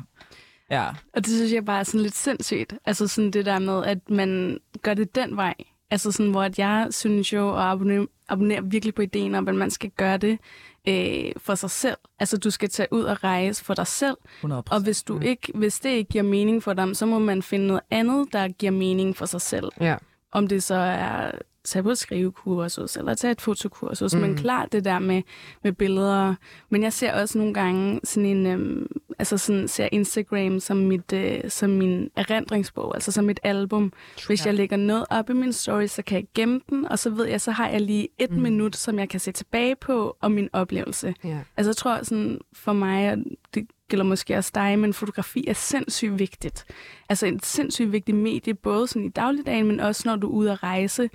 ja. 0.73 0.89
Og 1.13 1.25
det 1.25 1.27
synes 1.27 1.53
jeg 1.53 1.65
bare 1.65 1.79
er 1.79 1.83
sådan 1.83 2.01
lidt 2.01 2.15
sindssygt. 2.15 2.73
Altså 2.85 3.07
sådan 3.07 3.31
det 3.31 3.45
der 3.45 3.59
med, 3.59 3.83
at 3.85 4.09
man 4.09 4.59
gør 4.81 4.93
det 4.93 5.15
den 5.15 5.37
vej. 5.37 5.53
Altså 5.91 6.11
sådan, 6.11 6.31
hvor 6.31 6.43
at 6.43 6.59
jeg 6.59 6.87
synes 6.91 7.33
jo, 7.33 7.49
og 7.49 7.71
abonnerer, 7.71 8.05
abonnerer 8.29 8.61
virkelig 8.61 8.95
på 8.95 9.01
ideen 9.01 9.35
om, 9.35 9.47
at 9.47 9.55
man 9.55 9.71
skal 9.71 9.89
gøre 9.89 10.17
det 10.17 10.39
øh, 10.87 11.31
for 11.37 11.55
sig 11.55 11.69
selv. 11.71 11.97
Altså 12.19 12.37
du 12.37 12.49
skal 12.49 12.69
tage 12.69 12.87
ud 12.91 13.03
og 13.03 13.23
rejse 13.23 13.65
for 13.65 13.73
dig 13.73 13.87
selv. 13.87 14.17
100 14.37 14.63
Og 14.71 14.81
hvis, 14.81 15.03
du 15.03 15.19
ikke, 15.19 15.51
hvis 15.55 15.79
det 15.79 15.89
ikke 15.89 16.09
giver 16.09 16.23
mening 16.23 16.63
for 16.63 16.73
dem, 16.73 16.93
så 16.93 17.05
må 17.05 17.19
man 17.19 17.41
finde 17.41 17.67
noget 17.67 17.81
andet, 17.91 18.33
der 18.33 18.47
giver 18.47 18.71
mening 18.71 19.17
for 19.17 19.25
sig 19.25 19.41
selv. 19.41 19.69
Ja. 19.81 19.95
Om 20.31 20.47
det 20.47 20.63
så 20.63 20.75
er 20.75 21.31
tage 21.63 21.83
på 21.83 21.95
skrivekursus, 21.95 22.97
eller 22.97 23.13
tage 23.13 23.31
et 23.31 23.41
fotokursus. 23.41 24.15
Mm. 24.15 24.21
Men 24.21 24.37
klart 24.37 24.71
det 24.71 24.85
der 24.85 24.99
med, 24.99 25.21
med 25.63 25.71
billeder. 25.71 26.35
Men 26.69 26.83
jeg 26.83 26.93
ser 26.93 27.13
også 27.13 27.37
nogle 27.37 27.53
gange 27.53 27.99
sådan 28.03 28.25
en, 28.25 28.47
øhm, 28.47 28.87
altså 29.19 29.37
sådan, 29.37 29.67
ser 29.67 29.89
Instagram 29.91 30.59
som, 30.59 30.77
mit, 30.77 31.13
øh, 31.13 31.41
som 31.49 31.69
min 31.69 32.09
erindringsbog, 32.15 32.95
altså 32.95 33.11
som 33.11 33.29
et 33.29 33.39
album. 33.43 33.93
Hvis 34.27 34.45
jeg 34.45 34.53
lægger 34.53 34.77
noget 34.77 35.05
op 35.09 35.29
i 35.29 35.33
min 35.33 35.53
story, 35.53 35.87
så 35.87 36.01
kan 36.01 36.15
jeg 36.15 36.27
gemme 36.35 36.61
den, 36.69 36.85
og 36.85 36.99
så 36.99 37.09
ved 37.09 37.25
jeg, 37.25 37.41
så 37.41 37.51
har 37.51 37.69
jeg 37.69 37.81
lige 37.81 38.07
et 38.19 38.31
mm. 38.31 38.41
minut, 38.41 38.75
som 38.75 38.99
jeg 38.99 39.09
kan 39.09 39.19
se 39.19 39.31
tilbage 39.31 39.75
på, 39.75 40.17
og 40.21 40.31
min 40.31 40.49
oplevelse. 40.53 41.15
Ja. 41.23 41.39
Altså 41.57 41.69
jeg 41.69 41.75
tror 41.75 42.03
sådan, 42.03 42.39
for 42.53 42.73
mig, 42.73 43.11
og 43.11 43.17
det 43.53 43.67
gælder 43.89 44.05
måske 44.05 44.37
også 44.37 44.51
dig, 44.55 44.79
men 44.79 44.93
fotografi 44.93 45.47
er 45.47 45.53
sindssygt 45.53 46.19
vigtigt. 46.19 46.65
Altså 47.09 47.25
en 47.25 47.39
sindssygt 47.43 47.91
vigtig 47.91 48.15
medie, 48.15 48.53
både 48.53 48.87
sådan 48.87 49.05
i 49.05 49.09
dagligdagen, 49.09 49.67
men 49.67 49.79
også 49.79 50.03
når 50.05 50.15
du 50.15 50.27
er 50.27 50.31
ude 50.31 50.51
at 50.51 50.63
rejse. 50.63 51.09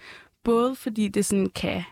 Både 0.48 0.74
fordi 0.76 1.08
det 1.08 1.24
sådan 1.24 1.50
kan 1.54 1.82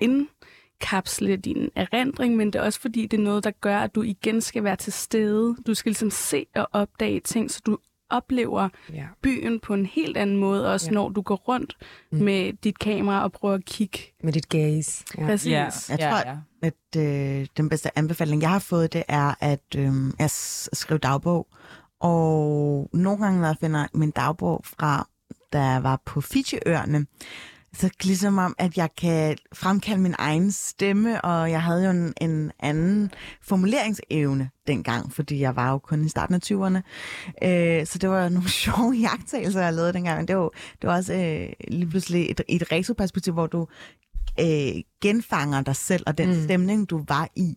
indkapsle 0.00 1.36
din 1.36 1.70
erindring, 1.74 2.36
men 2.36 2.46
det 2.52 2.54
er 2.58 2.62
også 2.62 2.80
fordi, 2.80 3.06
det 3.06 3.18
er 3.20 3.24
noget, 3.24 3.44
der 3.44 3.50
gør, 3.50 3.78
at 3.78 3.94
du 3.94 4.02
igen 4.02 4.40
skal 4.40 4.64
være 4.64 4.76
til 4.76 4.92
stede. 4.92 5.56
Du 5.66 5.74
skal 5.74 5.90
ligesom 5.90 6.10
se 6.10 6.46
og 6.54 6.68
opdage 6.72 7.20
ting, 7.20 7.50
så 7.50 7.60
du 7.66 7.78
oplever 8.10 8.68
ja. 8.92 9.06
byen 9.22 9.60
på 9.60 9.74
en 9.74 9.86
helt 9.86 10.16
anden 10.16 10.36
måde, 10.36 10.72
også 10.72 10.86
Ja. 10.86 10.90
ja. 10.90 10.94
når 10.94 11.08
du 11.08 11.22
går 11.22 11.34
rundt 11.34 11.76
mm. 12.12 12.18
med 12.18 12.52
dit 12.52 12.78
kamera 12.78 13.22
og 13.22 13.32
prøver 13.32 13.54
at 13.54 13.64
kigge. 13.64 13.98
Med 14.22 14.32
dit 14.32 14.48
gaze. 14.48 15.04
Ja. 15.18 15.26
Præcis. 15.26 15.50
Ja, 15.52 15.68
Jeg 15.88 15.98
ja, 15.98 16.10
tror, 16.10 16.18
ja. 16.26 16.36
at 16.62 16.96
øh, 17.40 17.46
den 17.56 17.68
bedste 17.68 17.98
anbefaling, 17.98 18.42
jeg 18.42 18.50
har 18.50 18.58
fået, 18.58 18.92
det 18.92 19.02
er 19.08 19.34
at 19.40 19.60
øh, 19.76 19.92
at 20.18 20.30
s- 20.30 20.68
skrive 20.72 20.98
dagbog. 20.98 21.46
Og 22.00 22.90
nogle 22.92 23.24
gange, 23.24 23.40
når 23.40 23.46
jeg 23.46 23.56
finder 23.60 23.86
min 23.94 24.10
dagbog 24.10 24.60
fra, 24.64 25.08
da 25.52 25.60
jeg 25.62 25.82
var 25.82 26.02
på 26.04 26.20
Fiji-øerne, 26.20 27.06
så 27.76 27.90
ligesom 28.02 28.38
om, 28.38 28.54
at 28.58 28.76
jeg 28.76 28.88
kan 28.98 29.36
fremkalde 29.54 30.00
min 30.00 30.14
egen 30.18 30.52
stemme, 30.52 31.20
og 31.20 31.50
jeg 31.50 31.62
havde 31.62 31.84
jo 31.84 31.90
en, 31.90 32.14
en 32.20 32.52
anden 32.60 33.10
formuleringsevne 33.42 34.50
dengang, 34.66 35.12
fordi 35.12 35.40
jeg 35.40 35.56
var 35.56 35.70
jo 35.70 35.78
kun 35.78 36.04
i 36.04 36.08
starten 36.08 36.34
af 36.34 36.40
20'erne. 36.44 36.80
Øh, 37.48 37.86
så 37.86 37.98
det 37.98 38.10
var 38.10 38.28
nogle 38.28 38.50
sjove 38.62 38.92
jagttagelser, 38.92 39.62
jeg 39.62 39.74
lavede 39.74 39.92
dengang, 39.92 40.18
men 40.18 40.28
det 40.28 40.36
var, 40.36 40.50
det 40.82 40.88
var 40.88 40.96
også 40.96 41.14
øh, 41.14 41.48
lige 41.68 41.90
pludselig 41.90 42.30
et, 42.30 42.40
et 42.48 42.72
retroperspektiv, 42.72 43.32
hvor 43.32 43.46
du 43.46 43.66
øh, 44.40 44.82
genfanger 45.00 45.60
dig 45.60 45.76
selv 45.76 46.02
og 46.06 46.18
den 46.18 46.28
mm. 46.28 46.44
stemning, 46.44 46.90
du 46.90 47.04
var 47.08 47.28
i. 47.36 47.54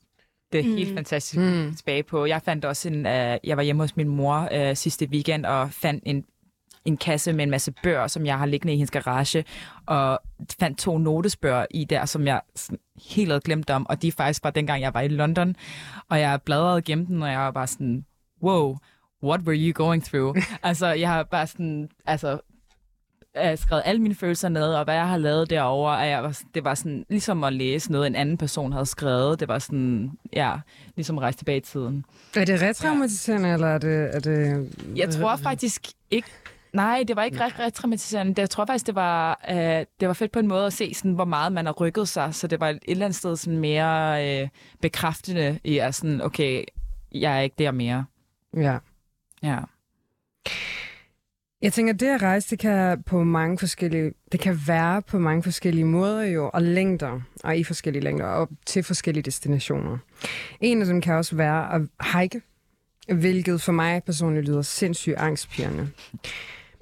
Det 0.52 0.60
er 0.60 0.64
helt 0.64 0.96
fantastisk 0.96 1.38
Mm. 1.40 1.44
mm. 1.44 1.76
tilbage 1.76 2.04
på. 2.04 2.26
Jeg 2.26 2.42
fandt 2.42 2.66
også 2.66 2.90
en, 2.90 3.00
uh, 3.06 3.38
jeg 3.44 3.58
var 3.58 3.62
hjemme 3.62 3.84
hos 3.84 3.96
min 3.96 4.08
mor 4.08 4.50
uh, 4.56 4.76
sidste 4.76 5.08
weekend 5.12 5.46
og 5.46 5.72
fandt 5.72 6.04
en, 6.06 6.24
en 6.90 6.98
kasse 6.98 7.34
med 7.34 7.44
en 7.44 7.50
masse 7.50 7.74
bøger, 7.84 8.08
som 8.08 8.26
jeg 8.26 8.38
har 8.38 8.46
liggende 8.46 8.74
i 8.74 8.78
hendes 8.78 8.92
garage, 8.92 9.46
og 9.86 10.20
fandt 10.60 10.78
to 10.78 10.98
notesbøger 10.98 11.66
i 11.72 11.86
der, 11.86 12.06
som 12.06 12.28
jeg 12.28 12.42
helt 13.16 13.30
havde 13.30 13.42
glemt 13.42 13.70
om, 13.70 13.90
og 13.90 14.02
de 14.02 14.08
er 14.08 14.12
faktisk 14.12 14.42
fra 14.42 14.50
dengang, 14.50 14.82
jeg 14.82 14.94
var 14.94 15.02
i 15.02 15.08
London, 15.08 15.56
og 16.10 16.20
jeg 16.20 16.42
bladrede 16.46 16.82
gennem 16.82 17.06
den, 17.06 17.24
og 17.24 17.30
jeg 17.30 17.40
var 17.40 17.52
bare 17.52 17.68
sådan, 17.68 18.06
wow, 18.44 18.78
what 19.24 19.42
were 19.42 19.58
you 19.58 19.74
going 19.74 20.04
through? 20.04 20.38
altså, 20.64 20.88
jeg 20.88 21.10
har 21.10 21.24
bare 21.24 21.48
sådan, 21.48 21.90
altså, 22.06 22.40
jeg 23.36 23.50
har 23.50 23.56
skrevet 23.56 23.84
alle 23.86 24.02
mine 24.02 24.16
følelser 24.16 24.50
ned, 24.50 24.74
og 24.74 24.84
hvad 24.84 24.96
jeg 24.96 25.08
har 25.08 25.18
lavet 25.18 25.50
derovre, 25.50 25.98
og 25.98 26.08
jeg 26.08 26.24
var, 26.24 26.40
det 26.54 26.64
var 26.64 26.74
sådan, 26.74 27.06
ligesom 27.10 27.44
at 27.44 27.54
læse 27.54 27.92
noget, 27.92 28.08
en 28.08 28.16
anden 28.16 28.38
person 28.38 28.72
havde 28.72 28.86
skrevet. 28.86 29.40
Det 29.40 29.48
var 29.48 29.60
sådan, 29.60 30.12
ja, 30.34 30.56
ligesom 30.96 31.18
at 31.18 31.22
rejse 31.22 31.38
tilbage 31.38 31.58
i 31.58 31.62
tiden. 31.62 32.06
Er 32.36 32.46
det 32.46 32.62
retraumatiserende, 32.62 33.48
ja. 33.48 33.54
eller 33.54 33.68
er 33.68 33.78
det, 33.78 34.16
er 34.16 34.20
det... 34.20 34.70
Jeg 34.96 35.10
tror 35.10 35.36
faktisk 35.36 35.88
ikke, 36.12 36.30
Nej, 36.74 37.04
det 37.08 37.16
var 37.16 37.24
ikke 37.24 37.40
ret 37.40 37.60
retraumatiserende. 37.60 38.42
Jeg 38.42 38.50
tror 38.50 38.66
faktisk, 38.66 38.88
det 38.88 38.96
var, 38.96 39.42
øh, 39.50 39.86
det 40.00 40.08
var 40.08 40.14
fedt 40.14 40.32
på 40.32 40.40
en 40.40 40.48
måde 40.48 40.66
at 40.66 40.74
se, 40.74 40.94
sådan, 40.94 41.14
hvor 41.14 41.26
meget 41.26 41.52
man 41.52 41.66
har 41.66 41.74
rykket 41.74 42.08
sig. 42.08 42.36
Så 42.36 42.48
det 42.48 42.60
var 42.60 42.70
et 42.70 42.80
eller 42.88 43.06
andet 43.06 43.18
sted 43.18 43.36
sådan 43.36 43.60
mere 43.60 44.28
øh, 44.42 44.48
bekræftende 44.82 45.60
i, 45.64 45.78
at 45.78 45.96
sådan, 45.96 46.22
okay, 46.22 46.64
jeg 47.12 47.38
er 47.38 47.42
ikke 47.42 47.56
der 47.60 47.72
mere. 47.72 48.06
Ja. 48.58 48.78
Ja. 49.44 49.60
Jeg 51.62 51.74
tænker, 51.74 51.94
det 51.94 52.08
at 52.08 52.22
rejse, 52.22 52.50
det 52.50 52.60
kan 52.60 53.04
på 53.04 53.24
mange 53.24 53.58
forskellige, 53.58 54.12
det 54.32 54.40
kan 54.40 54.60
være 54.68 55.02
på 55.02 55.20
mange 55.20 55.44
forskellige 55.44 55.86
måder 55.86 56.24
jo, 56.24 56.50
og 56.54 56.62
længder, 56.62 57.22
og 57.44 57.58
i 57.58 57.64
forskellige 57.64 58.04
længder, 58.04 58.26
og 58.26 58.50
til 58.66 58.84
forskellige 58.84 59.24
destinationer. 59.24 59.98
En 60.62 60.82
af 60.82 60.88
dem 60.88 61.02
kan 61.02 61.14
også 61.14 61.36
være 61.36 61.74
at 61.74 61.82
hike, 62.14 62.42
hvilket 63.14 63.62
for 63.62 63.72
mig 63.72 64.04
personligt 64.04 64.46
lyder 64.46 64.62
sindssygt 64.62 65.16
angstpirrende. 65.16 65.90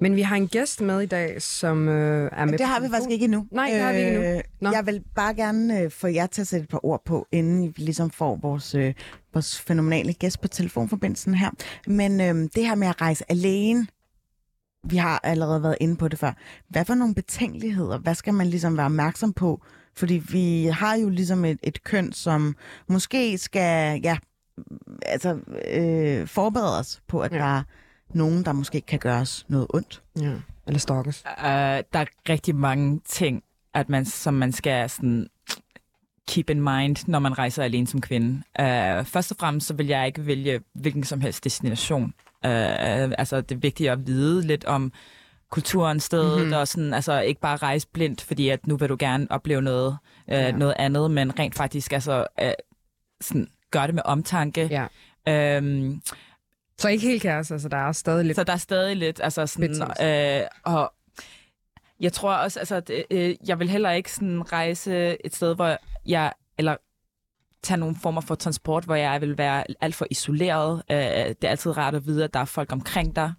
Men 0.00 0.16
vi 0.16 0.22
har 0.22 0.36
en 0.36 0.48
gæst 0.48 0.80
med 0.80 1.00
i 1.00 1.06
dag, 1.06 1.42
som 1.42 1.88
øh, 1.88 2.30
er 2.32 2.44
med 2.44 2.58
Det 2.58 2.66
har 2.66 2.80
vi 2.80 2.88
faktisk 2.88 3.10
ikke 3.10 3.24
endnu. 3.24 3.46
Nej, 3.50 3.70
det 3.72 3.80
har 3.80 3.92
vi 3.92 3.98
ikke 3.98 4.10
endnu. 4.10 4.30
Øh, 4.30 4.40
Nå. 4.60 4.70
Jeg 4.70 4.86
vil 4.86 5.02
bare 5.14 5.34
gerne 5.34 5.80
øh, 5.80 5.90
få 5.90 6.06
jer 6.06 6.26
til 6.26 6.40
at 6.40 6.46
sætte 6.46 6.64
et 6.64 6.70
par 6.70 6.86
ord 6.86 7.02
på, 7.04 7.26
inden 7.32 7.62
vi 7.62 7.82
ligesom 7.82 8.10
får 8.10 8.36
vores, 8.42 8.74
øh, 8.74 8.94
vores 9.34 9.60
fænomenale 9.60 10.12
gæst 10.12 10.40
på 10.40 10.48
telefonforbindelsen 10.48 11.34
her. 11.34 11.50
Men 11.86 12.20
øh, 12.20 12.48
det 12.54 12.66
her 12.66 12.74
med 12.74 12.88
at 12.88 13.00
rejse 13.00 13.24
alene, 13.28 13.86
vi 14.84 14.96
har 14.96 15.20
allerede 15.22 15.62
været 15.62 15.76
inde 15.80 15.96
på 15.96 16.08
det 16.08 16.18
før. 16.18 16.32
Hvad 16.68 16.84
for 16.84 16.94
nogle 16.94 17.14
betænkeligheder? 17.14 17.98
Hvad 17.98 18.14
skal 18.14 18.34
man 18.34 18.46
ligesom 18.46 18.76
være 18.76 18.86
opmærksom 18.86 19.32
på? 19.32 19.62
Fordi 19.96 20.22
vi 20.30 20.66
har 20.66 20.96
jo 20.96 21.08
ligesom 21.08 21.44
et, 21.44 21.58
et 21.62 21.84
køn, 21.84 22.12
som 22.12 22.56
måske 22.88 23.38
skal 23.38 24.00
ja, 24.04 24.16
altså, 25.06 25.38
øh, 25.74 26.26
forberede 26.26 26.78
os 26.78 27.00
på, 27.08 27.20
at 27.20 27.32
Ja. 27.32 27.38
der 27.38 27.44
er 27.58 27.62
nogen, 28.14 28.44
der 28.44 28.52
måske 28.52 28.80
kan 28.80 28.98
gøre 28.98 29.20
os 29.20 29.44
noget 29.48 29.66
ondt. 29.74 30.02
Ja, 30.20 30.32
eller 30.66 30.78
stalkers. 30.78 31.24
Uh, 31.38 31.42
der 31.44 31.84
er 31.92 32.04
rigtig 32.28 32.54
mange 32.56 33.00
ting, 33.04 33.42
at 33.74 33.88
man, 33.88 34.04
som 34.04 34.34
man 34.34 34.52
skal 34.52 34.90
sådan, 34.90 35.28
keep 36.28 36.50
in 36.50 36.60
mind, 36.62 36.96
når 37.06 37.18
man 37.18 37.38
rejser 37.38 37.62
alene 37.62 37.86
som 37.86 38.00
kvinde. 38.00 38.42
Uh, 38.60 39.04
først 39.06 39.30
og 39.30 39.36
fremmest 39.40 39.66
så 39.66 39.74
vil 39.74 39.86
jeg 39.86 40.06
ikke 40.06 40.26
vælge 40.26 40.60
hvilken 40.74 41.04
som 41.04 41.20
helst 41.20 41.44
destination. 41.44 42.04
Uh, 42.44 42.50
altså, 43.18 43.40
det 43.40 43.54
er 43.54 43.58
vigtigt 43.58 43.90
at 43.90 44.06
vide 44.06 44.46
lidt 44.46 44.64
om 44.64 44.92
kulturen, 45.50 46.00
stedet, 46.00 46.30
Mhm. 46.32 46.40
mm-hmm. 46.40 46.52
og 46.52 46.68
sådan, 46.68 46.94
altså 46.94 47.20
ikke 47.20 47.40
bare 47.40 47.56
rejse 47.56 47.88
blindt, 47.92 48.20
fordi 48.20 48.48
at 48.48 48.66
nu 48.66 48.76
vil 48.76 48.88
du 48.88 48.96
gerne 48.98 49.26
opleve 49.30 49.62
noget, 49.62 49.96
uh, 50.28 50.32
Ja. 50.34 50.50
noget 50.50 50.74
andet, 50.78 51.10
men 51.10 51.38
rent 51.38 51.54
faktisk 51.54 51.92
altså, 51.92 52.26
uh, 52.42 52.48
sådan, 53.20 53.48
gør 53.70 53.86
det 53.86 53.94
med 53.94 54.02
omtanke. 54.04 54.86
Ja. 55.26 55.58
Um, 55.58 56.02
Så 56.78 56.88
ikke 56.88 57.06
helt 57.06 57.22
kaos, 57.22 57.50
altså 57.50 57.68
der 57.68 57.76
er 57.76 57.92
stadig 57.92 58.24
lidt... 58.24 58.36
så 58.36 58.44
der 58.44 58.52
er 58.52 58.56
stadig 58.56 58.96
lidt, 58.96 59.20
altså 59.22 59.46
sådan, 59.46 59.82
øh, 60.02 60.46
og 60.64 60.92
jeg 62.00 62.12
tror 62.12 62.34
også, 62.34 62.58
altså, 62.58 62.76
at, 62.76 62.90
øh, 63.10 63.34
jeg 63.46 63.58
vil 63.58 63.70
heller 63.70 63.90
ikke 63.90 64.12
sådan 64.12 64.52
rejse 64.52 65.26
et 65.26 65.34
sted, 65.34 65.54
hvor 65.54 65.76
jeg, 66.06 66.32
eller 66.58 66.76
tage 67.62 67.78
nogle 67.78 67.96
former 68.02 68.20
for 68.20 68.34
transport, 68.34 68.84
hvor 68.84 68.94
jeg 68.94 69.20
vil 69.20 69.38
være 69.38 69.64
alt 69.80 69.94
for 69.94 70.06
isoleret. 70.10 70.82
Øh, 70.90 70.96
det 70.96 71.44
er 71.44 71.48
altid 71.48 71.76
rart 71.76 71.94
at 71.94 72.06
vide, 72.06 72.24
at 72.24 72.34
der 72.34 72.40
er 72.40 72.44
folk 72.44 72.72
omkring 72.72 73.16
dig. 73.16 73.32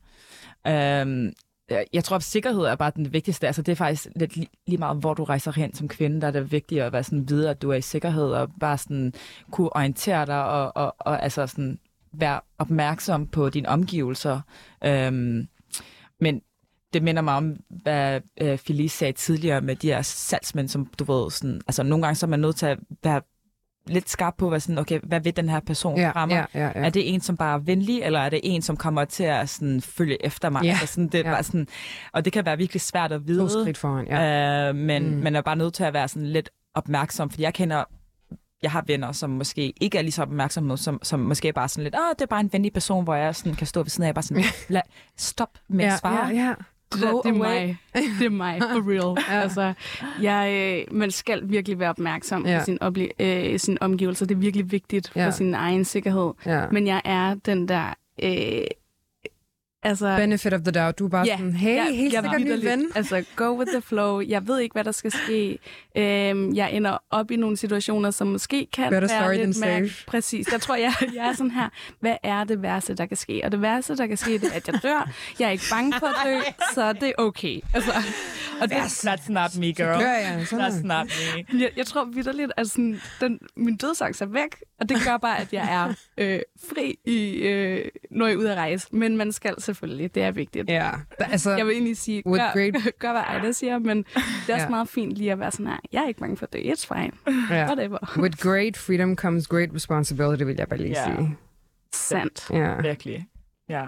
Øh, 0.68 1.32
jeg 1.94 2.04
tror, 2.04 2.16
at 2.16 2.24
sikkerhed 2.24 2.62
er 2.62 2.76
bare 2.76 2.92
den 2.96 3.14
vigtigste. 3.14 3.48
Altså, 3.48 3.62
det 3.62 3.72
er 3.72 3.76
faktisk 3.76 4.08
lidt 4.16 4.34
li- 4.34 4.64
lige 4.68 4.78
meget, 4.78 4.98
hvor 4.98 5.14
du 5.14 5.24
rejser 5.24 5.52
hen 5.52 5.74
som 5.74 5.88
kvinde, 5.88 6.22
der 6.22 6.28
er 6.28 6.32
det 6.32 6.52
vigtigt 6.52 6.82
at 6.82 6.94
være 6.94 7.04
sådan 7.04 7.30
vide, 7.30 7.50
at 7.50 7.62
du 7.62 7.70
er 7.72 7.76
i 7.76 7.82
sikkerhed, 7.82 8.32
og 8.32 8.50
bare 8.60 8.78
sådan 8.78 9.14
kunne 9.52 9.76
orientere 9.76 10.26
dig, 10.26 10.44
og, 10.46 10.78
og, 10.78 10.96
og 11.00 11.24
altså 11.24 11.48
sådan 11.48 11.80
være 12.14 12.40
opmærksom 12.58 13.28
på 13.28 13.50
dine 13.50 13.70
omgivelser. 13.70 14.42
Øhm, 14.86 15.48
men 16.20 16.42
det 16.94 17.04
minder 17.04 17.22
mig 17.22 17.34
om, 17.34 17.58
hvad 17.70 18.22
øh, 18.42 18.58
Felice 18.58 18.98
sagde 18.98 19.14
tidligere 19.14 19.62
med 19.62 19.76
de 19.76 19.88
her 19.88 20.02
salgsmænd, 20.02 20.68
som 20.68 20.86
du 20.86 21.04
ved, 21.04 21.32
sådan, 21.32 21.62
altså 21.68 21.84
nogle 21.84 22.06
gange 22.06 22.16
så 22.16 22.26
er 22.26 22.30
man 22.30 22.40
nødt 22.40 22.56
til 22.56 22.66
at 22.66 22.80
være 23.04 23.22
lidt 23.88 24.10
skarp 24.10 24.34
på, 24.38 24.50
hvad, 24.50 24.60
sådan, 24.60 24.78
okay, 24.78 25.00
hvad 25.04 25.20
vil 25.20 25.36
den 25.36 25.50
her 25.50 25.60
person 25.60 25.98
ja, 25.98 26.12
fra 26.12 26.26
mig? 26.26 26.46
ja, 26.54 26.62
ja, 26.62 26.72
ja. 26.80 26.86
Er 26.86 26.90
det 26.90 27.14
en, 27.14 27.22
som 27.22 27.38
bare 27.38 27.54
er 27.54 27.58
venlig, 27.58 28.02
eller 28.02 28.20
er 28.20 28.30
det 28.30 28.40
en, 28.44 28.62
som 28.62 28.78
kommer 28.78 29.06
til 29.06 29.24
at 29.24 29.50
sådan, 29.50 29.82
følge 29.82 30.26
efter 30.26 30.50
mig? 30.50 30.64
Ja, 30.64 30.70
Altså, 30.70 30.88
sådan, 30.88 31.08
det 31.08 31.24
ja. 31.24 31.32
bare 31.32 31.44
sådan, 31.44 31.68
og 32.14 32.26
det 32.26 32.34
kan 32.34 32.46
være 32.46 32.58
virkelig 32.58 32.82
svært 32.82 33.12
at 33.12 33.20
To 33.20 33.26
vide, 33.26 33.50
skridt 33.50 33.78
foran, 33.78 34.08
ja. 34.08 34.70
øh, 34.70 34.76
men 34.76 35.16
mm. 35.16 35.22
man 35.22 35.36
er 35.36 35.42
bare 35.42 35.56
nødt 35.56 35.74
til 35.74 35.84
at 35.84 35.94
være 35.94 36.08
sådan 36.08 36.28
lidt 36.28 36.50
opmærksom, 36.76 37.30
fordi 37.30 37.44
jeg 37.44 37.54
kender 37.54 37.84
jeg 38.64 38.72
har 38.72 38.84
venner, 38.88 39.12
som 39.12 39.30
måske 39.30 39.74
ikke 39.82 39.98
er 39.98 40.02
lige 40.02 40.12
så 40.12 40.22
opmærksomme, 40.22 40.78
som, 40.78 41.00
som 41.04 41.20
måske 41.20 41.54
bare 41.54 41.70
sådan 41.70 41.84
lidt, 41.84 41.96
åh, 41.96 42.10
det 42.16 42.22
er 42.22 42.26
bare 42.26 42.40
en 42.40 42.50
venlig 42.54 42.74
person, 42.74 43.04
hvor 43.04 43.16
jeg 43.16 43.36
sådan 43.36 43.56
kan 43.56 43.68
stå 43.68 43.84
ved 43.84 43.90
siden 43.90 44.08
af, 44.08 44.16
bare 44.16 44.24
sådan, 44.24 44.44
lad, 44.70 44.82
stop 45.18 45.50
med 45.68 45.86
ja, 45.86 45.94
at 45.94 46.00
svare. 46.00 46.28
ja, 46.28 46.36
ja. 46.48 46.54
Det, 46.94 47.02
Go 47.02 47.22
det 47.22 47.30
er 47.30 47.34
mig. 47.34 47.78
Det 48.20 48.26
er 48.26 48.30
mig, 48.30 48.60
for 48.62 48.90
real. 48.92 49.18
Ja. 49.30 49.36
ja. 49.36 49.42
altså, 49.42 49.74
jeg, 50.22 50.52
øh, 50.90 50.96
man 50.98 51.12
skal 51.12 51.42
virkelig 51.50 51.80
være 51.80 51.90
opmærksom 51.90 52.46
Ja. 52.46 52.60
på 52.60 52.66
sin, 52.66 52.78
ople- 52.84 53.24
øh, 53.26 53.60
sin 53.60 53.78
omgivelser. 53.82 54.26
Det 54.26 54.36
er 54.36 54.40
virkelig 54.40 54.72
vigtigt 54.72 55.12
Ja. 55.16 55.26
for 55.28 55.32
sin 55.32 55.54
egen 55.54 55.86
sikkerhed. 55.86 56.32
ja. 56.46 56.66
Men 56.72 56.88
jeg 56.88 57.02
er 57.06 57.34
den 57.46 57.68
der... 57.68 57.94
Øh, 58.24 58.62
altså, 59.84 60.16
Benefit 60.18 60.54
of 60.54 60.62
the 60.62 60.72
doubt. 60.72 61.00
Du 61.00 61.06
er 61.06 61.10
bare 61.10 61.26
Ja, 61.26 61.38
sådan, 61.38 61.54
hey, 61.54 61.76
jeg- 61.76 61.84
helt 61.96 62.14
jeg 62.14 62.24
sikkert 62.24 62.42
ny 62.62 62.66
ven. 62.66 62.86
Altså, 62.96 63.24
go 63.36 63.58
with 63.60 63.72
the 63.72 63.82
flow. 63.82 64.20
Jeg 64.22 64.48
ved 64.48 64.60
ikke, 64.60 64.74
hvad 64.74 64.84
der 64.84 64.92
skal 64.92 65.12
ske. 65.12 65.58
Øhm, 66.00 66.56
jeg 66.56 66.74
ender 66.74 66.98
op 67.10 67.32
i 67.32 67.36
nogle 67.36 67.58
situationer, 67.58 68.12
som 68.12 68.28
måske 68.28 68.68
kan 68.74 68.90
Better 68.90 69.08
være 69.08 69.24
sorry 69.24 69.46
lidt 69.46 69.56
than 69.58 69.88
safe. 69.90 70.06
Præcis. 70.08 70.52
Jeg 70.52 70.62
tror, 70.62 70.76
jeg, 70.76 70.94
jeg 71.16 71.28
er 71.28 71.34
sådan 71.34 71.52
her. 71.52 71.70
Hvad 72.00 72.16
er 72.24 72.44
det 72.44 72.62
værste, 72.62 72.96
der 72.96 73.06
kan 73.06 73.18
ske? 73.18 73.42
Og 73.44 73.52
det 73.52 73.62
værste, 73.62 73.98
der 73.98 74.08
kan 74.08 74.18
ske, 74.18 74.34
det 74.34 74.44
er, 74.44 74.56
at 74.56 74.68
jeg 74.68 74.84
dør. 74.84 75.10
Jeg 75.40 75.48
er 75.48 75.52
ikke 75.52 75.64
bange 75.72 75.94
for 76.00 76.08
at 76.08 76.16
dø, 76.26 76.40
så 76.74 76.94
det 76.94 77.04
er 77.10 77.14
okay. 77.18 77.60
Altså, 77.74 77.92
og 78.62 78.70
det, 78.70 78.76
That's 78.76 79.32
not 79.32 79.58
me, 79.58 79.66
girl. 79.66 80.00
Dør 80.00 80.12
jeg, 80.12 80.46
sådan 80.50 80.66
That's 80.66 80.82
not 80.88 81.08
me. 81.54 81.60
jeg, 81.62 81.70
jeg 81.78 81.86
tror 81.86 82.06
vidderligt, 82.06 82.52
at 82.58 82.68
sådan, 82.70 83.02
den, 83.22 83.40
min 83.58 83.76
dødsangst 83.78 84.22
er 84.22 84.26
væk, 84.26 84.56
og 84.80 84.90
det 84.90 84.98
gør 85.06 85.18
bare, 85.18 85.40
at 85.40 85.54
jeg 85.54 85.68
er 85.74 85.94
øh, 86.18 86.40
fri, 86.70 86.96
i, 87.06 87.36
øh, 87.36 87.86
når 88.12 88.26
jeg 88.28 88.34
er 88.34 88.38
ude 88.38 88.52
at 88.52 88.58
rejse. 88.58 88.88
Men 88.92 89.18
man 89.18 89.32
skal 89.32 89.62
selvfølgelig, 89.62 90.16
det 90.16 90.24
er 90.24 90.32
vigtigt. 90.32 90.70
Ja, 90.70 90.90
altså, 91.20 91.52
Jeg 91.52 91.66
vil 91.66 91.74
egentlig 91.74 91.98
sige, 91.98 92.22
gør, 92.24 92.52
great- 92.52 92.92
gør 93.00 93.12
hvad 93.12 93.22
Ejda 93.22 93.52
siger, 93.52 93.80
men 93.80 93.98
det 93.98 94.16
er 94.50 94.54
også 94.54 94.64
Ja. 94.66 94.70
meget 94.70 94.90
fint 94.90 95.12
lige 95.14 95.32
at 95.32 95.40
være 95.40 95.52
sådan 95.52 95.68
her, 95.68 95.78
jeg 95.92 96.04
er 96.04 96.08
ikke 96.08 96.20
bange 96.20 96.38
for 96.38 96.46
at 96.46 96.54
dø, 96.54 96.60
it's 96.60 96.88
fine, 96.94 97.12
ja. 97.58 97.66
whatever. 97.66 97.98
with 98.18 98.38
great 98.38 98.78
freedom 98.78 99.16
comes 99.16 99.48
great 99.48 99.70
responsibility, 99.74 100.44
vil 100.44 100.56
jeg 100.58 100.68
bare 100.68 100.80
lige 100.80 100.90
Ja. 100.90 101.04
sige. 101.16 101.38
Sandt. 101.94 102.50
Ja. 102.50 102.82
Virkelig. 102.82 103.28
Ja. 103.70 103.88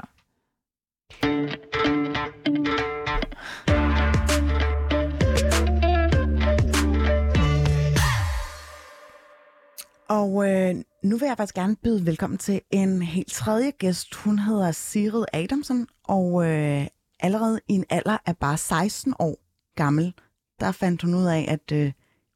Og 10.09 10.49
øh, 10.49 10.75
nu 11.03 11.17
vil 11.17 11.25
jeg 11.27 11.37
faktisk 11.37 11.55
gerne 11.55 11.75
byde 11.75 12.05
velkommen 12.05 12.37
til 12.37 12.61
en 12.71 13.01
helt 13.01 13.31
tredje 13.31 13.71
gæst. 13.71 14.15
Hun 14.15 14.39
hedder 14.39 14.71
Sigrid 14.71 15.25
Adamsen, 15.33 15.87
og 16.03 16.45
øh, 16.45 16.87
allerede 17.19 17.59
i 17.69 17.73
en 17.73 17.85
alder 17.89 18.17
af 18.25 18.37
bare 18.37 18.57
16 18.57 19.13
år 19.19 19.37
gammel, 19.75 20.13
der 20.61 20.71
fandt 20.71 21.01
hun 21.01 21.13
ud 21.13 21.25
af, 21.25 21.45
at 21.47 21.71
øh, 21.71 21.91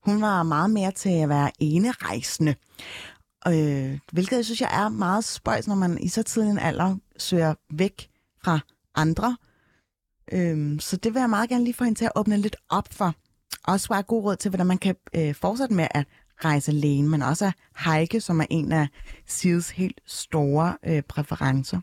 hun 0.05 0.21
var 0.21 0.43
meget 0.43 0.69
mere 0.69 0.91
til 0.91 1.09
at 1.09 1.29
være 1.29 1.51
enerejsende. 1.59 2.55
Øh, 3.47 3.99
hvilket 4.11 4.35
jeg 4.35 4.45
synes, 4.45 4.61
jeg 4.61 4.85
er 4.85 4.89
meget 4.89 5.23
spøjs, 5.23 5.67
når 5.67 5.75
man 5.75 5.97
i 6.01 6.07
så 6.07 6.23
tidlig 6.23 6.51
en 6.51 6.59
alder 6.59 6.97
søger 7.17 7.53
væk 7.69 8.09
fra 8.43 8.59
andre. 8.95 9.37
Øh, 10.31 10.79
så 10.79 10.97
det 10.97 11.13
vil 11.13 11.19
jeg 11.19 11.29
meget 11.29 11.49
gerne 11.49 11.63
lige 11.63 11.73
få 11.73 11.83
hende 11.83 11.99
til 11.99 12.05
at 12.05 12.11
åbne 12.15 12.37
lidt 12.37 12.55
op 12.69 12.87
for. 12.91 13.13
Også 13.67 13.89
bare 13.89 14.03
god 14.03 14.23
råd 14.23 14.35
til, 14.35 14.49
hvordan 14.49 14.67
man 14.67 14.77
kan 14.77 14.95
øh, 15.15 15.35
fortsætte 15.35 15.75
med 15.75 15.87
at 15.91 16.05
rejse 16.37 16.71
alene, 16.71 17.09
men 17.09 17.21
også 17.21 17.45
at 17.45 17.53
hike, 17.91 18.21
som 18.21 18.39
er 18.39 18.45
en 18.49 18.71
af 18.71 18.87
Sides 19.25 19.69
helt 19.69 20.01
store 20.05 20.77
øh, 20.85 21.01
præferencer. 21.01 21.79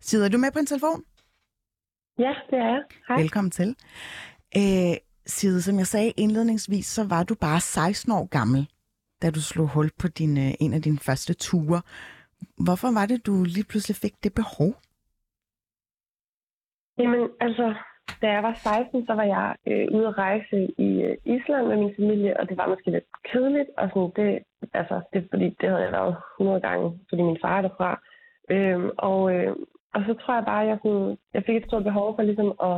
Sid, 0.00 0.22
er 0.22 0.28
du 0.28 0.38
med 0.38 0.50
på 0.52 0.58
en 0.58 0.66
telefon? 0.66 1.04
Ja, 2.18 2.32
det 2.50 2.58
er 2.58 2.66
jeg. 2.66 2.82
Hej. 3.08 3.20
Velkommen 3.20 3.50
til. 3.50 3.76
Øh, 4.56 4.96
Side, 5.26 5.62
som 5.62 5.78
jeg 5.78 5.86
sagde 5.86 6.12
indledningsvis, 6.16 6.86
så 6.86 7.02
var 7.08 7.22
du 7.22 7.34
bare 7.34 7.60
16 7.60 8.12
år 8.12 8.28
gammel, 8.28 8.68
da 9.22 9.30
du 9.30 9.40
slog 9.40 9.68
hul 9.68 9.90
på 10.00 10.08
din, 10.08 10.36
øh, 10.38 10.52
en 10.60 10.72
af 10.72 10.82
dine 10.82 10.98
første 10.98 11.34
ture. 11.34 11.80
Hvorfor 12.66 12.90
var 12.98 13.06
det, 13.06 13.26
du 13.26 13.44
lige 13.44 13.68
pludselig 13.70 13.96
fik 13.96 14.14
det 14.24 14.32
behov? 14.34 14.70
Jamen, 16.98 17.28
altså, 17.40 17.74
da 18.22 18.26
jeg 18.36 18.42
var 18.42 18.54
16, 18.54 19.06
så 19.06 19.12
var 19.14 19.26
jeg 19.36 19.56
øh, 19.66 19.86
ude 19.96 20.06
at 20.06 20.18
rejse 20.18 20.58
i 20.78 20.90
øh, 21.02 21.16
Island 21.36 21.66
med 21.66 21.76
min 21.76 21.94
familie, 21.98 22.40
og 22.40 22.48
det 22.48 22.56
var 22.56 22.68
måske 22.68 22.90
lidt 22.90 23.08
kedeligt, 23.30 23.70
og 23.78 23.88
sådan, 23.88 24.12
det, 24.16 24.42
altså, 24.80 24.96
det, 25.12 25.26
fordi 25.30 25.48
det 25.60 25.68
havde 25.68 25.82
jeg 25.82 25.92
været 25.92 26.16
100 26.40 26.60
gange, 26.60 26.86
fordi 27.08 27.22
min 27.22 27.38
far 27.42 27.56
er 27.58 27.62
derfra. 27.62 28.00
Øhm, 28.50 28.90
og, 28.98 29.34
øh, 29.34 29.52
og 29.94 30.00
så 30.06 30.14
tror 30.14 30.34
jeg 30.34 30.44
bare, 30.44 30.62
at 30.62 30.68
jeg, 30.68 30.78
sådan, 30.82 31.16
jeg 31.34 31.42
fik 31.46 31.56
et 31.56 31.66
stort 31.68 31.84
behov 31.84 32.16
for 32.16 32.22
ligesom 32.22 32.50
at 32.70 32.76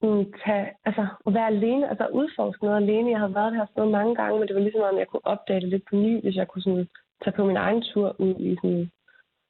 sådan, 0.00 0.32
tage, 0.44 0.70
altså, 0.84 1.06
at 1.26 1.34
være 1.34 1.46
alene, 1.46 1.88
altså 1.88 2.06
udforske 2.06 2.64
noget 2.64 2.76
alene. 2.76 3.10
Jeg 3.10 3.18
havde 3.18 3.34
været 3.34 3.52
det 3.52 3.60
her 3.60 3.66
sted 3.72 3.86
mange 3.86 4.14
gange, 4.14 4.38
men 4.38 4.48
det 4.48 4.56
var 4.56 4.62
ligesom, 4.62 4.80
om 4.80 4.98
jeg 4.98 5.08
kunne 5.08 5.26
opdage 5.26 5.60
det 5.60 5.68
lidt 5.68 5.84
på 5.90 5.96
ny, 5.96 6.22
hvis 6.22 6.36
jeg 6.36 6.48
kunne 6.48 6.62
sådan, 6.62 6.88
tage 7.22 7.36
på 7.36 7.44
min 7.44 7.56
egen 7.56 7.82
tur 7.82 8.16
ud 8.18 8.34
i 8.48 8.56
sådan, 8.56 8.90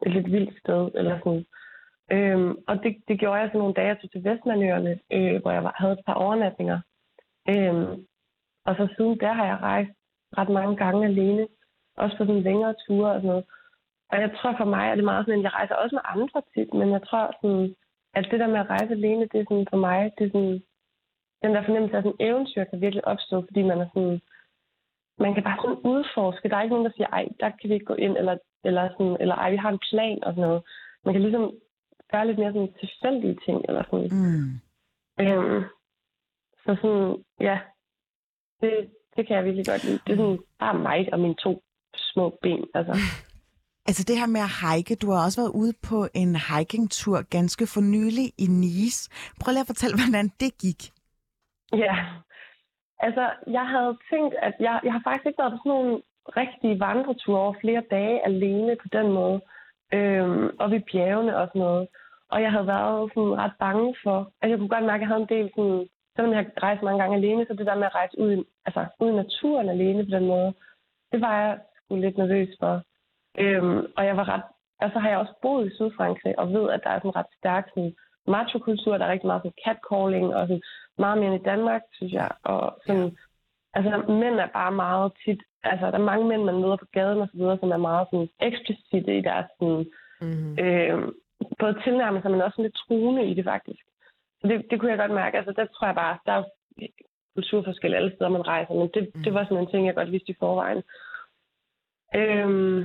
et 0.07 0.13
lidt 0.13 0.33
vildt 0.33 0.59
sted. 0.61 0.91
Eller 0.95 1.19
sådan. 1.19 1.45
Øhm, 2.13 2.57
og 2.69 2.83
det, 2.83 2.97
det 3.09 3.19
gjorde 3.21 3.41
jeg 3.41 3.51
så 3.53 3.59
nogle 3.59 3.75
dage, 3.75 3.89
jeg 3.89 3.99
tog 4.01 4.11
til 4.11 4.25
Vestmanøerne, 4.25 4.99
øh, 5.13 5.41
hvor 5.43 5.51
jeg 5.51 5.65
var, 5.65 5.75
havde 5.79 5.93
et 5.93 6.07
par 6.07 6.15
overnatninger. 6.15 6.81
Øhm, 7.49 8.07
og 8.67 8.75
så 8.77 8.89
siden 8.97 9.21
der 9.21 9.33
har 9.33 9.47
jeg 9.47 9.59
rejst 9.63 9.91
ret 10.39 10.49
mange 10.49 10.77
gange 10.77 11.07
alene, 11.07 11.47
også 11.97 12.17
på 12.17 12.25
sådan 12.25 12.43
længere 12.43 12.75
ture 12.87 13.11
og 13.11 13.21
sådan 13.21 13.29
noget. 13.29 13.45
Og 14.11 14.21
jeg 14.21 14.31
tror 14.37 14.55
for 14.57 14.65
mig, 14.65 14.85
at 14.91 14.97
det 14.99 15.03
er 15.03 15.13
meget 15.13 15.27
sådan, 15.27 15.39
at 15.39 15.45
jeg 15.45 15.55
rejser 15.55 15.75
også 15.75 15.95
med 15.95 16.11
andre 16.15 16.43
tit, 16.55 16.75
men 16.75 16.89
jeg 16.93 17.03
tror 17.03 17.25
sådan, 17.41 17.75
at 18.19 18.29
det 18.31 18.41
der 18.41 18.47
med 18.47 18.61
at 18.61 18.71
rejse 18.71 18.93
alene, 18.93 19.29
det 19.33 19.39
er 19.41 19.45
sådan 19.49 19.67
for 19.71 19.77
mig, 19.77 20.13
det 20.19 20.25
er 20.25 20.31
sådan, 20.35 20.63
den 21.43 21.55
der 21.55 21.65
fornemmelse 21.65 21.97
af 21.97 22.03
sådan 22.03 22.27
eventyr 22.29 22.65
kan 22.65 22.81
virkelig 22.81 23.05
opstå, 23.13 23.37
fordi 23.47 23.63
man 23.63 23.81
er 23.81 23.89
sådan, 23.95 24.21
man 25.19 25.35
kan 25.35 25.45
bare 25.49 25.59
sådan 25.63 25.83
udforske. 25.93 26.49
Der 26.49 26.57
er 26.57 26.63
ikke 26.63 26.75
nogen, 26.75 26.89
der 26.89 26.97
siger, 26.97 27.09
ej, 27.09 27.25
der 27.41 27.51
kan 27.51 27.69
vi 27.69 27.75
ikke 27.75 27.91
gå 27.93 27.95
ind, 27.95 28.17
eller, 28.17 28.37
eller, 28.65 28.89
sådan, 28.97 29.17
eller 29.21 29.35
ej, 29.35 29.51
vi 29.51 29.57
har 29.57 29.71
en 29.73 29.85
plan 29.91 30.25
og 30.25 30.33
sådan 30.33 30.49
noget. 30.49 30.63
Man 31.05 31.15
kan 31.15 31.23
ligesom 31.23 31.53
gøre 32.13 32.27
lidt 32.27 32.39
mere 32.39 32.53
sådan 32.53 32.75
tilfældige 32.81 33.39
ting, 33.45 33.65
eller 33.69 33.83
sådan. 33.91 34.09
Mm. 34.19 34.51
Øhm, 35.25 35.63
så 36.65 36.71
sådan, 36.83 37.25
ja, 37.41 37.59
det, 38.61 38.91
det 39.17 39.27
kan 39.27 39.37
jeg 39.37 39.45
virkelig 39.45 39.67
godt 39.67 39.85
lide. 39.85 40.01
Det 40.07 40.13
er 40.13 40.17
sådan 40.17 40.41
bare 40.59 40.79
mig 40.79 41.09
og 41.13 41.21
mine 41.21 41.35
to 41.35 41.63
små 41.97 42.39
ben, 42.43 42.65
altså. 42.75 42.95
Altså 43.89 44.03
det 44.09 44.17
her 44.21 44.31
med 44.37 44.43
at 44.49 44.55
hike, 44.63 44.95
du 45.03 45.07
har 45.13 45.21
også 45.27 45.39
været 45.43 45.57
ude 45.63 45.75
på 45.89 45.99
en 46.23 46.33
hikingtur 46.49 47.19
ganske 47.37 47.65
for 47.73 47.83
nylig 47.95 48.27
i 48.45 48.47
Nice. 48.63 49.01
Prøv 49.41 49.51
lige 49.51 49.67
at 49.67 49.73
fortælle, 49.73 49.97
hvordan 50.01 50.29
det 50.43 50.51
gik. 50.65 50.81
Ja, 51.85 51.97
altså 53.07 53.25
jeg 53.57 53.67
havde 53.75 53.93
tænkt, 54.11 54.35
at 54.47 54.55
jeg, 54.67 54.81
jeg 54.85 54.93
har 54.97 55.03
faktisk 55.05 55.27
ikke 55.27 55.43
været 55.43 55.53
på 55.55 55.61
sådan 55.61 55.75
nogle 55.77 55.93
rigtige 56.41 56.81
vandreture 56.85 57.41
over 57.45 57.55
flere 57.63 57.83
dage 57.97 58.17
alene 58.31 58.73
på 58.83 58.89
den 58.97 59.09
måde. 59.19 59.39
Øhm, 59.97 60.47
og 60.61 60.67
ved 60.71 60.81
bjergene 60.91 61.37
og 61.41 61.47
sådan 61.49 61.65
noget. 61.69 61.89
Og 62.33 62.43
jeg 62.43 62.51
havde 62.55 62.67
været 62.67 63.11
sådan 63.15 63.39
ret 63.43 63.57
bange 63.65 63.89
for, 64.05 64.19
altså 64.41 64.53
jeg 64.53 64.59
kunne 64.59 64.75
godt 64.77 64.89
mærke, 64.91 65.03
at 65.03 65.05
jeg 65.05 65.13
havde 65.13 65.27
en 65.27 65.35
del 65.37 65.47
sådan, 65.57 65.79
selvom 66.15 66.33
jeg 66.33 66.41
har 66.41 66.63
rejst 66.67 66.83
mange 66.83 67.01
gange 67.03 67.17
alene, 67.17 67.47
så 67.47 67.53
det 67.55 67.67
der 67.67 67.81
med 67.81 67.91
at 67.91 67.95
rejse 68.01 68.17
ud, 68.19 68.45
altså 68.67 68.81
ud 69.01 69.11
i 69.11 69.21
naturen 69.23 69.69
alene 69.69 70.05
på 70.05 70.11
den 70.17 70.27
måde, 70.27 70.51
det 71.13 71.21
var 71.21 71.35
jeg 71.41 71.59
sgu 71.77 71.97
lidt 71.97 72.19
nervøs 72.19 72.53
for. 72.61 72.75
Øhm, 73.41 73.87
og 73.97 74.07
jeg 74.07 74.17
var 74.17 74.29
ret, 74.29 74.43
altså 74.81 74.99
har 74.99 75.09
jeg 75.09 75.19
også 75.19 75.33
boet 75.43 75.67
i 75.67 75.75
Sydfrankrig 75.75 76.39
og 76.39 76.49
ved, 76.53 76.71
at 76.71 76.81
der 76.85 76.91
er 76.91 76.99
sådan 76.99 77.17
ret 77.17 77.33
stærk 77.39 77.69
sådan, 77.69 77.95
macho-kultur. 78.27 78.99
Der 78.99 79.05
er 79.07 79.13
rigtig 79.13 79.27
meget 79.27 79.43
sådan 79.43 79.61
catcalling 79.65 80.35
og 80.37 80.43
sådan, 80.47 80.63
meget 80.99 81.19
mere 81.19 81.33
end 81.33 81.41
i 81.41 81.49
Danmark, 81.51 81.83
synes 81.93 82.13
jeg. 82.13 82.31
Og 82.43 82.79
sådan, 82.87 83.17
altså 83.75 83.91
mænd 84.23 84.35
er 84.41 84.47
bare 84.47 84.73
meget 84.73 85.13
tit, 85.25 85.41
altså 85.63 85.87
der 85.87 85.99
er 85.99 86.11
mange 86.13 86.29
mænd, 86.29 86.43
man 86.45 86.61
møder 86.63 86.77
på 86.77 86.87
gaden 86.93 87.21
og 87.21 87.29
så 87.33 87.37
videre, 87.39 87.59
som 87.59 87.71
er 87.71 87.77
meget 87.77 88.07
sådan 88.11 88.29
eksplicite 88.41 89.19
i 89.19 89.21
deres 89.21 89.47
sådan, 89.61 89.87
Mm-hmm. 90.21 90.59
øh, 90.65 91.13
både 91.59 91.75
tilnærmelser, 91.85 92.29
men 92.29 92.41
også 92.41 92.57
sådan 92.57 92.63
lidt 92.63 92.77
truende 92.89 93.25
i 93.31 93.35
det 93.35 93.45
faktisk. 93.45 93.83
Så 94.41 94.49
det, 94.49 94.67
det 94.71 94.81
kunne 94.81 94.91
jeg 94.91 94.99
godt 94.99 95.11
mærke. 95.11 95.37
Altså 95.37 95.53
der 95.53 95.67
tror 95.67 95.87
jeg 95.87 95.95
bare, 95.95 96.19
der 96.27 96.33
er 96.33 96.45
kulturforskel 97.35 97.95
alle 97.95 98.13
steder, 98.15 98.31
man 98.31 98.47
rejser, 98.47 98.75
men 98.75 98.91
det, 98.95 99.11
Mm. 99.15 99.23
det 99.23 99.35
var 99.35 99.45
sådan 99.45 99.59
en 99.59 99.71
ting, 99.71 99.87
jeg 99.87 99.95
godt 99.95 100.13
vidste 100.13 100.33
i 100.33 100.37
forvejen. 100.39 100.83
Øhm, 102.15 102.85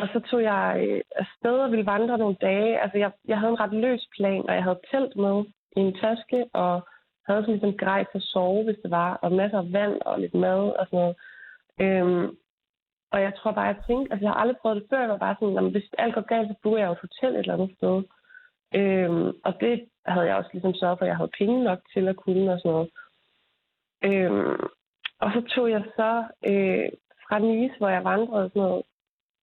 og 0.00 0.08
så 0.12 0.20
tog 0.30 0.42
jeg 0.42 0.64
øh, 0.84 1.00
afsted 1.16 1.56
og 1.64 1.70
ville 1.70 1.86
vandre 1.86 2.18
nogle 2.18 2.36
dage. 2.40 2.80
Altså, 2.82 2.98
jeg, 2.98 3.10
jeg 3.28 3.38
havde 3.38 3.52
en 3.52 3.60
ret 3.60 3.72
løs 3.72 4.08
plan, 4.16 4.48
og 4.48 4.54
jeg 4.54 4.62
havde 4.62 4.80
telt 4.90 5.16
med 5.16 5.44
i 5.76 5.80
en 5.80 5.94
taske, 5.94 6.40
og 6.52 6.88
havde 7.26 7.42
sådan 7.42 7.54
ligesom 7.54 7.76
grej 7.76 8.04
til 8.04 8.18
at 8.18 8.28
sove, 8.32 8.64
hvis 8.64 8.78
det 8.82 8.90
var, 8.90 9.14
og 9.22 9.32
masser 9.32 9.58
af 9.58 9.72
vand 9.72 10.00
og 10.00 10.20
lidt 10.20 10.34
mad 10.34 10.62
og 10.78 10.86
sådan 10.86 10.98
noget. 10.98 11.16
Øhm, 11.80 12.36
og 13.12 13.20
jeg 13.22 13.32
tror 13.36 13.52
bare, 13.52 13.66
jeg 13.72 13.82
tænkte, 13.86 14.12
altså 14.12 14.24
jeg 14.24 14.30
har 14.32 14.40
aldrig 14.40 14.56
prøvet 14.56 14.76
det 14.82 14.86
før, 14.90 15.00
jeg 15.00 15.08
var 15.08 15.16
bare 15.26 15.36
sådan, 15.40 15.54
"Nå, 15.54 15.70
hvis 15.70 15.90
alt 15.98 16.14
går 16.14 16.20
galt, 16.20 16.48
så 16.48 16.54
bor 16.62 16.76
jeg 16.78 16.86
jo 16.86 16.92
et 16.92 17.04
hotel 17.06 17.32
et 17.34 17.38
eller 17.38 17.54
andet 17.54 17.76
sted. 17.76 17.96
Øhm, 18.74 19.28
og 19.44 19.52
det 19.60 19.88
havde 20.06 20.26
jeg 20.26 20.36
også 20.36 20.50
ligesom 20.52 20.74
sørget 20.74 20.98
for, 20.98 21.04
at 21.04 21.08
jeg 21.08 21.16
havde 21.16 21.36
penge 21.38 21.64
nok 21.64 21.80
til 21.92 22.08
at 22.08 22.16
kunne 22.16 22.52
og 22.52 22.58
sådan 22.60 22.72
noget. 22.72 22.90
Øhm, 24.04 24.60
og 25.20 25.28
så 25.34 25.40
tog 25.54 25.70
jeg 25.70 25.82
så 25.96 26.12
øh, 26.50 26.88
fra 27.24 27.38
Nice, 27.38 27.78
hvor 27.78 27.88
jeg 27.88 28.04
vandrede 28.04 28.48
sådan 28.48 28.62
noget 28.62 28.82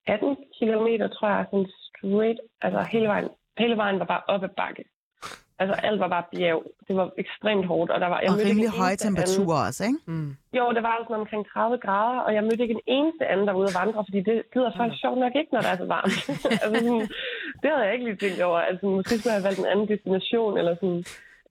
18 0.08 0.36
km, 0.60 0.88
tror 1.16 1.28
jeg, 1.36 1.46
sådan 1.52 1.70
straight, 1.88 2.40
altså 2.62 2.82
hele 2.92 3.08
vejen, 3.08 3.28
hele 3.58 3.78
vejen 3.78 4.00
var 4.00 4.06
bare 4.06 4.22
op 4.28 4.44
ad 4.44 4.50
bakke. 4.58 4.84
Altså 5.60 5.76
alt 5.88 6.00
var 6.00 6.08
bare 6.16 6.24
bjerg. 6.34 6.62
Det 6.88 6.96
var 7.00 7.08
ekstremt 7.24 7.66
hårdt, 7.72 7.92
og 7.92 8.00
der 8.04 8.08
var... 8.08 8.20
Jeg 8.20 8.30
Og 8.30 8.36
mødte 8.36 8.50
rimelig 8.50 8.68
ikke 8.68 8.76
en 8.76 8.82
høje 8.82 8.92
eneste 8.92 9.08
anden- 9.08 9.18
temperaturer 9.18 9.60
også, 9.68 9.82
ikke? 9.90 10.00
Mm. 10.12 10.30
jo, 10.58 10.64
det 10.76 10.84
var 10.88 10.94
sådan 11.08 11.22
omkring 11.24 11.44
30 11.54 11.78
grader, 11.86 12.20
og 12.26 12.32
jeg 12.38 12.44
mødte 12.44 12.62
ikke 12.66 12.78
en 12.80 12.88
eneste 12.98 13.24
anden, 13.32 13.46
der 13.48 13.54
var 13.54 13.60
ude 13.64 13.72
at 13.74 13.80
vandre, 13.84 14.02
fordi 14.08 14.20
det 14.30 14.38
gider 14.54 14.72
folk 14.80 14.94
sjovt 15.04 15.20
nok 15.24 15.34
ikke, 15.40 15.52
når 15.54 15.62
det 15.64 15.72
er 15.74 15.80
så 15.84 15.88
varmt. 15.96 16.16
altså, 16.64 16.76
sådan, 16.86 17.06
det 17.62 17.68
havde 17.72 17.86
jeg 17.86 17.94
ikke 17.96 18.06
lige 18.08 18.22
tænkt 18.24 18.42
over. 18.50 18.60
Altså, 18.70 18.84
måske 18.98 19.14
skulle 19.18 19.34
jeg 19.34 19.40
have 19.40 19.48
valgt 19.50 19.60
en 19.64 19.72
anden 19.72 19.88
destination, 19.94 20.54
eller 20.60 20.74
sådan. 20.82 21.02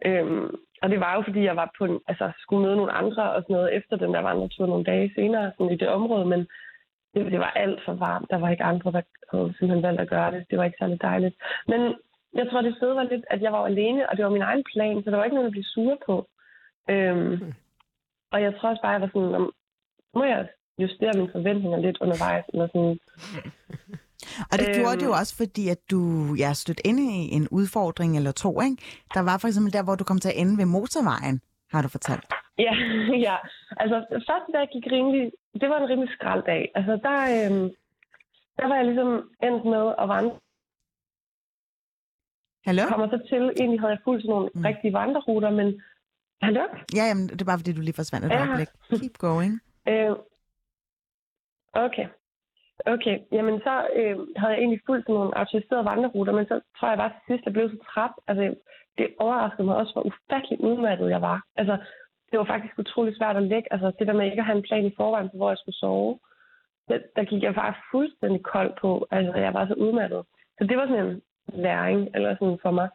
Øhm, 0.08 0.46
og 0.82 0.86
det 0.92 0.98
var 1.04 1.12
jo, 1.16 1.20
fordi 1.28 1.40
jeg 1.50 1.56
var 1.62 1.68
på 1.78 1.82
en, 1.90 1.96
altså, 2.10 2.26
skulle 2.42 2.62
møde 2.66 2.76
nogle 2.80 2.92
andre 3.02 3.24
og 3.34 3.38
sådan 3.42 3.54
noget 3.56 3.76
efter 3.78 3.94
den 4.02 4.10
der 4.14 4.22
vandretur 4.28 4.66
nogle 4.66 4.84
dage 4.92 5.12
senere 5.18 5.46
sådan 5.56 5.72
i 5.74 5.80
det 5.82 5.88
område, 5.98 6.24
men 6.32 6.40
det, 7.14 7.32
det 7.32 7.38
var 7.40 7.50
alt 7.64 7.80
for 7.84 7.94
varmt. 7.94 8.30
Der 8.30 8.38
var 8.38 8.50
ikke 8.50 8.64
andre, 8.64 8.92
der 8.92 9.02
havde 9.32 9.54
simpelthen 9.58 9.82
valgt 9.82 10.00
at 10.00 10.08
gøre 10.08 10.30
det. 10.34 10.44
Det 10.50 10.58
var 10.58 10.64
ikke 10.64 10.76
særlig 10.80 11.02
dejligt. 11.02 11.34
Men 11.68 11.80
jeg 12.34 12.46
tror, 12.50 12.62
det 12.62 12.76
fede 12.80 12.94
var 12.96 13.02
lidt, 13.02 13.24
at 13.30 13.42
jeg 13.42 13.52
var 13.52 13.64
alene, 13.66 14.08
og 14.08 14.16
det 14.16 14.24
var 14.24 14.30
min 14.30 14.42
egen 14.50 14.64
plan, 14.72 15.02
så 15.04 15.10
der 15.10 15.16
var 15.16 15.24
ikke 15.24 15.34
nogen, 15.36 15.46
der 15.48 15.56
blev 15.56 15.64
sure 15.74 15.96
på. 16.06 16.28
Øhm, 16.90 17.52
og 18.32 18.42
jeg 18.42 18.52
tror 18.54 18.68
også 18.70 18.82
bare, 18.82 18.94
at 18.94 19.00
jeg 19.00 19.06
var 19.06 19.10
sådan, 19.14 19.30
"Nå, 19.40 19.50
må 20.14 20.24
jeg 20.24 20.48
justere 20.78 21.12
mine 21.14 21.32
forventninger 21.32 21.78
lidt 21.78 21.98
undervejs, 22.00 22.44
eller 22.52 22.66
sådan, 22.66 22.98
Og 24.52 24.58
det 24.58 24.66
gjorde 24.74 24.90
Øhm. 24.92 24.98
det 24.98 25.06
jo 25.06 25.12
også, 25.20 25.36
fordi 25.36 25.68
at 25.68 25.78
du 25.90 26.00
ja, 26.38 26.52
stødt 26.52 26.80
ind 26.84 26.98
i 27.00 27.34
en 27.36 27.48
udfordring 27.50 28.16
eller 28.16 28.32
to, 28.32 28.60
ikke? 28.60 28.76
Der 29.14 29.20
var 29.20 29.38
for 29.38 29.48
eksempel 29.48 29.72
der, 29.72 29.82
hvor 29.84 29.94
du 29.94 30.04
kom 30.04 30.18
til 30.18 30.28
at 30.28 30.38
ende 30.40 30.58
ved 30.58 30.64
motorvejen, 30.64 31.40
har 31.74 31.82
du 31.82 31.88
fortalt. 31.96 32.28
Ja, 32.66 32.74
ja. 33.28 33.36
Altså, 33.82 33.96
første 34.28 34.50
dag 34.56 34.66
gik 34.74 34.86
rimelig... 34.96 35.32
Det 35.60 35.68
var 35.70 35.78
en 35.80 35.88
rimelig 35.92 36.10
skrald 36.16 36.42
dag. 36.52 36.62
Altså, 36.78 36.92
der, 37.06 37.18
øhm, 37.36 37.66
der 38.58 38.66
var 38.68 38.76
jeg 38.76 38.86
ligesom 38.90 39.10
endt 39.46 39.64
med 39.74 39.84
at 40.02 40.06
vandre. 40.14 40.36
Hallo? 42.66 42.82
Kommer 42.88 43.08
så 43.14 43.18
til, 43.30 43.42
egentlig 43.60 43.80
havde 43.80 43.92
jeg 43.96 44.00
fulgt 44.04 44.22
sådan 44.22 44.30
nogle 44.34 44.50
Mm. 44.54 44.62
rigtige 44.64 44.92
vandreruter, 44.92 45.50
men... 45.50 45.82
Hallo? 46.42 46.64
Ja, 46.98 47.04
jamen, 47.10 47.28
det 47.28 47.40
er 47.40 47.44
bare 47.44 47.58
fordi, 47.58 47.72
du 47.72 47.80
lige 47.80 47.94
forsvandt 48.00 48.26
et 48.26 48.30
Ja. 48.30 48.38
øjeblik. 48.46 48.68
Keep 49.00 49.16
going. 49.18 49.52
Øh, 49.88 50.10
okay. 51.86 52.06
Okay, 52.86 53.18
jamen 53.32 53.60
så 53.60 53.74
øh, 53.98 54.16
havde 54.36 54.52
jeg 54.52 54.60
egentlig 54.60 54.80
fulgt 54.86 55.04
sådan 55.04 55.14
nogle 55.14 55.38
autoriserede 55.38 55.84
vandreruter, 55.84 56.32
men 56.32 56.46
så 56.46 56.60
tror 56.76 56.88
jeg 56.88 56.98
bare 56.98 57.12
til 57.12 57.22
sidst, 57.26 57.44
jeg 57.44 57.52
blev 57.52 57.70
så 57.70 57.78
træt. 57.90 58.14
Altså, 58.28 58.54
det 58.98 59.06
overraskede 59.18 59.66
mig 59.66 59.76
også, 59.76 59.92
hvor 59.92 60.06
ufattelig 60.10 60.60
udmattet 60.60 61.10
jeg 61.10 61.22
var. 61.22 61.42
Altså, 61.56 61.76
det 62.30 62.38
var 62.38 62.44
faktisk 62.44 62.78
utrolig 62.78 63.16
svært 63.16 63.36
at 63.36 63.42
lægge. 63.42 63.72
Altså, 63.72 63.92
det 63.98 64.06
der 64.06 64.12
med 64.12 64.24
ikke 64.24 64.42
at 64.42 64.46
have 64.46 64.56
en 64.56 64.68
plan 64.68 64.86
i 64.86 64.96
forvejen 64.96 65.30
for, 65.30 65.36
hvor 65.36 65.50
jeg 65.50 65.58
skulle 65.58 65.80
sove, 65.82 66.18
det, 66.88 67.02
der 67.16 67.24
gik 67.24 67.42
jeg 67.42 67.54
faktisk 67.54 67.84
fuldstændig 67.90 68.42
kold 68.42 68.72
på. 68.80 69.06
Altså, 69.10 69.32
jeg 69.38 69.54
var 69.54 69.66
så 69.66 69.74
udmattet. 69.74 70.22
Så 70.58 70.64
det 70.64 70.76
var 70.76 70.86
sådan 70.86 71.06
en 71.06 71.22
læring, 71.48 72.08
eller 72.14 72.34
sådan 72.34 72.58
for 72.62 72.70
mig. 72.70 72.88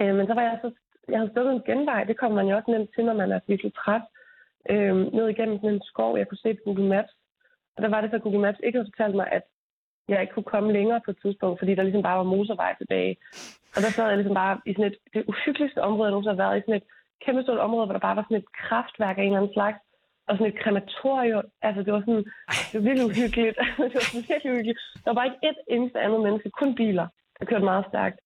Øh, 0.00 0.14
men 0.16 0.26
så 0.26 0.34
var 0.34 0.42
jeg 0.42 0.58
så, 0.62 0.70
jeg 1.08 1.18
havde 1.18 1.30
stået 1.30 1.52
en 1.52 1.62
genvej. 1.66 2.04
Det 2.04 2.18
kommer 2.18 2.36
man 2.36 2.50
jo 2.50 2.56
også 2.56 2.70
nemt 2.70 2.90
til, 2.94 3.04
når 3.04 3.14
man 3.14 3.32
er 3.32 3.40
virkelig 3.46 3.74
træt. 3.74 4.02
Øh, 4.70 4.96
ned 4.96 5.28
igennem 5.28 5.56
sådan 5.56 5.74
en 5.74 5.82
skov, 5.82 6.18
jeg 6.18 6.28
kunne 6.28 6.44
se 6.44 6.54
på 6.54 6.60
Google 6.64 6.88
Maps. 6.88 7.14
Og 7.76 7.82
der 7.82 7.88
var 7.88 8.00
det 8.00 8.10
så, 8.10 8.16
at 8.16 8.22
Google 8.22 8.40
Maps 8.40 8.60
ikke 8.64 8.78
havde 8.78 8.90
fortalt 8.92 9.16
mig, 9.16 9.28
at 9.32 9.42
jeg 10.08 10.20
ikke 10.20 10.34
kunne 10.34 10.52
komme 10.54 10.72
længere 10.72 11.00
på 11.04 11.10
et 11.10 11.18
tidspunkt, 11.22 11.58
fordi 11.58 11.74
der 11.74 11.82
ligesom 11.82 12.02
bare 12.02 12.18
var 12.18 12.32
motorvej 12.34 12.74
tilbage. 12.76 13.16
Og 13.74 13.82
der 13.82 13.90
sad 13.90 14.08
jeg 14.08 14.16
ligesom 14.16 14.34
bare 14.34 14.60
i 14.66 14.72
sådan 14.72 14.90
et, 14.90 14.96
det 15.14 15.24
uhyggeligste 15.28 15.82
område, 15.88 16.06
jeg 16.06 16.10
nogensinde 16.10 16.36
har 16.36 16.44
været 16.44 16.58
i, 16.58 16.60
sådan 16.60 16.80
et 16.80 16.88
kæmpe 17.24 17.42
stort 17.42 17.58
område, 17.66 17.86
hvor 17.86 17.96
der 17.96 18.06
bare 18.08 18.16
var 18.16 18.26
sådan 18.26 18.42
et 18.42 18.52
kraftværk 18.62 19.18
af 19.18 19.22
en 19.22 19.26
eller 19.26 19.40
anden 19.40 19.56
slags, 19.58 19.78
og 20.28 20.32
sådan 20.36 20.52
et 20.52 20.60
krematorium. 20.62 21.44
Altså, 21.66 21.80
det 21.82 21.92
var 21.92 22.00
sådan, 22.00 22.24
det 22.68 22.74
var 22.78 22.86
virkelig 22.88 23.06
uhyggeligt. 23.10 23.56
det 23.92 23.98
var 24.00 24.08
sådan 24.10 24.28
virkelig 24.30 24.50
uhyggeligt. 24.52 24.80
Der 25.02 25.08
var 25.10 25.18
bare 25.18 25.28
ikke 25.30 25.46
et 25.50 25.60
eneste 25.74 25.98
andet 26.04 26.20
menneske, 26.26 26.50
kun 26.60 26.74
biler, 26.80 27.06
der 27.38 27.44
kørte 27.44 27.70
meget 27.72 27.86
stærkt. 27.90 28.18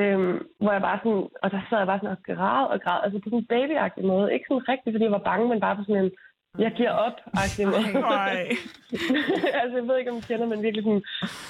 Øhm, 0.00 0.36
hvor 0.62 0.72
jeg 0.72 0.82
bare 0.88 1.00
sådan, 1.02 1.24
og 1.42 1.48
der 1.54 1.60
sad 1.68 1.78
jeg 1.78 1.90
bare 1.90 2.00
sådan 2.00 2.16
og 2.16 2.22
græd 2.28 2.64
og 2.74 2.78
græd, 2.84 3.00
altså 3.04 3.18
på 3.18 3.28
sådan 3.28 3.38
en 3.38 3.52
babyagtig 3.54 4.04
måde. 4.12 4.32
Ikke 4.34 4.46
sådan 4.48 4.68
rigtigt, 4.72 4.94
fordi 4.94 5.04
jeg 5.04 5.18
var 5.18 5.28
bange, 5.30 5.48
men 5.48 5.60
bare 5.60 5.76
på 5.76 5.82
sådan 5.84 6.04
en, 6.04 6.12
jeg 6.58 6.72
giver 6.72 6.90
op-agtig 6.90 7.66
måde. 7.66 7.76
altså, 9.60 9.74
jeg 9.78 9.86
ved 9.88 9.96
ikke, 9.98 10.10
om 10.10 10.16
I 10.16 10.20
kender, 10.20 10.46
men 10.46 10.62
virkelig 10.62 10.84
sådan, 10.84 11.02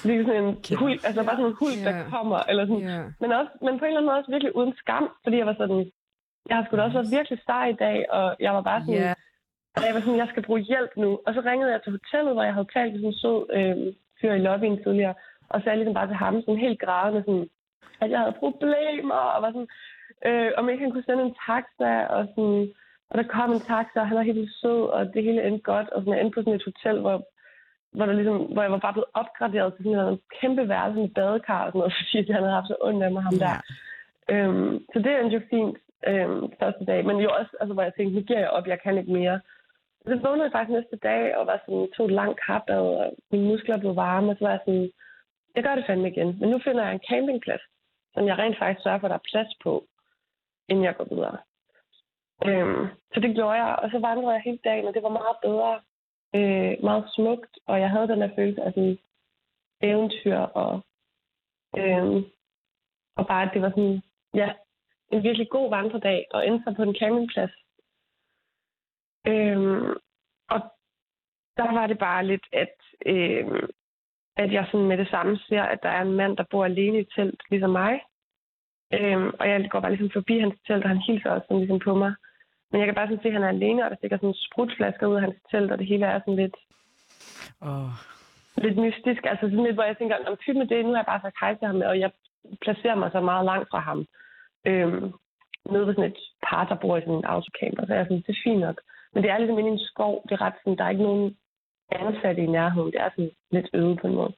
virkelig 0.09 0.25
sådan 0.27 0.43
en 0.43 0.77
hul, 0.81 0.91
altså 1.07 1.21
bare 1.27 1.35
sådan 1.39 1.51
en 1.51 1.57
hul, 1.61 1.73
der 1.85 1.93
Ja. 1.97 2.03
kommer, 2.15 2.39
eller 2.49 2.63
sådan, 2.65 2.87
Ja. 2.93 3.01
men, 3.21 3.31
også, 3.39 3.51
men 3.65 3.73
på 3.79 3.83
en 3.85 3.89
eller 3.89 3.99
anden 3.99 4.09
måde 4.09 4.17
også 4.19 4.31
virkelig 4.31 4.55
uden 4.55 4.73
skam, 4.81 5.05
fordi 5.23 5.37
jeg 5.37 5.45
var 5.51 5.55
sådan, 5.61 5.91
jeg 6.49 6.55
har 6.57 6.63
sgu 6.65 6.71
da 6.77 6.81
også 6.83 6.97
været 6.99 7.11
virkelig 7.17 7.39
star 7.45 7.65
i 7.65 7.73
dag, 7.85 7.97
og 8.17 8.35
jeg 8.39 8.53
var 8.57 8.61
bare 8.61 8.81
sådan, 8.81 9.01
Ja. 9.05 9.13
og 9.77 9.83
jeg 9.87 9.93
var 9.95 10.01
sådan, 10.01 10.21
jeg 10.23 10.27
skal 10.31 10.43
bruge 10.47 10.59
hjælp 10.71 10.91
nu. 11.03 11.09
Og 11.25 11.33
så 11.33 11.41
ringede 11.49 11.71
jeg 11.71 11.81
til 11.83 11.91
hotellet, 11.97 12.33
hvor 12.33 12.43
jeg 12.43 12.53
havde 12.53 12.71
talt 12.75 12.91
med 12.93 12.99
sådan 13.01 13.13
en 13.13 13.21
sød 13.23 13.39
øh, 13.57 13.93
fyr 14.21 14.33
i 14.33 14.45
lobbyen 14.47 14.83
tidligere, 14.83 15.15
og 15.49 15.61
sagde 15.61 15.77
ligesom 15.77 15.93
bare 15.99 16.07
til 16.07 16.15
ham, 16.23 16.35
sådan 16.41 16.65
helt 16.67 16.79
grædende, 16.85 17.21
sådan, 17.27 17.47
at 18.01 18.09
jeg 18.11 18.19
havde 18.19 18.39
problemer, 18.43 19.21
og 19.35 19.41
var 19.43 19.51
sådan, 19.55 19.71
øh, 20.27 20.51
om 20.57 20.69
ikke 20.69 20.83
han 20.83 20.91
kunne 20.91 21.07
sende 21.09 21.23
en 21.23 21.35
taxa, 21.47 21.91
og 22.15 22.21
sådan, 22.35 22.63
og 23.09 23.17
der 23.17 23.33
kom 23.35 23.51
en 23.51 23.59
taxa, 23.59 23.99
og 23.99 24.07
han 24.07 24.17
var 24.17 24.23
helt 24.31 24.51
sød, 24.61 24.81
og 24.95 25.13
det 25.13 25.23
hele 25.23 25.47
endte 25.47 25.63
godt, 25.63 25.89
og 25.89 26.01
sådan, 26.01 26.13
jeg 26.13 26.21
endte 26.21 26.35
på 26.35 26.41
sådan 26.41 26.59
et 26.59 26.69
hotel, 26.69 26.99
hvor, 27.01 27.17
hvor, 27.95 28.05
der 28.05 28.13
ligesom, 28.13 28.37
hvor 28.53 28.61
jeg 28.61 28.71
var 28.71 28.85
bare 28.85 28.93
blevet 28.93 29.15
opgraderet 29.21 29.73
til 29.73 29.83
sådan 29.83 30.13
en 30.13 30.19
kæmpe 30.39 30.69
værelse 30.69 30.99
med 30.99 31.09
badekar 31.09 31.65
og 31.65 31.69
sådan 31.69 31.79
noget, 31.79 31.93
fordi 31.99 32.31
han 32.31 32.43
havde 32.43 32.59
haft 32.59 32.67
så 32.67 32.77
ondt 32.81 33.03
af 33.03 33.11
mig, 33.11 33.23
ham 33.23 33.37
der. 33.45 33.55
Øhm, 34.33 34.71
så 34.93 34.97
det 34.99 35.11
endte 35.19 35.37
jo 35.37 35.41
fint 35.49 35.77
øhm, 36.09 36.43
første 36.59 36.85
dag, 36.85 37.05
men 37.05 37.17
jo 37.25 37.29
også, 37.39 37.51
altså, 37.61 37.73
hvor 37.73 37.83
jeg 37.83 37.93
tænkte, 37.93 38.15
nu 38.15 38.21
giver 38.21 38.39
jeg 38.39 38.55
op, 38.57 38.67
jeg 38.67 38.81
kan 38.81 38.97
ikke 38.97 39.13
mere. 39.19 39.39
Så 40.07 40.19
vågnede 40.23 40.47
jeg 40.47 40.51
faktisk 40.51 40.75
næste 40.77 40.97
dag, 41.09 41.37
og 41.37 41.47
var 41.47 41.61
sådan, 41.65 41.87
tog 41.95 42.05
et 42.05 42.17
langt 42.21 42.39
karbad, 42.45 42.83
og 43.01 43.15
mine 43.31 43.47
muskler 43.47 43.77
blev 43.77 43.95
varme, 43.95 44.31
og 44.31 44.35
så 44.37 44.43
var 44.45 44.51
jeg 44.51 44.63
sådan, 44.65 44.89
jeg 45.55 45.63
gør 45.63 45.75
det 45.75 45.85
fandme 45.87 46.11
igen. 46.11 46.37
Men 46.39 46.49
nu 46.49 46.59
finder 46.59 46.83
jeg 46.83 46.93
en 46.93 47.07
campingplads, 47.09 47.63
som 48.13 48.27
jeg 48.27 48.37
rent 48.37 48.57
faktisk 48.59 48.83
sørger 48.83 48.99
for, 48.99 49.07
at 49.07 49.13
der 49.13 49.21
er 49.21 49.29
plads 49.31 49.51
på, 49.63 49.85
inden 50.69 50.85
jeg 50.85 50.95
går 50.97 51.07
videre. 51.15 51.37
Øhm, 52.43 52.87
så 53.13 53.19
det 53.19 53.35
gjorde 53.35 53.63
jeg, 53.63 53.75
og 53.75 53.89
så 53.91 53.99
vandrede 53.99 54.33
jeg 54.33 54.41
hele 54.41 54.59
dagen, 54.63 54.87
og 54.87 54.93
det 54.93 55.03
var 55.03 55.09
meget 55.09 55.37
bedre, 55.41 55.81
øh, 56.35 56.83
meget 56.83 57.05
smukt, 57.15 57.59
og 57.67 57.79
jeg 57.79 57.89
havde 57.89 58.07
den 58.07 58.21
der 58.21 58.35
følelse 58.35 58.61
af 58.63 58.73
sådan 58.73 58.97
eventyr, 59.81 60.37
og, 60.37 60.81
øh, 61.77 62.23
og 63.17 63.27
bare, 63.27 63.43
at 63.43 63.53
det 63.53 63.61
var 63.61 63.69
sådan, 63.69 64.01
ja, 64.33 64.53
en 65.11 65.23
virkelig 65.23 65.49
god 65.49 65.69
vandredag, 65.69 66.25
og 66.33 66.47
endte 66.47 66.63
så 66.63 66.73
på 66.75 66.83
en 66.83 66.95
campingplads. 66.99 67.51
Øhm, 69.27 69.89
og 70.49 70.59
der 71.57 71.71
var 71.73 71.87
det 71.87 71.99
bare 71.99 72.25
lidt, 72.25 72.47
at, 72.53 72.75
øh, 73.05 73.69
at 74.37 74.53
jeg 74.53 74.67
sådan 74.71 74.87
med 74.87 74.97
det 74.97 75.09
samme 75.09 75.37
ser, 75.37 75.63
at 75.63 75.79
der 75.83 75.89
er 75.89 76.01
en 76.01 76.13
mand, 76.13 76.37
der 76.37 76.43
bor 76.51 76.65
alene 76.65 76.99
i 76.99 77.09
telt, 77.15 77.41
ligesom 77.49 77.69
mig. 77.69 78.01
Øhm, 78.93 79.31
og 79.39 79.49
jeg 79.49 79.69
går 79.69 79.79
bare 79.79 79.91
ligesom 79.91 80.09
forbi 80.13 80.39
hans 80.39 80.55
telt, 80.67 80.83
og 80.83 80.89
han 80.89 81.01
hilser 81.07 81.29
også 81.31 81.45
sådan 81.47 81.57
ligesom 81.57 81.79
på 81.79 81.95
mig. 81.95 82.13
Men 82.75 82.79
jeg 82.79 82.87
kan 82.87 82.95
bare 82.95 83.07
sådan 83.07 83.23
se, 83.23 83.27
at 83.27 83.33
han 83.33 83.43
er 83.43 83.55
alene, 83.57 83.83
og 83.83 83.89
der 83.89 83.97
stikker 83.97 84.17
sådan 84.17 84.43
sprutflasker 84.47 85.07
ud 85.07 85.15
af 85.15 85.21
hans 85.21 85.35
telt, 85.51 85.71
og 85.71 85.77
det 85.79 85.87
hele 85.87 86.05
er 86.05 86.19
sådan 86.19 86.41
lidt... 86.43 86.57
Oh. 87.61 87.93
Lidt 88.65 88.77
mystisk. 88.77 89.21
Altså 89.31 89.45
sådan 89.49 89.65
lidt, 89.65 89.77
hvor 89.77 89.83
jeg 89.83 89.97
tænker, 89.97 90.15
om 90.27 90.37
typen 90.37 90.59
med 90.59 90.67
det, 90.67 90.85
nu 90.85 90.91
har 90.91 91.01
jeg 91.01 91.11
bare 91.11 91.21
sagt 91.21 91.37
hej 91.41 91.53
til 91.55 91.67
ham, 91.67 91.81
og 91.91 91.99
jeg 91.99 92.11
placerer 92.61 92.95
mig 92.95 93.09
så 93.11 93.21
meget 93.21 93.45
langt 93.45 93.69
fra 93.71 93.79
ham. 93.79 93.99
Øhm, 94.69 95.03
nede 95.71 95.87
ved 95.87 95.95
sådan 95.95 96.11
et 96.11 96.21
par, 96.47 96.63
der 96.69 96.75
bor 96.75 96.97
i 96.97 97.01
sådan 97.01 97.13
en 97.13 97.31
autocamper, 97.33 97.85
så 97.85 97.93
jeg 97.93 98.01
er 98.01 98.05
sådan, 98.05 98.23
det 98.27 98.35
er 98.35 98.43
fint 98.43 98.59
nok. 98.59 98.77
Men 99.13 99.23
det 99.23 99.29
er 99.31 99.37
ligesom 99.37 99.59
inde 99.59 99.69
i 99.69 99.73
en 99.73 99.87
skov. 99.91 100.13
Det 100.25 100.31
er 100.35 100.41
ret 100.41 100.57
sådan, 100.59 100.77
der 100.77 100.83
er 100.83 100.89
ikke 100.89 101.09
nogen 101.09 101.37
ansatte 101.91 102.41
i 102.43 102.53
nærheden. 102.57 102.91
Det 102.91 103.01
er 103.01 103.09
sådan 103.09 103.31
lidt 103.51 103.69
øde 103.73 103.95
på 103.95 104.07
en 104.07 104.15
måde. 104.15 104.33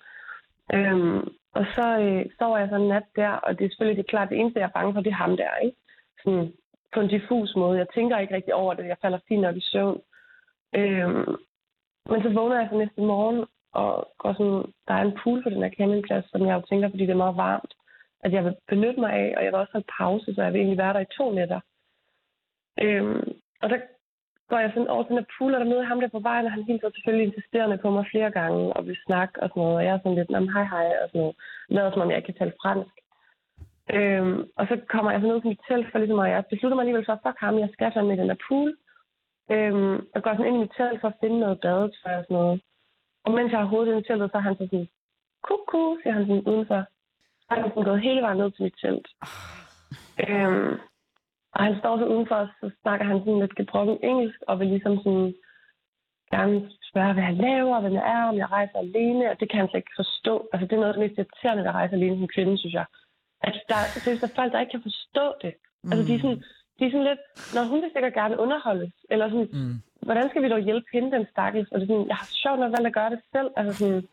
Øhm, 0.74 1.20
og 1.58 1.66
så 1.76 1.86
øh, 2.06 2.26
sover 2.38 2.58
jeg 2.58 2.70
sådan 2.70 2.82
en 2.82 2.94
nat 2.94 3.08
der, 3.16 3.32
og 3.46 3.50
det 3.58 3.66
er 3.66 3.70
selvfølgelig 3.70 3.98
det 3.98 4.06
er 4.06 4.14
klart, 4.14 4.30
det 4.30 4.40
eneste, 4.40 4.60
jeg 4.60 4.68
er 4.68 4.78
bange 4.78 4.94
for, 4.94 5.02
det 5.02 5.12
er 5.12 5.24
ham 5.26 5.38
der, 5.38 5.56
ikke? 5.66 5.78
Sådan 6.24 6.54
på 6.94 7.00
en 7.00 7.08
diffus 7.08 7.56
måde. 7.56 7.78
Jeg 7.78 7.88
tænker 7.94 8.18
ikke 8.18 8.36
rigtig 8.36 8.54
over 8.54 8.74
det. 8.74 8.88
Jeg 8.88 8.98
falder 9.02 9.20
fint 9.28 9.42
nok 9.42 9.58
i 9.58 9.62
søvn. 9.72 10.02
Øhm, 10.76 11.36
men 12.10 12.24
så 12.24 12.30
vågner 12.30 12.60
jeg 12.60 12.68
så 12.72 12.78
næste 12.78 13.02
morgen, 13.02 13.46
og 13.74 13.92
går 14.18 14.34
sådan, 14.34 14.64
der 14.88 14.94
er 14.94 15.04
en 15.04 15.18
pool 15.24 15.44
på 15.44 15.50
den 15.50 15.64
her 15.64 15.70
campingplads, 15.78 16.26
som 16.32 16.42
jeg 16.46 16.56
jo 16.56 16.62
tænker, 16.70 16.90
fordi 16.90 17.04
det 17.06 17.16
er 17.16 17.26
meget 17.26 17.38
varmt, 17.38 17.74
at 18.24 18.34
jeg 18.34 18.46
vil 18.46 18.56
benytte 18.68 19.00
mig 19.00 19.12
af, 19.14 19.34
og 19.38 19.44
jeg 19.44 19.52
vil 19.52 19.60
også 19.60 19.74
have 19.74 19.94
pause, 20.00 20.36
så 20.36 20.42
jeg 20.44 20.54
vil 20.54 20.60
egentlig 20.60 20.78
være 20.78 20.94
der 20.94 21.00
i 21.00 21.14
to 21.18 21.32
nætter. 21.32 21.60
Øhm, 22.82 23.32
og 23.62 23.70
der 23.70 23.80
går 24.50 24.60
jeg 24.60 24.72
sådan 24.74 24.88
over 24.88 25.04
til 25.04 25.10
den 25.10 25.18
her 25.24 25.34
pool, 25.38 25.54
og 25.54 25.60
der 25.60 25.72
møder 25.72 25.84
ham 25.84 26.00
der 26.00 26.08
på 26.08 26.20
vejen, 26.20 26.46
og 26.46 26.52
han 26.52 26.64
hilser 26.64 26.90
selvfølgelig 26.90 27.28
insisterende 27.28 27.78
på 27.78 27.90
mig 27.90 28.06
flere 28.12 28.32
gange, 28.32 28.74
og 28.74 28.88
vil 28.88 28.98
snakke 29.06 29.44
og 29.44 29.50
sådan 29.50 29.62
noget, 29.62 29.78
og 29.78 29.84
jeg 29.86 29.94
er 29.94 30.00
sådan 30.00 30.18
lidt, 30.18 30.54
hej 30.56 30.66
hej, 30.74 30.88
og 31.02 31.08
sådan 31.10 31.22
noget, 31.22 31.36
lader 31.70 31.92
som 31.92 32.02
om 32.02 32.10
jeg 32.10 32.18
ikke 32.18 32.32
kan 32.32 32.40
tale 32.40 32.60
fransk. 32.62 32.96
Øhm, 33.94 34.50
og 34.58 34.68
så 34.68 34.82
kommer 34.90 35.12
jeg 35.12 35.22
så 35.22 35.28
ned 35.28 35.42
på 35.42 35.48
mit 35.48 35.62
telt, 35.68 35.92
for 35.92 35.98
ligesom, 36.00 36.20
og 36.20 36.30
jeg 36.30 36.46
beslutter 36.50 36.76
mig 36.76 36.84
alligevel 36.84 37.06
for, 37.06 37.20
fuck 37.26 37.40
ham, 37.40 37.60
jeg 37.60 37.70
skal 37.74 37.94
sådan 37.94 38.10
med 38.10 38.18
den 38.18 38.30
der 38.30 38.44
pool. 38.48 38.70
Øhm, 39.52 39.96
og 40.16 40.24
går 40.24 40.32
sådan 40.32 40.46
ind 40.46 40.56
i 40.56 40.60
mit 40.60 40.74
telt 40.78 41.02
for 41.02 41.08
at 41.08 41.20
finde 41.22 41.40
noget 41.40 41.60
badetøj 41.62 42.16
og 42.20 42.24
sådan 42.24 42.38
noget. 42.38 42.62
Og 43.26 43.32
mens 43.32 43.52
jeg 43.52 43.60
har 43.60 43.74
hovedet 43.74 44.00
i 44.00 44.08
teltet, 44.08 44.32
så 44.32 44.38
er 44.38 44.48
han 44.48 44.56
så 44.56 44.66
sådan, 44.66 44.88
kuku, 45.48 45.98
siger 46.02 46.14
han 46.14 46.26
sådan 46.28 46.48
udenfor. 46.52 46.82
Så 47.44 47.48
er 47.50 47.60
han 47.62 47.70
sådan 47.70 47.84
gået 47.84 48.06
hele 48.08 48.22
vejen 48.22 48.38
ned 48.38 48.52
til 48.52 48.64
mit 48.64 48.78
telt. 48.82 49.08
Øhm, 50.28 50.74
og 51.56 51.64
han 51.64 51.80
står 51.80 51.98
så 51.98 52.06
udenfor, 52.06 52.36
og 52.36 52.48
så 52.62 52.72
snakker 52.82 53.06
han 53.06 53.20
sådan 53.20 53.40
lidt 53.40 53.56
gebrokken 53.56 53.98
engelsk, 54.04 54.40
og 54.48 54.60
vil 54.60 54.68
ligesom 54.68 54.98
sådan 55.04 55.34
gerne 56.32 56.72
spørge, 56.90 57.14
hvad 57.14 57.24
han 57.24 57.38
laver, 57.38 57.82
hvem 57.82 57.94
jeg 57.94 58.06
er, 58.16 58.24
om 58.30 58.38
jeg 58.38 58.52
rejser 58.52 58.78
alene, 58.80 59.32
og 59.32 59.40
det 59.40 59.50
kan 59.50 59.60
han 59.60 59.70
slet 59.70 59.80
ikke 59.80 60.00
forstå. 60.02 60.50
Altså, 60.54 60.66
det 60.68 60.74
er 60.74 60.82
noget 60.82 60.94
af 60.94 60.98
det 61.00 61.04
mest 61.04 61.18
irriterende, 61.18 61.70
at 61.70 61.76
rejse 61.76 61.96
alene 61.96 62.18
som 62.18 62.28
kvinde, 62.36 62.58
synes 62.58 62.74
jeg. 62.74 62.86
At 63.42 63.56
der, 63.70 63.80
synes, 64.02 64.20
der 64.20 64.28
er 64.28 64.36
folk, 64.36 64.52
der 64.54 64.60
ikke 64.60 64.72
kan 64.72 64.88
forstå 64.90 65.26
det. 65.44 65.54
Mm. 65.84 65.92
Altså, 65.92 66.04
de 66.08 66.16
er, 66.16 66.20
sådan, 66.20 66.44
de 66.78 66.86
er 66.86 66.92
sådan 66.92 67.10
lidt, 67.12 67.22
når 67.56 67.64
hun 67.72 67.82
vil 67.82 67.92
sikkert 67.94 68.14
gerne 68.14 68.40
underholdes, 68.40 68.94
eller 69.12 69.30
sådan, 69.30 69.50
mm. 69.54 69.76
hvordan 70.08 70.30
skal 70.30 70.44
vi 70.44 70.50
dog 70.50 70.60
hjælpe 70.60 70.88
hende, 70.94 71.12
den 71.16 71.26
stakkels? 71.34 71.72
Og 71.72 71.76
det 71.80 71.86
er 71.86 71.92
sådan, 71.94 72.08
jeg 72.08 72.16
har 72.16 72.30
sjovt 72.44 72.60
nok 72.60 72.72
valgt 72.72 72.88
at 72.88 72.94
gøre 73.00 73.10
det 73.10 73.22
selv. 73.36 73.50
Altså, 73.58 73.74
sådan, 73.80 74.04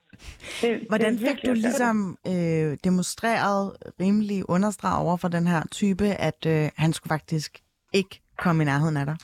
det, 0.62 0.70
hvordan 0.88 1.12
det 1.12 1.20
fik 1.28 1.38
du 1.46 1.52
ligesom 1.52 1.96
øh, 2.32 2.70
demonstreret 2.84 3.62
rimelig 4.00 4.50
understreget 4.50 4.98
over 5.04 5.16
for 5.16 5.28
den 5.28 5.46
her 5.46 5.62
type, 5.70 6.06
at 6.28 6.40
øh, 6.46 6.64
han 6.76 6.92
skulle 6.92 7.14
faktisk 7.16 7.50
ikke 7.92 8.14
komme 8.38 8.62
i 8.62 8.66
nærheden 8.66 8.96
af 8.96 9.06
dig? 9.06 9.16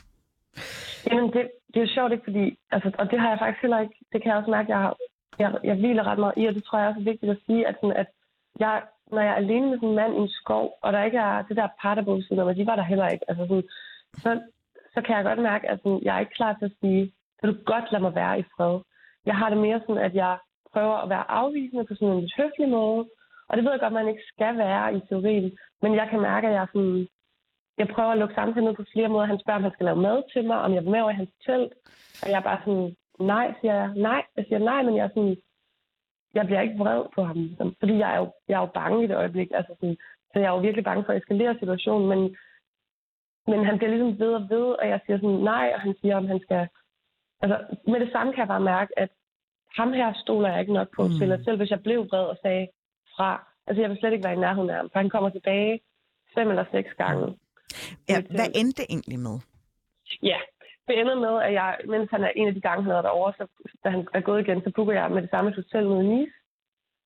Jamen, 1.10 1.28
det, 1.34 1.42
det 1.70 1.76
er 1.76 1.86
jo 1.86 1.94
sjovt, 1.94 2.12
ikke? 2.12 2.24
Fordi, 2.24 2.58
altså, 2.70 2.88
og 2.98 3.10
det 3.10 3.20
har 3.20 3.28
jeg 3.30 3.38
faktisk 3.38 3.62
heller 3.62 3.80
ikke, 3.80 3.96
det 4.12 4.18
kan 4.22 4.28
jeg 4.30 4.38
også 4.38 4.50
mærke, 4.50 4.72
jeg, 4.74 4.80
har, 4.84 4.96
jeg, 5.38 5.50
jeg 5.64 5.76
hviler 5.82 6.04
ret 6.06 6.18
meget 6.18 6.34
i, 6.36 6.44
og 6.46 6.54
det 6.54 6.64
tror 6.64 6.78
jeg 6.78 6.88
også 6.88 7.00
er 7.00 7.10
vigtigt 7.12 7.32
at 7.32 7.42
sige, 7.46 7.66
at, 7.68 7.74
sådan, 7.80 7.96
at 8.02 8.08
jeg, 8.58 8.82
når 9.12 9.22
jeg 9.22 9.30
er 9.30 9.42
alene 9.44 9.66
med 9.70 9.78
sådan 9.78 9.88
en 9.88 9.94
mand 9.94 10.14
i 10.14 10.18
en 10.18 10.28
skov, 10.28 10.78
og 10.82 10.92
der 10.92 11.04
ikke 11.04 11.18
er 11.18 11.42
det 11.42 11.56
der 11.56 11.68
par, 11.82 11.94
der 11.94 12.02
bor 12.02 12.20
siden 12.20 12.56
de 12.56 12.66
var 12.66 12.76
der 12.76 12.82
heller 12.82 13.08
ikke, 13.08 13.24
altså 13.30 13.44
sådan, 13.48 13.68
så, 14.22 14.40
så 14.94 15.02
kan 15.02 15.16
jeg 15.16 15.24
godt 15.24 15.42
mærke, 15.42 15.70
at 15.70 15.78
sådan, 15.82 16.02
jeg 16.02 16.16
er 16.16 16.20
ikke 16.20 16.38
klar 16.38 16.52
til 16.52 16.64
at 16.64 16.76
sige, 16.80 17.12
kan 17.40 17.48
du 17.48 17.56
godt 17.64 17.92
lade 17.92 18.02
mig 18.02 18.14
være 18.14 18.38
i 18.38 18.44
fred. 18.56 18.80
Jeg 19.26 19.36
har 19.36 19.48
det 19.50 19.58
mere 19.58 19.80
sådan, 19.80 20.04
at 20.08 20.14
jeg 20.14 20.38
prøver 20.72 20.96
at 21.02 21.08
være 21.08 21.30
afvisende 21.30 21.84
på 21.84 21.94
sådan 21.94 22.08
en 22.08 22.20
lidt 22.20 22.36
høflig 22.36 22.68
måde, 22.68 23.08
og 23.48 23.56
det 23.56 23.64
ved 23.64 23.72
jeg 23.72 23.80
godt, 23.80 23.94
at 23.94 24.00
man 24.00 24.08
ikke 24.08 24.30
skal 24.34 24.58
være 24.58 24.94
i 24.96 25.00
teorien, 25.08 25.50
men 25.82 25.94
jeg 25.94 26.06
kan 26.10 26.20
mærke, 26.20 26.46
at 26.46 26.54
jeg 26.54 26.66
sådan, 26.72 27.08
jeg 27.78 27.88
prøver 27.94 28.12
at 28.12 28.18
lukke 28.18 28.34
samtalen 28.34 28.68
ned 28.68 28.76
på 28.76 28.84
flere 28.92 29.08
måder. 29.08 29.32
Han 29.32 29.40
spørger, 29.40 29.58
om 29.58 29.66
han 29.68 29.72
skal 29.72 29.86
lave 29.86 30.04
mad 30.08 30.18
til 30.32 30.44
mig, 30.50 30.58
om 30.66 30.74
jeg 30.74 30.82
vil 30.82 30.90
med 30.90 31.00
over 31.00 31.10
i 31.10 31.20
hans 31.22 31.32
telt. 31.46 31.72
Og 32.22 32.26
jeg 32.30 32.38
er 32.38 32.48
bare 32.50 32.60
sådan, 32.64 32.88
nej, 33.32 33.46
siger 33.60 33.74
jeg. 33.80 33.88
Nej, 34.08 34.22
jeg 34.36 34.44
siger 34.48 34.58
nej, 34.70 34.80
men 34.82 34.96
jeg 34.96 35.04
er 35.04 35.12
sådan, 35.14 35.36
jeg 36.34 36.46
bliver 36.46 36.60
ikke 36.60 36.78
vred 36.78 37.02
på 37.14 37.22
ham. 37.24 37.36
Ligesom. 37.36 37.74
Fordi 37.78 37.94
jeg 37.98 38.14
er, 38.14 38.18
jo, 38.18 38.32
jeg 38.48 38.56
er 38.56 38.60
jo 38.60 38.70
bange 38.80 39.04
i 39.04 39.06
det 39.06 39.16
øjeblik. 39.16 39.50
Altså 39.54 39.72
sådan, 39.74 39.96
så 40.32 40.38
jeg 40.38 40.48
er 40.48 40.56
jo 40.56 40.66
virkelig 40.66 40.84
bange 40.84 41.04
for 41.04 41.12
at 41.12 41.18
eskalere 41.18 41.58
situationen. 41.58 42.08
Men, 42.08 42.36
men 43.46 43.64
han 43.64 43.78
bliver 43.78 43.90
ligesom 43.90 44.18
ved 44.18 44.32
og 44.34 44.46
ved, 44.50 44.66
og 44.80 44.88
jeg 44.88 45.00
siger 45.06 45.18
sådan 45.18 45.44
nej, 45.52 45.72
og 45.74 45.80
han 45.80 45.94
siger, 46.00 46.16
om 46.16 46.26
han 46.26 46.40
skal... 46.40 46.68
Altså, 47.42 47.56
med 47.86 48.00
det 48.00 48.12
samme 48.12 48.32
kan 48.32 48.40
jeg 48.40 48.48
bare 48.48 48.68
mærke, 48.74 48.98
at 48.98 49.10
ham 49.76 49.92
her 49.92 50.12
stoler 50.22 50.48
jeg 50.50 50.60
ikke 50.60 50.72
nok 50.72 50.88
på 50.96 51.02
mm. 51.02 51.12
til, 51.18 51.32
at 51.32 51.44
selv 51.44 51.56
hvis 51.56 51.70
jeg 51.70 51.82
blev 51.82 52.00
vred 52.10 52.24
og 52.24 52.38
sagde 52.42 52.68
fra, 53.16 53.28
altså 53.66 53.80
jeg 53.80 53.90
vil 53.90 53.98
slet 53.98 54.12
ikke 54.12 54.24
være 54.24 54.38
i 54.38 54.44
nærheden 54.46 54.70
af 54.70 54.76
ham, 54.76 54.90
for 54.92 54.98
han 54.98 55.10
kommer 55.10 55.30
tilbage 55.30 55.80
fem 56.34 56.50
eller 56.50 56.64
seks 56.72 56.90
gange. 56.98 57.26
Ja, 58.08 58.20
hvad 58.36 58.48
endte 58.54 58.82
det 58.82 58.86
egentlig 58.88 59.18
med? 59.18 59.36
Ja, 60.22 60.38
det 60.88 61.00
ender 61.00 61.14
med, 61.26 61.42
at 61.42 61.52
jeg, 61.52 61.76
mens 61.88 62.10
han 62.10 62.24
er 62.24 62.32
en 62.36 62.48
af 62.48 62.54
de 62.54 62.60
gange, 62.60 62.84
han 62.84 62.92
er 62.92 63.02
derovre, 63.02 63.32
så, 63.38 63.46
da 63.84 63.88
han 63.90 64.08
er 64.14 64.20
gået 64.20 64.40
igen, 64.40 64.62
så 64.62 64.72
booker 64.74 64.92
jeg 64.92 65.10
med 65.10 65.22
det 65.22 65.30
samme 65.30 65.54
hotel 65.54 65.88
med 65.88 66.02
Nice. 66.02 66.32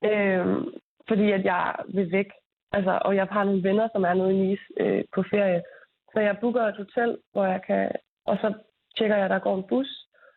Øhm, 0.05 0.65
fordi 1.09 1.33
at 1.33 1.45
jeg 1.45 1.75
vil 1.95 2.13
væk. 2.13 2.31
Altså, 2.73 2.99
og 3.05 3.17
jeg 3.17 3.27
har 3.31 3.45
nogle 3.45 3.63
venner, 3.63 3.89
som 3.93 4.05
er 4.05 4.15
nede 4.15 4.33
i 4.35 4.37
Nice 4.37 4.63
øh, 4.81 5.05
på 5.15 5.23
ferie. 5.31 5.63
Så 6.13 6.21
jeg 6.21 6.39
booker 6.41 6.63
et 6.63 6.77
hotel, 6.77 7.19
hvor 7.33 7.45
jeg 7.45 7.61
kan... 7.67 7.91
Og 8.27 8.37
så 8.37 8.55
tjekker 8.97 9.17
jeg, 9.17 9.25
at 9.25 9.31
der 9.31 9.39
går 9.39 9.57
en 9.57 9.69
bus, 9.69 9.89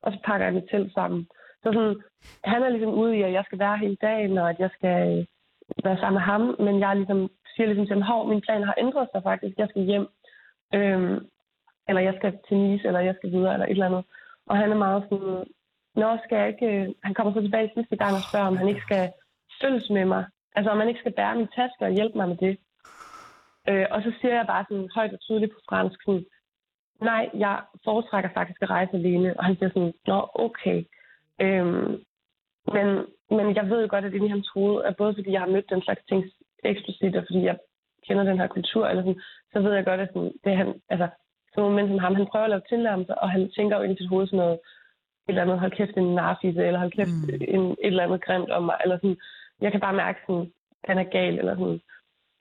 og 0.01 0.11
så 0.11 0.19
pakker 0.25 0.45
jeg 0.45 0.53
mit 0.53 0.69
telt 0.71 0.93
sammen. 0.93 1.27
Så 1.63 1.69
sådan, 1.73 1.95
han 2.43 2.63
er 2.63 2.69
ligesom 2.69 2.93
ude 2.93 3.17
i, 3.17 3.21
at 3.21 3.33
jeg 3.33 3.43
skal 3.45 3.59
være 3.59 3.77
hele 3.77 3.97
dagen, 4.01 4.37
og 4.37 4.49
at 4.49 4.59
jeg 4.59 4.69
skal 4.73 5.19
øh, 5.19 5.25
være 5.83 5.97
sammen 5.97 6.17
med 6.17 6.25
ham. 6.31 6.55
Men 6.59 6.79
jeg 6.79 6.95
ligesom, 6.95 7.29
siger 7.55 7.67
ligesom 7.67 7.87
til 7.87 8.03
ham, 8.03 8.21
at 8.21 8.27
min 8.27 8.41
plan 8.41 8.63
har 8.63 8.75
ændret 8.77 9.07
sig 9.11 9.23
faktisk. 9.23 9.57
Jeg 9.57 9.69
skal 9.69 9.81
hjem. 9.81 10.07
Øhm, 10.75 11.17
eller 11.87 12.01
jeg 12.01 12.13
skal 12.17 12.37
til 12.47 12.57
Nice, 12.57 12.87
eller 12.87 12.99
jeg 12.99 13.15
skal 13.17 13.31
videre, 13.31 13.53
eller 13.53 13.65
et 13.65 13.71
eller 13.71 13.85
andet. 13.85 14.03
Og 14.45 14.57
han 14.57 14.71
er 14.71 14.75
meget 14.85 15.03
sådan, 15.09 15.45
Nå, 16.01 16.09
skal 16.23 16.37
jeg 16.37 16.47
ikke... 16.47 16.67
Øh, 16.73 16.87
han 17.03 17.13
kommer 17.13 17.33
så 17.33 17.41
tilbage 17.41 17.71
sidste 17.75 17.95
gang 18.01 18.13
og 18.15 18.23
spørger, 18.29 18.47
om 18.47 18.57
han 18.57 18.67
ikke 18.67 18.85
skal 18.87 19.03
følges 19.61 19.89
med 19.89 20.05
mig. 20.05 20.25
Altså, 20.55 20.69
om 20.71 20.79
han 20.79 20.87
ikke 20.87 20.99
skal 20.99 21.17
bære 21.19 21.35
min 21.35 21.53
taske 21.55 21.85
og 21.85 21.95
hjælpe 21.97 22.17
mig 22.17 22.27
med 22.29 22.37
det. 22.45 22.57
Øh, 23.69 23.85
og 23.91 23.99
så 24.01 24.11
siger 24.19 24.35
jeg 24.35 24.47
bare 24.47 24.65
sådan 24.69 24.89
højt 24.95 25.13
og 25.13 25.19
tydeligt 25.19 25.53
på 25.53 25.59
fransk, 25.69 25.97
sådan, 26.05 26.25
nej, 27.01 27.29
jeg 27.33 27.55
foretrækker 27.83 28.29
faktisk 28.33 28.61
at 28.61 28.69
rejse 28.69 28.93
alene. 28.93 29.39
Og 29.39 29.45
han 29.45 29.55
siger 29.55 29.69
sådan, 29.69 29.93
nå, 30.07 30.19
okay. 30.45 30.79
Øhm, 31.45 31.89
men, 32.75 32.87
men 33.37 33.55
jeg 33.55 33.69
ved 33.69 33.81
jo 33.81 33.87
godt, 33.89 34.05
at 34.05 34.11
det 34.11 34.23
i 34.23 34.35
hans 34.35 34.49
hoved, 34.53 34.83
at 34.83 34.97
både 34.97 35.13
fordi 35.13 35.31
jeg 35.31 35.41
har 35.41 35.53
mødt 35.55 35.69
den 35.69 35.81
slags 35.81 36.03
ting 36.09 36.23
eksplicit, 36.63 37.15
og 37.15 37.23
fordi 37.27 37.41
jeg 37.43 37.57
kender 38.07 38.23
den 38.23 38.39
her 38.39 38.47
kultur, 38.47 38.87
eller 38.87 39.03
sådan, 39.03 39.21
så 39.53 39.59
ved 39.59 39.73
jeg 39.73 39.85
godt, 39.85 40.01
at 40.01 40.09
sådan, 40.13 40.33
det 40.43 40.57
han, 40.57 40.81
altså, 40.89 41.07
nogle 41.57 41.75
mænd 41.75 41.87
som 41.89 41.99
ham, 41.99 42.15
han 42.15 42.27
prøver 42.31 42.45
at 42.45 42.49
lave 42.49 42.67
tilnærmelser, 42.69 43.13
og 43.13 43.31
han 43.31 43.51
tænker 43.55 43.77
jo 43.77 43.83
ind 43.83 43.93
i 43.93 43.97
sit 43.97 44.09
hoved 44.09 44.27
sådan 44.27 44.37
noget, 44.37 44.53
et 44.53 44.59
eller 45.27 45.41
andet, 45.41 45.59
hold 45.59 45.71
kæft, 45.71 45.97
en 45.97 46.15
narfise, 46.15 46.65
eller 46.67 46.79
hold 46.79 46.91
kæft, 46.91 47.17
mm. 47.27 47.55
en, 47.55 47.63
et 47.71 47.77
eller 47.81 48.03
andet 48.03 48.25
grimt 48.25 48.49
om 48.49 48.63
mig, 48.63 48.77
eller 48.83 48.97
sådan, 48.97 49.17
jeg 49.61 49.71
kan 49.71 49.81
bare 49.81 49.99
mærke 50.03 50.19
sådan, 50.27 50.51
han 50.83 50.97
er 50.97 51.03
gal, 51.03 51.39
eller 51.39 51.55
sådan. 51.55 51.81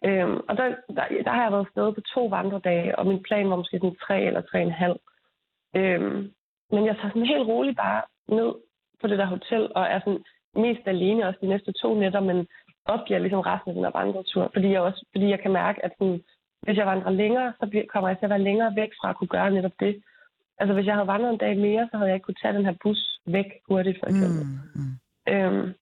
Øhm, 0.05 0.41
og 0.49 0.57
der, 0.57 0.67
der, 0.97 1.05
der 1.25 1.31
har 1.31 1.43
jeg 1.43 1.53
været 1.53 1.67
afsted 1.67 1.93
på 1.93 2.01
to 2.01 2.27
vandredage, 2.27 2.99
og 2.99 3.07
min 3.07 3.23
plan 3.23 3.51
var 3.51 3.57
måske 3.57 3.79
sådan 3.79 3.97
tre 4.07 4.23
eller 4.23 4.41
tre 4.41 4.59
og 4.59 4.67
en 4.67 4.81
halv. 4.83 4.99
Øhm, 5.77 6.33
men 6.73 6.87
jeg 6.87 6.97
tager 6.97 7.09
sådan 7.09 7.33
helt 7.33 7.49
roligt 7.49 7.77
bare 7.77 8.03
ned 8.29 8.51
på 9.01 9.07
det 9.07 9.19
der 9.19 9.27
hotel, 9.27 9.73
og 9.75 9.85
er 9.85 10.01
sådan 10.01 10.25
mest 10.55 10.85
alene 10.87 11.27
også 11.27 11.39
de 11.43 11.47
næste 11.47 11.73
to 11.73 11.95
nætter, 11.95 12.21
men 12.21 12.47
opgiver 12.85 13.19
ligesom 13.19 13.41
resten 13.41 13.71
af 13.71 13.75
den 13.75 13.85
her 13.85 13.99
vandretur, 14.01 14.51
fordi 14.53 14.69
jeg, 14.73 14.81
også, 14.81 15.05
fordi 15.13 15.29
jeg 15.31 15.41
kan 15.41 15.53
mærke, 15.53 15.85
at 15.85 15.93
sådan, 15.99 16.23
hvis 16.67 16.79
jeg 16.79 16.87
vandrer 16.87 17.11
længere, 17.11 17.53
så 17.59 17.65
kommer 17.93 18.09
jeg 18.09 18.19
til 18.19 18.27
at 18.27 18.35
være 18.35 18.47
længere 18.49 18.77
væk 18.77 18.93
fra 19.01 19.11
at 19.11 19.17
kunne 19.17 19.35
gøre 19.37 19.51
netop 19.51 19.77
det. 19.81 20.03
Altså 20.59 20.75
hvis 20.75 20.87
jeg 20.87 20.95
havde 20.95 21.13
vandret 21.15 21.31
en 21.33 21.45
dag 21.45 21.57
mere, 21.57 21.89
så 21.91 21.97
havde 21.97 22.11
jeg 22.11 22.17
ikke 22.17 22.25
kunne 22.25 22.43
tage 22.43 22.57
den 22.59 22.65
her 22.65 22.77
bus 22.83 23.21
væk 23.27 23.49
hurtigt, 23.69 23.99
for 24.01 24.07
eksempel. 24.07 24.43
Mm, 24.47 24.81
mm. 24.81 24.95
Øhm, 25.29 25.75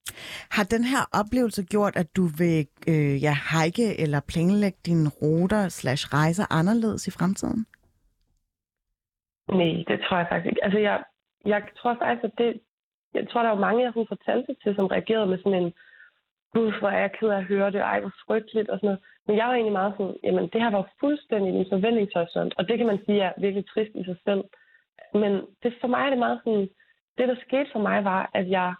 har 0.56 0.64
den 0.64 0.84
her 0.92 1.02
oplevelse 1.20 1.62
gjort, 1.64 1.96
at 1.96 2.16
du 2.16 2.24
vil 2.40 2.66
øh, 2.88 3.22
ja, 3.26 3.34
hike 3.52 4.00
eller 4.02 4.20
planlægge 4.32 4.78
dine 4.86 5.08
ruter 5.22 5.68
slash 5.68 6.14
rejser 6.14 6.46
anderledes 6.50 7.06
i 7.08 7.10
fremtiden? 7.10 7.66
Nej, 9.48 9.84
det 9.88 9.98
tror 10.04 10.16
jeg 10.18 10.26
faktisk 10.30 10.48
ikke. 10.50 10.64
Altså, 10.64 10.78
jeg, 10.78 11.04
jeg 11.46 11.62
tror 11.78 11.96
faktisk, 12.02 12.24
at 12.24 12.38
det... 12.38 12.60
Jeg 13.14 13.28
tror, 13.28 13.42
der 13.42 13.48
var 13.48 13.66
mange, 13.66 13.82
jeg 13.82 13.92
har 13.92 14.04
fortalt 14.08 14.46
det 14.46 14.56
til, 14.62 14.74
som 14.74 14.86
reagerede 14.86 15.26
med 15.26 15.38
sådan 15.38 15.62
en 15.62 15.72
gud, 16.54 16.78
hvor 16.78 16.88
er 16.88 17.00
jeg 17.00 17.12
ked 17.18 17.28
af 17.28 17.38
at 17.38 17.44
høre 17.44 17.70
det, 17.70 17.80
ej, 17.80 18.00
hvor 18.00 18.14
frygteligt 18.26 18.68
og 18.70 18.78
sådan 18.78 18.86
noget. 18.86 19.00
Men 19.26 19.36
jeg 19.36 19.46
var 19.46 19.54
egentlig 19.54 19.72
meget 19.72 19.94
sådan, 19.96 20.16
jamen, 20.22 20.48
det 20.52 20.60
her 20.62 20.70
var 20.70 20.92
fuldstændig 21.00 21.54
min 21.54 21.66
forventningshorisont, 21.72 22.54
og 22.58 22.68
det 22.68 22.78
kan 22.78 22.86
man 22.86 22.98
sige 23.04 23.20
er 23.20 23.32
virkelig 23.38 23.66
trist 23.66 23.94
i 23.94 24.04
sig 24.04 24.16
selv. 24.24 24.44
Men 25.14 25.32
det, 25.62 25.74
for 25.80 25.88
mig 25.88 26.02
er 26.06 26.10
det 26.10 26.18
meget 26.18 26.40
sådan, 26.44 26.68
det 27.18 27.28
der 27.28 27.36
skete 27.46 27.68
for 27.72 27.78
mig 27.78 28.04
var, 28.04 28.30
at 28.34 28.50
jeg 28.50 28.74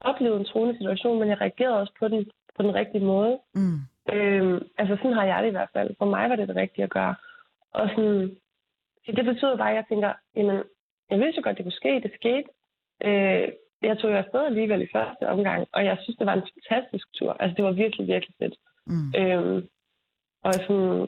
oplevede 0.00 0.40
en 0.40 0.46
troende 0.46 0.76
situation, 0.76 1.18
men 1.18 1.28
jeg 1.28 1.40
reagerede 1.40 1.80
også 1.80 1.92
på 1.98 2.08
den 2.08 2.30
på 2.56 2.62
den 2.62 2.74
rigtige 2.74 3.04
måde. 3.04 3.38
Mm. 3.54 3.78
Øhm, 4.12 4.58
altså 4.78 4.96
sådan 4.96 5.12
har 5.12 5.24
jeg 5.24 5.42
det 5.42 5.48
i 5.48 5.56
hvert 5.58 5.72
fald. 5.72 5.90
For 5.98 6.04
mig 6.04 6.30
var 6.30 6.36
det 6.36 6.48
det 6.48 6.56
rigtige 6.56 6.84
at 6.84 6.90
gøre. 6.90 7.14
Og 7.72 7.88
sådan, 7.88 8.36
det 9.06 9.24
betyder 9.24 9.56
bare, 9.56 9.70
at 9.70 9.76
jeg 9.76 9.84
tænker, 9.88 10.12
jamen, 10.36 10.62
jeg 11.10 11.18
vidste 11.18 11.38
jo 11.38 11.42
godt, 11.44 11.56
det 11.56 11.64
kunne 11.64 11.82
ske. 11.82 12.00
Det 12.00 12.12
skete. 12.14 12.48
Øh, 13.04 13.48
jeg 13.82 13.98
tog 13.98 14.10
jo 14.10 14.16
afsted 14.16 14.46
alligevel 14.46 14.82
i 14.82 14.92
første 14.92 15.28
omgang, 15.28 15.66
og 15.72 15.84
jeg 15.84 15.96
synes, 16.02 16.16
det 16.16 16.26
var 16.26 16.34
en 16.34 16.48
fantastisk 16.54 17.06
tur. 17.18 17.32
Altså, 17.40 17.54
det 17.56 17.64
var 17.64 17.72
virkelig, 17.72 18.06
virkelig 18.06 18.34
fedt. 18.38 18.54
Mm. 18.86 19.12
Øhm, 19.20 19.68
og 20.44 20.54
sådan, 20.54 21.06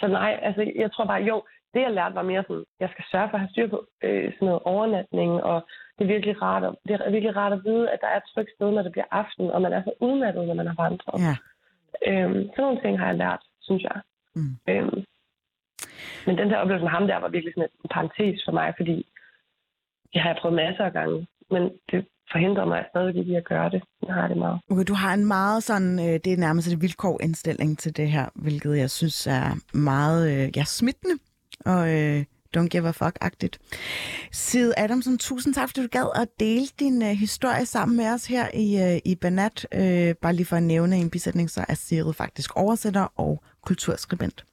så 0.00 0.06
nej, 0.06 0.38
altså, 0.42 0.72
jeg 0.76 0.92
tror 0.92 1.04
bare, 1.04 1.22
jo, 1.22 1.42
det 1.74 1.80
jeg 1.80 1.92
lærte 1.92 2.14
var 2.14 2.22
mere 2.22 2.44
sådan, 2.48 2.64
jeg 2.80 2.88
skal 2.92 3.04
sørge 3.10 3.28
for 3.30 3.36
at 3.36 3.40
have 3.40 3.50
styr 3.50 3.68
på 3.68 3.86
øh, 4.02 4.32
sådan 4.32 4.46
noget 4.46 4.62
overnatning, 4.62 5.30
og 5.42 5.66
det 5.98 6.04
er 6.04 6.12
virkelig 6.14 6.42
rart 6.42 6.64
at, 6.64 6.74
det 6.88 6.94
er 6.94 7.10
virkelig 7.10 7.36
rart 7.36 7.52
at 7.52 7.64
vide, 7.64 7.90
at 7.90 7.98
der 8.00 8.06
er 8.06 8.16
et 8.16 8.30
trygt 8.34 8.50
sted, 8.54 8.70
når 8.70 8.82
det 8.82 8.92
bliver 8.92 9.10
aften, 9.10 9.50
og 9.50 9.62
man 9.62 9.72
er 9.72 9.82
så 9.82 9.92
udmattet, 10.00 10.46
når 10.46 10.54
man 10.54 10.66
har 10.66 10.76
vandret. 10.84 11.18
Ja. 11.26 11.34
Øhm, 12.10 12.40
sådan 12.50 12.64
nogle 12.64 12.80
ting 12.80 12.98
har 12.98 13.06
jeg 13.06 13.16
lært, 13.16 13.42
synes 13.60 13.82
jeg. 13.82 14.00
Mm. 14.34 14.56
Øhm, 14.68 15.04
men 16.26 16.38
den 16.38 16.50
der 16.50 16.56
oplevelse 16.56 16.84
med 16.84 16.96
ham 16.96 17.06
der 17.06 17.16
var 17.16 17.28
virkelig 17.28 17.54
sådan 17.54 17.68
en 17.84 17.88
parentes 17.90 18.42
for 18.44 18.52
mig, 18.52 18.74
fordi 18.76 18.96
det 20.12 20.20
har 20.20 20.28
jeg 20.30 20.38
prøvet 20.40 20.56
masser 20.56 20.84
af 20.84 20.92
gange, 20.92 21.26
men 21.50 21.62
det 21.90 22.06
forhindrer 22.32 22.64
mig 22.64 22.84
stadig 22.90 23.16
ikke 23.16 23.32
i 23.32 23.34
at 23.34 23.44
gøre 23.44 23.70
det. 23.70 23.82
Jeg 24.06 24.14
har 24.14 24.28
det 24.28 24.36
meget. 24.36 24.60
Okay, 24.70 24.84
du 24.88 24.94
har 24.94 25.14
en 25.14 25.24
meget 25.26 25.62
sådan, 25.62 25.98
øh, 25.98 26.20
det 26.24 26.32
er 26.32 26.36
nærmest 26.36 26.68
et 26.72 26.82
vilkår 26.82 27.22
indstilling 27.22 27.78
til 27.78 27.96
det 27.96 28.08
her, 28.10 28.26
hvilket 28.34 28.78
jeg 28.78 28.90
synes 28.90 29.26
er 29.26 29.76
meget 29.76 30.30
øh, 30.32 30.56
ja, 30.56 30.64
smittende 30.64 31.14
og 31.66 31.94
øh, 31.94 32.24
don't 32.56 32.68
give 32.68 32.88
a 32.88 32.90
fuck-agtigt. 32.90 33.58
Sid 34.32 34.72
Adamson, 34.76 35.18
tusind 35.18 35.54
tak, 35.54 35.68
fordi 35.68 35.82
du 35.82 35.88
gad 35.88 36.22
at 36.22 36.28
dele 36.40 36.66
din 36.80 37.02
øh, 37.02 37.08
historie 37.08 37.66
sammen 37.66 37.96
med 37.96 38.08
os 38.14 38.26
her 38.26 38.46
i, 38.54 38.94
øh, 38.94 39.00
i 39.04 39.14
Banat. 39.14 39.66
Øh, 39.74 40.14
bare 40.22 40.32
lige 40.32 40.46
for 40.46 40.56
at 40.56 40.62
nævne 40.62 40.96
en 40.96 41.10
bisætning, 41.10 41.50
så 41.50 41.64
er 41.68 41.74
Sid 41.74 42.12
faktisk 42.12 42.56
oversætter 42.56 43.06
og 43.16 43.42
kulturskribent. 43.66 44.44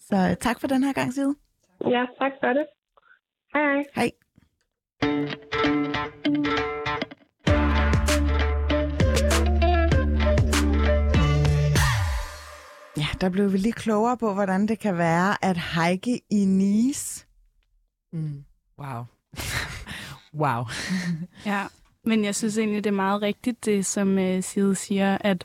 Så 0.00 0.16
øh, 0.30 0.36
tak 0.36 0.60
for 0.60 0.68
den 0.68 0.84
her 0.84 0.92
gang, 0.92 1.12
Sid. 1.12 1.34
Ja, 1.80 2.04
tak 2.18 2.32
for 2.40 2.48
det. 2.48 2.66
Hej 3.54 3.62
hej. 3.62 3.84
Hej. 3.94 5.40
Der 13.24 13.30
blev 13.30 13.52
vi 13.52 13.58
lige 13.58 13.72
klogere 13.72 14.16
på, 14.16 14.34
hvordan 14.34 14.68
det 14.68 14.78
kan 14.78 14.98
være 14.98 15.44
at 15.44 15.58
hike 15.58 16.20
i 16.30 16.44
Nice. 16.44 17.26
Mm. 18.12 18.44
Wow. 18.78 19.04
wow. 20.42 20.64
ja, 21.46 21.66
men 22.04 22.24
jeg 22.24 22.34
synes 22.34 22.58
egentlig, 22.58 22.84
det 22.84 22.90
er 22.90 22.94
meget 22.94 23.22
rigtigt, 23.22 23.64
det 23.64 23.86
som 23.86 24.18
uh, 24.18 24.42
Side 24.42 24.74
siger, 24.74 25.18
at, 25.20 25.44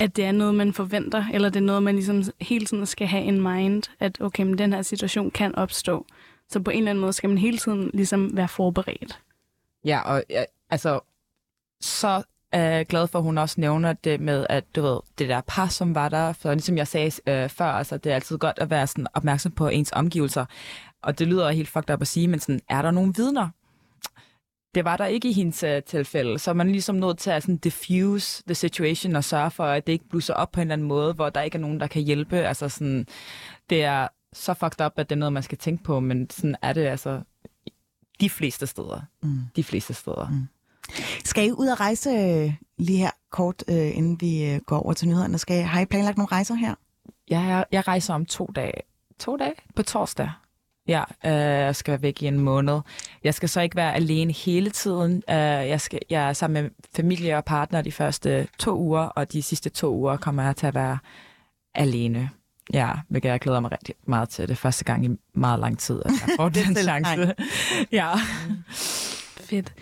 at 0.00 0.16
det 0.16 0.24
er 0.24 0.32
noget, 0.32 0.54
man 0.54 0.72
forventer, 0.72 1.24
eller 1.32 1.48
det 1.48 1.60
er 1.60 1.66
noget, 1.66 1.82
man 1.82 1.94
ligesom 1.94 2.22
hele 2.40 2.66
tiden 2.66 2.86
skal 2.86 3.06
have 3.06 3.24
in 3.24 3.40
mind, 3.40 3.82
at 4.00 4.20
okay, 4.20 4.42
men 4.42 4.58
den 4.58 4.72
her 4.72 4.82
situation 4.82 5.30
kan 5.30 5.54
opstå. 5.54 6.06
Så 6.48 6.60
på 6.60 6.70
en 6.70 6.78
eller 6.78 6.90
anden 6.90 7.00
måde 7.00 7.12
skal 7.12 7.30
man 7.30 7.38
hele 7.38 7.58
tiden 7.58 7.90
ligesom 7.94 8.36
være 8.36 8.48
forberedt. 8.48 9.20
Ja, 9.84 10.00
og 10.00 10.22
ja, 10.30 10.44
altså, 10.70 11.00
så 11.80 12.22
er 12.52 12.84
glad 12.84 13.08
for, 13.08 13.18
at 13.18 13.22
hun 13.22 13.38
også 13.38 13.60
nævner 13.60 13.92
det 13.92 14.20
med, 14.20 14.46
at 14.48 14.64
du 14.76 14.82
ved, 14.82 15.00
det 15.18 15.28
der 15.28 15.40
par, 15.46 15.66
som 15.66 15.94
var 15.94 16.08
der, 16.08 16.32
for 16.32 16.52
ligesom 16.52 16.76
jeg 16.76 16.88
sagde 16.88 17.12
øh, 17.26 17.48
før, 17.48 17.64
altså, 17.64 17.96
det 17.96 18.12
er 18.12 18.14
altid 18.14 18.38
godt 18.38 18.58
at 18.58 18.70
være 18.70 18.86
sådan 18.86 19.06
opmærksom 19.14 19.52
på 19.52 19.68
ens 19.68 19.92
omgivelser. 19.92 20.44
Og 21.02 21.18
det 21.18 21.26
lyder 21.26 21.50
helt 21.50 21.68
fucked 21.68 21.94
up 21.94 22.00
at 22.00 22.08
sige, 22.08 22.28
men 22.28 22.40
sådan, 22.40 22.60
er 22.68 22.82
der 22.82 22.90
nogle 22.90 23.12
vidner? 23.16 23.48
Det 24.74 24.84
var 24.84 24.96
der 24.96 25.06
ikke 25.06 25.28
i 25.30 25.32
hendes 25.32 25.64
uh, 25.64 25.70
tilfælde, 25.86 26.38
så 26.38 26.52
man 26.52 26.68
er 26.68 26.72
ligesom 26.72 26.96
nødt 26.96 27.18
til 27.18 27.30
at 27.30 27.42
sådan, 27.42 27.56
diffuse 27.56 28.42
the 28.46 28.54
situation 28.54 29.16
og 29.16 29.24
sørge 29.24 29.50
for, 29.50 29.64
at 29.64 29.86
det 29.86 29.92
ikke 29.92 30.08
blusser 30.08 30.34
op 30.34 30.52
på 30.52 30.60
en 30.60 30.66
eller 30.66 30.72
anden 30.72 30.88
måde, 30.88 31.14
hvor 31.14 31.30
der 31.30 31.42
ikke 31.42 31.56
er 31.56 31.60
nogen, 31.60 31.80
der 31.80 31.86
kan 31.86 32.02
hjælpe. 32.02 32.36
Altså 32.36 32.68
sådan, 32.68 33.06
det 33.70 33.84
er 33.84 34.08
så 34.32 34.54
fucked 34.54 34.86
up, 34.86 34.92
at 34.96 35.10
det 35.10 35.16
er 35.16 35.18
noget, 35.18 35.32
man 35.32 35.42
skal 35.42 35.58
tænke 35.58 35.84
på, 35.84 36.00
men 36.00 36.30
sådan 36.30 36.56
er 36.62 36.72
det 36.72 36.86
altså 36.86 37.20
de 38.20 38.30
fleste 38.30 38.66
steder. 38.66 39.00
Mm. 39.22 39.40
De 39.56 39.64
fleste 39.64 39.94
steder. 39.94 40.28
Mm. 40.28 40.48
Skal 41.24 41.46
I 41.46 41.52
ud 41.52 41.66
og 41.66 41.80
rejse 41.80 42.10
øh, 42.10 42.52
lige 42.78 42.98
her 42.98 43.10
kort, 43.30 43.64
øh, 43.68 43.96
inden 43.96 44.20
vi 44.20 44.44
øh, 44.44 44.60
går 44.66 44.78
over 44.78 44.92
til 44.92 45.08
nyhederne? 45.08 45.38
Skal 45.38 45.62
har 45.62 45.80
I 45.80 45.84
planlagt 45.86 46.16
nogle 46.16 46.32
rejser 46.32 46.54
her? 46.54 46.74
Jeg, 47.28 47.64
jeg 47.72 47.88
rejser 47.88 48.14
om 48.14 48.26
to 48.26 48.50
dage. 48.56 48.72
To 49.18 49.36
dage? 49.36 49.54
På 49.76 49.82
torsdag. 49.82 50.30
Ja, 50.88 51.02
øh, 51.24 51.32
jeg 51.32 51.76
skal 51.76 51.92
være 51.92 52.02
væk 52.02 52.22
i 52.22 52.26
en 52.26 52.40
måned. 52.40 52.80
Jeg 53.24 53.34
skal 53.34 53.48
så 53.48 53.60
ikke 53.60 53.76
være 53.76 53.94
alene 53.94 54.32
hele 54.32 54.70
tiden. 54.70 55.22
Øh, 55.30 55.34
jeg, 55.36 55.80
skal, 55.80 55.98
jeg 56.10 56.28
er 56.28 56.32
sammen 56.32 56.62
med 56.62 56.70
familie 56.96 57.36
og 57.36 57.44
partner 57.44 57.82
de 57.82 57.92
første 57.92 58.48
to 58.58 58.78
uger, 58.78 59.00
og 59.00 59.32
de 59.32 59.42
sidste 59.42 59.70
to 59.70 59.94
uger 59.94 60.16
kommer 60.16 60.42
jeg 60.42 60.56
til 60.56 60.66
at 60.66 60.74
være 60.74 60.98
alene. 61.74 62.30
Ja, 62.72 62.90
hvilket 63.08 63.28
jeg 63.28 63.40
glæder 63.40 63.60
mig 63.60 63.72
rigtig 63.72 63.94
meget 64.06 64.28
til. 64.28 64.42
Det 64.48 64.50
er 64.50 64.56
første 64.56 64.84
gang 64.84 65.04
i 65.04 65.08
meget 65.34 65.60
lang 65.60 65.78
tid, 65.78 66.02
at 66.04 66.10
jeg 66.10 66.28
får 66.36 66.48
den 66.64 66.76
chance. 66.76 67.34
ja. 67.92 68.14
Fedt. 69.40 69.72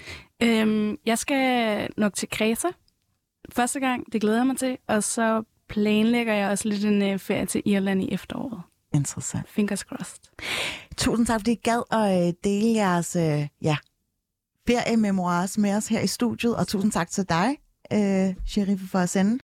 Øhm, 0.42 0.96
jeg 1.06 1.18
skal 1.18 1.88
nok 1.96 2.14
til 2.14 2.28
Kreta 2.30 2.68
første 3.52 3.80
gang. 3.80 4.12
Det 4.12 4.20
glæder 4.20 4.36
jeg 4.36 4.46
mig 4.46 4.56
til. 4.56 4.78
Og 4.88 5.02
så 5.02 5.42
planlægger 5.68 6.34
jeg 6.34 6.50
også 6.50 6.68
lidt 6.68 6.84
en 6.84 7.12
uh, 7.12 7.20
ferie 7.20 7.46
til 7.46 7.62
Irland 7.64 8.02
i 8.02 8.12
efteråret. 8.14 8.62
Interessant. 8.94 9.48
Fingers 9.48 9.80
crossed. 9.80 10.20
Tusind 10.96 11.26
tak, 11.26 11.40
fordi 11.40 11.52
I 11.52 11.54
gad 11.54 11.82
at 11.90 12.26
uh, 12.26 12.32
dele 12.44 12.74
jeres 12.74 13.16
uh, 13.16 13.46
ja, 13.62 13.76
feriememoirs 14.66 15.58
med 15.58 15.76
os 15.76 15.88
her 15.88 16.00
i 16.00 16.06
studiet. 16.06 16.56
Og 16.56 16.68
tusind 16.68 16.92
tak 16.92 17.10
til 17.10 17.28
dig, 17.28 17.48
uh, 17.94 18.34
Sheriff, 18.46 18.82
for 18.90 18.98
at 18.98 19.08
sende 19.08 19.38